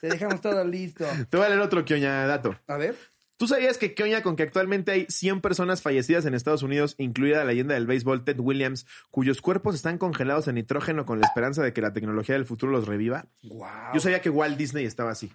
te 0.00 0.08
dejamos 0.08 0.40
todo 0.40 0.64
listo. 0.64 1.04
Te 1.30 1.36
voy 1.36 1.46
a 1.46 1.48
leer 1.50 1.60
otro 1.60 1.84
Kioña 1.84 2.26
dato. 2.26 2.58
A 2.66 2.76
ver. 2.76 2.96
¿Tú 3.38 3.46
sabías 3.46 3.78
que 3.78 3.94
Kioña, 3.94 4.22
con 4.22 4.34
que 4.34 4.42
actualmente 4.42 4.90
hay 4.92 5.06
100 5.08 5.40
personas 5.40 5.82
fallecidas 5.82 6.24
en 6.24 6.34
Estados 6.34 6.62
Unidos, 6.62 6.94
incluida 6.98 7.36
la 7.38 7.44
leyenda 7.44 7.74
del 7.74 7.86
béisbol 7.86 8.24
Ted 8.24 8.40
Williams, 8.40 8.86
cuyos 9.10 9.40
cuerpos 9.40 9.74
están 9.74 9.98
congelados 9.98 10.48
en 10.48 10.56
nitrógeno 10.56 11.04
con 11.06 11.20
la 11.20 11.26
esperanza 11.26 11.62
de 11.62 11.72
que 11.72 11.80
la 11.82 11.92
tecnología 11.92 12.34
del 12.34 12.46
futuro 12.46 12.72
los 12.72 12.88
reviva? 12.88 13.26
Wow. 13.44 13.68
Yo 13.94 14.00
sabía 14.00 14.20
que 14.20 14.30
Walt 14.30 14.56
Disney 14.56 14.84
estaba 14.86 15.10
así. 15.12 15.30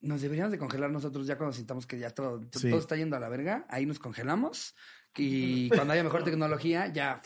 Nos 0.00 0.20
deberíamos 0.20 0.52
de 0.52 0.58
congelar 0.58 0.90
nosotros 0.90 1.26
ya 1.26 1.38
cuando 1.38 1.54
sintamos 1.54 1.86
que 1.86 1.98
ya 1.98 2.10
todo, 2.10 2.42
Sí. 2.52 2.68
todo 2.68 2.80
está 2.80 2.94
yendo 2.96 3.16
a 3.16 3.20
la 3.20 3.30
verga. 3.30 3.64
Ahí 3.70 3.86
nos 3.86 3.98
congelamos. 3.98 4.74
Y 5.16 5.68
cuando 5.68 5.92
haya 5.92 6.02
mejor 6.02 6.24
tecnología, 6.24 6.88
ya. 6.88 7.22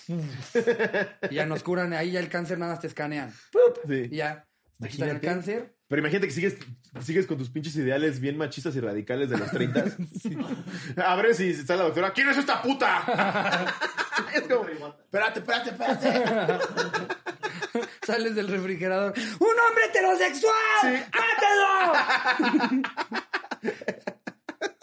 ya 1.30 1.46
nos 1.46 1.62
curan. 1.62 1.92
Ahí 1.92 2.12
ya 2.12 2.20
el 2.20 2.28
cáncer 2.28 2.58
nada 2.58 2.72
más 2.72 2.80
te 2.80 2.86
escanean. 2.86 3.32
Ya. 4.10 4.46
Te 4.80 4.88
quitan 4.88 5.08
el 5.08 5.20
cáncer. 5.20 5.74
Pero 5.88 6.00
imagínate 6.00 6.26
que 6.26 6.32
sigues, 6.34 6.56
sigues 7.00 7.26
con 7.26 7.38
tus 7.38 7.48
pinches 7.48 7.74
ideales 7.76 8.20
bien 8.20 8.36
machistas 8.36 8.76
y 8.76 8.80
radicales 8.80 9.30
de 9.30 9.38
los 9.38 9.50
30. 9.50 9.84
Abres 11.04 11.40
y 11.40 11.50
está 11.50 11.76
la 11.76 11.84
doctora. 11.84 12.12
¿Quién 12.12 12.28
es 12.28 12.36
esta 12.36 12.60
puta? 12.60 13.74
es 14.34 14.42
como, 14.42 14.66
espérate, 14.68 15.40
espérate, 15.40 15.70
espérate. 15.70 16.64
Sales 18.06 18.34
del 18.34 18.48
refrigerador. 18.48 19.14
¡Un 19.16 19.48
hombre 19.48 19.84
heterosexual! 19.86 21.06
¡Mátelo! 21.14 21.92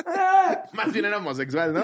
Más 0.74 0.92
bien 0.92 1.06
era 1.06 1.18
homosexual, 1.18 1.74
¿no? 1.74 1.84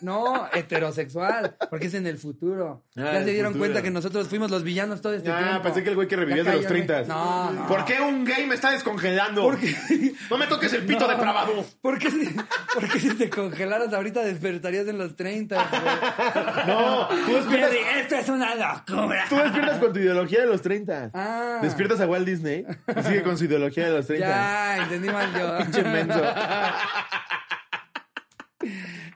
No, 0.00 0.48
heterosexual, 0.52 1.56
porque 1.70 1.86
es 1.86 1.94
en 1.94 2.06
el 2.06 2.18
futuro. 2.18 2.84
Ah, 2.96 3.00
ya 3.12 3.18
el 3.18 3.24
se 3.24 3.30
dieron 3.32 3.52
futuro. 3.52 3.70
cuenta 3.70 3.82
que 3.82 3.90
nosotros 3.90 4.28
fuimos 4.28 4.50
los 4.50 4.62
villanos 4.62 5.00
todo 5.00 5.14
este 5.14 5.30
Ah, 5.30 5.38
tiempo. 5.42 5.62
pensé 5.62 5.82
que 5.82 5.90
el 5.90 5.96
güey 5.96 6.08
que 6.08 6.16
revivía 6.16 6.44
de 6.44 6.52
los 6.52 6.62
cállame. 6.66 6.84
30. 6.86 7.02
No, 7.14 7.50
no. 7.50 7.66
¿Por 7.66 7.84
qué 7.84 8.00
un 8.00 8.24
gay 8.24 8.46
me 8.46 8.54
está 8.54 8.70
descongelando? 8.70 9.50
No 10.30 10.38
me 10.38 10.46
toques 10.46 10.72
el 10.74 10.84
pito 10.84 11.08
depravado. 11.08 11.64
¿Por 11.80 11.98
qué, 11.98 12.10
si, 12.10 12.26
por 12.74 12.88
qué 12.88 13.00
si 13.00 13.14
te 13.14 13.28
congelaras 13.30 13.92
ahorita 13.92 14.20
despertarías 14.22 14.86
en 14.88 14.98
los 14.98 15.16
30? 15.16 15.56
güey? 15.56 15.82
No, 16.66 17.08
tú 17.08 17.34
despiertas, 17.34 17.72
esto 17.96 18.14
es 18.16 18.28
una 18.28 18.54
locura. 18.54 19.24
tú 19.28 19.36
despiertas 19.36 19.78
con 19.78 19.92
tu 19.92 19.98
ideología 19.98 20.40
de 20.40 20.46
los 20.46 20.62
30. 20.62 21.10
Ah. 21.14 21.58
Despiertas 21.62 22.00
a 22.00 22.06
Walt 22.06 22.26
Disney 22.26 22.64
y 22.96 23.02
sigue 23.02 23.22
con 23.22 23.36
su 23.36 23.44
ideología 23.44 23.86
de 23.86 23.90
los 23.92 24.06
30. 24.06 24.26
Ya, 24.26 24.76
entendí 24.84 25.08
mal 25.08 25.28
yo. 25.34 25.58
Pinche 25.58 25.82
menso. 25.82 26.22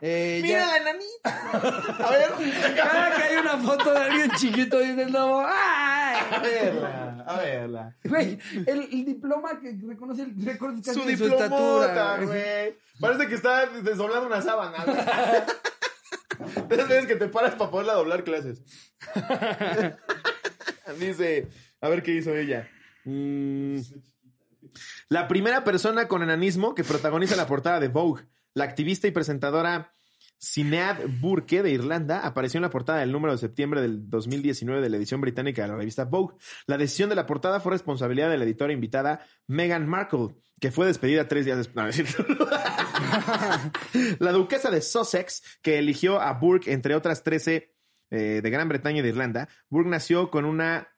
Eh, 0.01 0.40
Mira 0.42 0.59
ya- 0.61 0.66
la 0.66 0.76
enanita. 0.76 2.05
A 2.07 2.11
ver. 2.11 2.30
Cada 2.76 3.16
que 3.16 3.22
hay 3.22 3.36
una 3.36 3.57
foto 3.59 3.92
de 3.92 3.99
alguien 3.99 4.30
chiquito 4.32 4.78
dice 4.78 5.03
el 5.05 5.12
lobo, 5.12 5.40
A 5.40 6.38
verla, 6.42 7.24
a 7.26 7.36
verla. 7.38 7.97
Güey, 8.05 8.38
el, 8.66 8.88
el 8.92 9.05
diploma 9.05 9.59
que 9.61 9.76
reconoce 9.86 10.22
el 10.22 10.34
récord 10.44 10.76
casi 10.84 11.01
Su 11.01 11.07
de 11.07 11.16
su 11.16 11.26
estatura. 11.26 12.18
güey. 12.22 12.76
Parece 13.01 13.26
que 13.28 13.34
está 13.34 13.66
desdoblando 13.66 14.26
una 14.26 14.42
sábana. 14.42 14.84
De 14.84 16.74
esas 16.74 16.88
veces 16.88 17.07
que 17.07 17.16
te 17.16 17.28
paras 17.28 17.55
para 17.55 17.70
poderla 17.70 17.94
doblar 17.94 18.22
clases. 18.24 18.62
Dice, 20.99 21.49
a 21.80 21.88
ver 21.88 22.03
qué 22.03 22.12
hizo 22.12 22.34
ella. 22.34 22.68
Mm, 23.05 23.78
la 25.09 25.26
primera 25.28 25.64
persona 25.64 26.07
con 26.09 26.22
enanismo 26.22 26.74
que 26.74 26.84
protagoniza 26.84 27.36
la 27.36 27.47
portada 27.47 27.80
de 27.80 27.88
Vogue, 27.88 28.24
la 28.57 28.64
activista 28.64 29.07
y 29.07 29.11
presentadora 29.11 29.92
Sinead 30.38 31.02
Burke 31.20 31.62
de 31.62 31.70
Irlanda, 31.70 32.20
apareció 32.20 32.57
en 32.57 32.62
la 32.62 32.70
portada 32.70 33.00
del 33.00 33.12
número 33.12 33.32
de 33.32 33.38
septiembre 33.38 33.82
del 33.82 34.09
2019 34.09 34.80
de 34.80 34.88
la 34.88 34.96
edición 34.96 35.20
británica 35.20 35.61
de 35.62 35.68
la 35.68 35.76
revista 35.76 36.07
Vogue. 36.07 36.36
La 36.66 36.78
decisión 36.78 37.11
de 37.11 37.16
la 37.16 37.26
portada 37.26 37.61
fue 37.61 37.72
responsabilidad 37.72 38.30
de 38.30 38.38
la 38.38 38.44
editora 38.44 38.72
invitada 38.72 39.26
Meghan 39.46 39.86
Markle, 39.86 40.36
que 40.59 40.70
fue 40.70 40.86
despedida 40.86 41.28
tres 41.28 41.44
días 41.44 41.59
después. 41.59 42.02
La 44.18 44.32
duquesa 44.32 44.70
de 44.70 44.80
Sussex, 44.80 45.42
que 45.61 45.78
eligió 45.78 46.18
a 46.18 46.32
Burke 46.32 46.72
entre 46.72 46.94
otras 46.94 47.22
13 47.22 47.74
eh, 48.11 48.40
de 48.42 48.50
Gran 48.50 48.70
Bretaña 48.70 49.00
y 49.00 49.02
de 49.02 49.11
Irlanda, 49.11 49.50
Burke 49.68 49.90
nació 49.90 50.30
con 50.30 50.46
una 50.46 50.88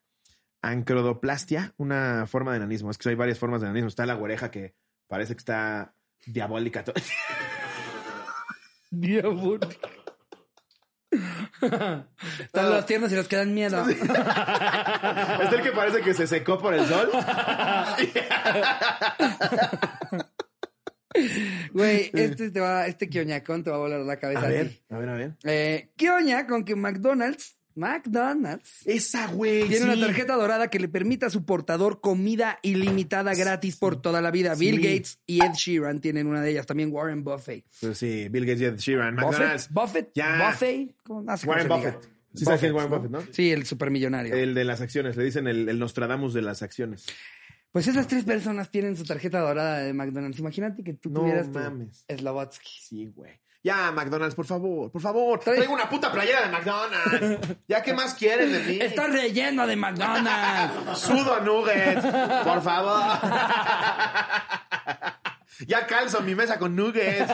ancrodoplastia, 0.62 1.74
una 1.76 2.26
forma 2.28 2.52
de 2.52 2.58
enanismo. 2.58 2.92
Es 2.92 2.98
que 2.98 3.08
hay 3.08 3.16
varias 3.16 3.40
formas 3.40 3.60
de 3.60 3.66
enanismo. 3.66 3.88
Está 3.88 4.06
la 4.06 4.16
oreja 4.16 4.52
que 4.52 4.76
parece 5.08 5.34
que 5.34 5.38
está 5.38 5.96
diabólica. 6.26 6.84
Diabólico. 8.90 9.68
Están 12.40 12.70
los 12.70 12.86
tiernos 12.86 13.10
y 13.12 13.16
los 13.16 13.28
que 13.28 13.36
dan 13.36 13.54
miedo. 13.54 13.88
Está 13.90 15.50
el 15.50 15.62
que 15.62 15.72
parece 15.72 16.02
que 16.02 16.14
se 16.14 16.26
secó 16.26 16.58
por 16.58 16.74
el 16.74 16.86
sol. 16.86 17.10
Güey, 21.72 22.10
este 22.14 22.50
te 22.50 22.60
va, 22.60 22.86
este 22.86 23.08
quioñacón 23.08 23.64
te 23.64 23.70
va 23.70 23.76
a 23.76 23.80
volar 23.80 24.00
la 24.00 24.18
cabeza. 24.18 24.42
A 24.42 24.44
a 24.44 24.48
ver, 24.48 24.68
ti. 24.68 24.82
a 24.90 24.98
ver, 24.98 25.08
a 25.08 25.14
ver. 25.14 25.36
Eh, 25.44 25.90
quioña 25.96 26.46
con 26.46 26.64
que 26.64 26.76
McDonald's, 26.76 27.57
McDonald's, 27.78 28.82
Esa, 28.86 29.28
güey. 29.28 29.60
tiene 29.68 29.76
sí. 29.78 29.82
una 29.84 30.06
tarjeta 30.06 30.34
dorada 30.36 30.68
que 30.68 30.78
le 30.78 30.88
permite 30.88 31.26
a 31.26 31.30
su 31.30 31.44
portador 31.44 32.00
comida 32.00 32.58
ilimitada 32.62 33.34
gratis 33.34 33.76
por 33.76 34.00
toda 34.02 34.20
la 34.20 34.30
vida. 34.30 34.54
Bill. 34.54 34.76
Gates 34.80 35.18
y 35.26 35.42
Ed 35.44 35.52
Sheeran 35.54 36.00
tienen 36.00 36.26
una 36.26 36.40
de 36.42 36.50
ellas, 36.50 36.66
también 36.66 36.90
Warren 36.92 37.24
Buffett. 37.24 37.64
Pues 37.80 37.98
sí, 37.98 38.28
Bill 38.28 38.44
Gates 38.46 38.60
y 38.60 38.64
Ed 38.66 38.76
Sheeran. 38.76 39.14
McDonald's. 39.14 39.68
Buffett, 39.70 40.06
Buffett, 40.08 40.10
Ya. 40.14 40.48
Buffett, 40.50 40.94
¿cómo? 41.04 41.22
No 41.22 41.36
sé 41.36 41.46
cómo 41.46 41.52
Warren 41.58 41.68
diga. 41.68 41.90
Buffett. 41.92 42.12
Sí, 42.34 42.44
sabes 42.44 42.60
quién 42.60 42.70
es 42.70 42.76
Warren 42.76 42.90
¿no? 42.90 42.96
Buffett, 42.98 43.10
¿no? 43.28 43.32
Sí, 43.34 43.50
el 43.50 43.64
supermillonario. 43.66 44.34
El 44.34 44.54
de 44.54 44.64
las 44.64 44.80
acciones. 44.80 45.16
Le 45.16 45.24
dicen 45.24 45.46
el, 45.48 45.68
el 45.68 45.78
Nostradamus 45.78 46.34
de 46.34 46.42
las 46.42 46.62
acciones. 46.62 47.06
Pues 47.72 47.86
esas 47.86 48.06
tres 48.08 48.24
personas 48.24 48.70
tienen 48.70 48.96
su 48.96 49.04
tarjeta 49.04 49.40
dorada 49.40 49.78
de 49.80 49.92
McDonald's. 49.92 50.38
Imagínate 50.38 50.82
que 50.82 50.94
tú 50.94 51.10
No 51.10 51.20
tuvieras 51.20 51.46
tu 51.52 51.58
mames. 51.58 52.04
Slovatsky. 52.08 52.68
Sí, 52.80 53.06
güey. 53.14 53.32
Ya, 53.62 53.90
McDonald's, 53.90 54.36
por 54.36 54.46
favor, 54.46 54.90
por 54.90 55.00
favor. 55.02 55.40
Traigo 55.40 55.74
una 55.74 55.88
puta 55.88 56.12
playera 56.12 56.42
de 56.42 56.48
McDonald's. 56.52 57.58
Ya, 57.68 57.82
¿qué 57.82 57.92
más 57.92 58.14
quieren 58.14 58.52
de 58.52 58.60
mí? 58.60 58.78
Está 58.80 59.08
relleno 59.08 59.66
de 59.66 59.76
McDonald's. 59.76 60.98
Sudo 60.98 61.34
a 61.34 61.40
nuggets, 61.40 62.02
por 62.44 62.62
favor. 62.62 63.18
Ya 65.66 65.86
calzo 65.86 66.20
mi 66.22 66.34
mesa 66.34 66.58
con 66.58 66.76
nuggets. 66.76 67.32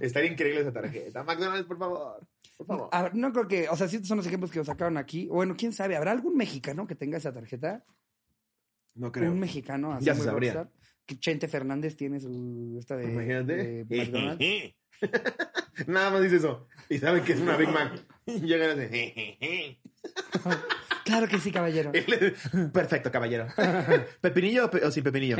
Estaría 0.00 0.30
increíble 0.30 0.60
esa 0.60 0.72
tarjeta. 0.72 1.24
McDonald's, 1.24 1.66
por 1.66 1.78
favor. 1.78 2.26
Por 2.58 2.66
favor. 2.66 2.88
A 2.92 3.02
ver, 3.02 3.14
no 3.14 3.32
creo 3.32 3.48
que, 3.48 3.68
o 3.70 3.76
sea, 3.76 3.88
sí 3.88 3.96
estos 3.96 4.08
son 4.08 4.18
los 4.18 4.26
ejemplos 4.26 4.50
que 4.50 4.62
sacaron 4.62 4.98
aquí. 4.98 5.26
Bueno, 5.28 5.54
quién 5.56 5.72
sabe, 5.72 5.96
¿habrá 5.96 6.12
algún 6.12 6.36
mexicano 6.36 6.86
que 6.86 6.94
tenga 6.94 7.16
esa 7.16 7.32
tarjeta? 7.32 7.82
No 8.94 9.10
creo. 9.10 9.32
Un 9.32 9.40
mexicano 9.40 9.94
así 9.94 10.04
Ya 10.04 10.14
se 10.14 10.24
sabría. 10.24 10.68
Chente 11.18 11.48
Fernández 11.48 11.96
tiene 11.96 12.20
su 12.20 12.76
esta 12.78 12.96
de, 12.96 13.10
Imagínate. 13.12 13.84
de 13.84 13.96
McDonald's. 13.96 14.74
Nada 15.88 16.10
más 16.10 16.22
dice 16.22 16.36
eso. 16.36 16.66
Y 16.88 16.98
saben 16.98 17.24
que 17.24 17.32
es 17.32 17.40
una 17.40 17.56
Big 17.56 17.68
Mac. 17.70 17.92
Y 18.26 18.40
llegan 18.40 18.78
así. 18.78 19.78
Claro 21.04 21.26
que 21.26 21.38
sí, 21.40 21.50
caballero. 21.50 21.90
Perfecto, 22.72 23.10
caballero. 23.10 23.48
¿Pepinillo 24.20 24.66
o, 24.66 24.70
pe- 24.70 24.84
o 24.84 24.90
sin 24.92 25.02
pepinillo? 25.02 25.36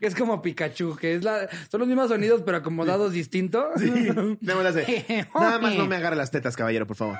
Es 0.00 0.14
como 0.16 0.42
Pikachu, 0.42 0.96
que 0.96 1.14
es 1.14 1.22
la, 1.22 1.48
son 1.70 1.80
los 1.80 1.86
mismos 1.88 2.08
sonidos 2.08 2.42
pero 2.44 2.56
acomodados 2.56 3.12
distintos. 3.12 3.80
Nada 4.40 4.62
más 4.62 4.66
hace. 4.76 5.28
Nada 5.34 5.58
más 5.60 5.76
no 5.76 5.86
me 5.86 5.94
agarre 5.96 6.16
las 6.16 6.32
tetas, 6.32 6.56
caballero, 6.56 6.86
por 6.86 6.96
favor. 6.96 7.18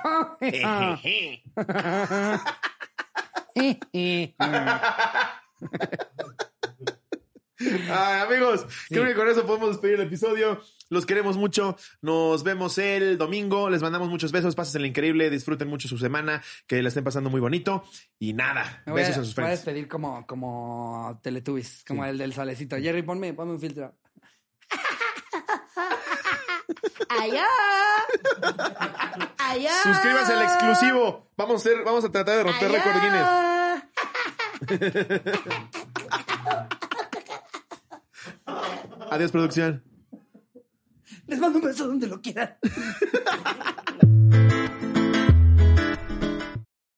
Ay, 7.59 8.21
amigos, 8.21 8.67
creo 8.89 9.07
que 9.07 9.15
con 9.15 9.29
eso 9.29 9.47
podemos 9.47 9.71
despedir 9.71 9.95
el 9.95 10.07
episodio. 10.07 10.61
Los 10.89 11.07
queremos 11.07 11.37
mucho. 11.37 11.77
Nos 12.01 12.45
vemos 12.45 12.79
el 12.79 13.19
domingo. 13.19 13.71
Les 13.71 13.83
mandamos 13.83 14.09
muchos 14.09 14.31
besos. 14.31 14.55
Pásenla 14.55 14.87
increíble. 14.87 15.31
Disfruten 15.31 15.69
mucho 15.69 15.89
su 15.89 15.99
semana. 15.99 16.43
Que 16.67 16.83
la 16.83 16.89
estén 16.89 17.03
pasando 17.03 17.31
muy 17.31 17.41
bonito. 17.41 17.83
Y 18.19 18.35
nada, 18.35 18.83
Me 18.87 18.93
voy, 18.93 19.03
a, 19.03 19.07
besos 19.07 19.23
a 19.23 19.25
sus 19.25 19.35
voy 19.35 19.47
a 19.47 19.49
despedir 19.49 19.89
como, 19.89 20.27
como 20.27 21.19
Teletubbies, 21.23 21.83
como 21.87 22.05
el 22.05 22.19
del 22.19 22.35
salecito. 22.35 22.77
Jerry, 22.77 23.03
ponme, 23.03 23.35
ponme 23.35 23.53
un 23.53 23.61
filtro. 23.61 23.97
Allá. 27.09 27.47
Allá. 29.39 29.83
Suscríbanse 29.83 30.33
al 30.35 30.43
exclusivo. 30.43 31.31
Vamos 31.37 31.55
a, 31.55 31.69
hacer, 31.69 31.85
vamos 31.85 32.05
a 32.05 32.13
tratar 32.13 32.37
de 32.37 32.43
romper 32.45 32.71
récord 32.71 33.01
Guinness. 33.01 33.56
Adiós, 39.11 39.31
producción. 39.31 39.83
Les 41.27 41.39
mando 41.39 41.59
un 41.59 41.65
beso 41.65 41.87
donde 41.87 42.07
lo 42.07 42.21
quieran. 42.21 42.57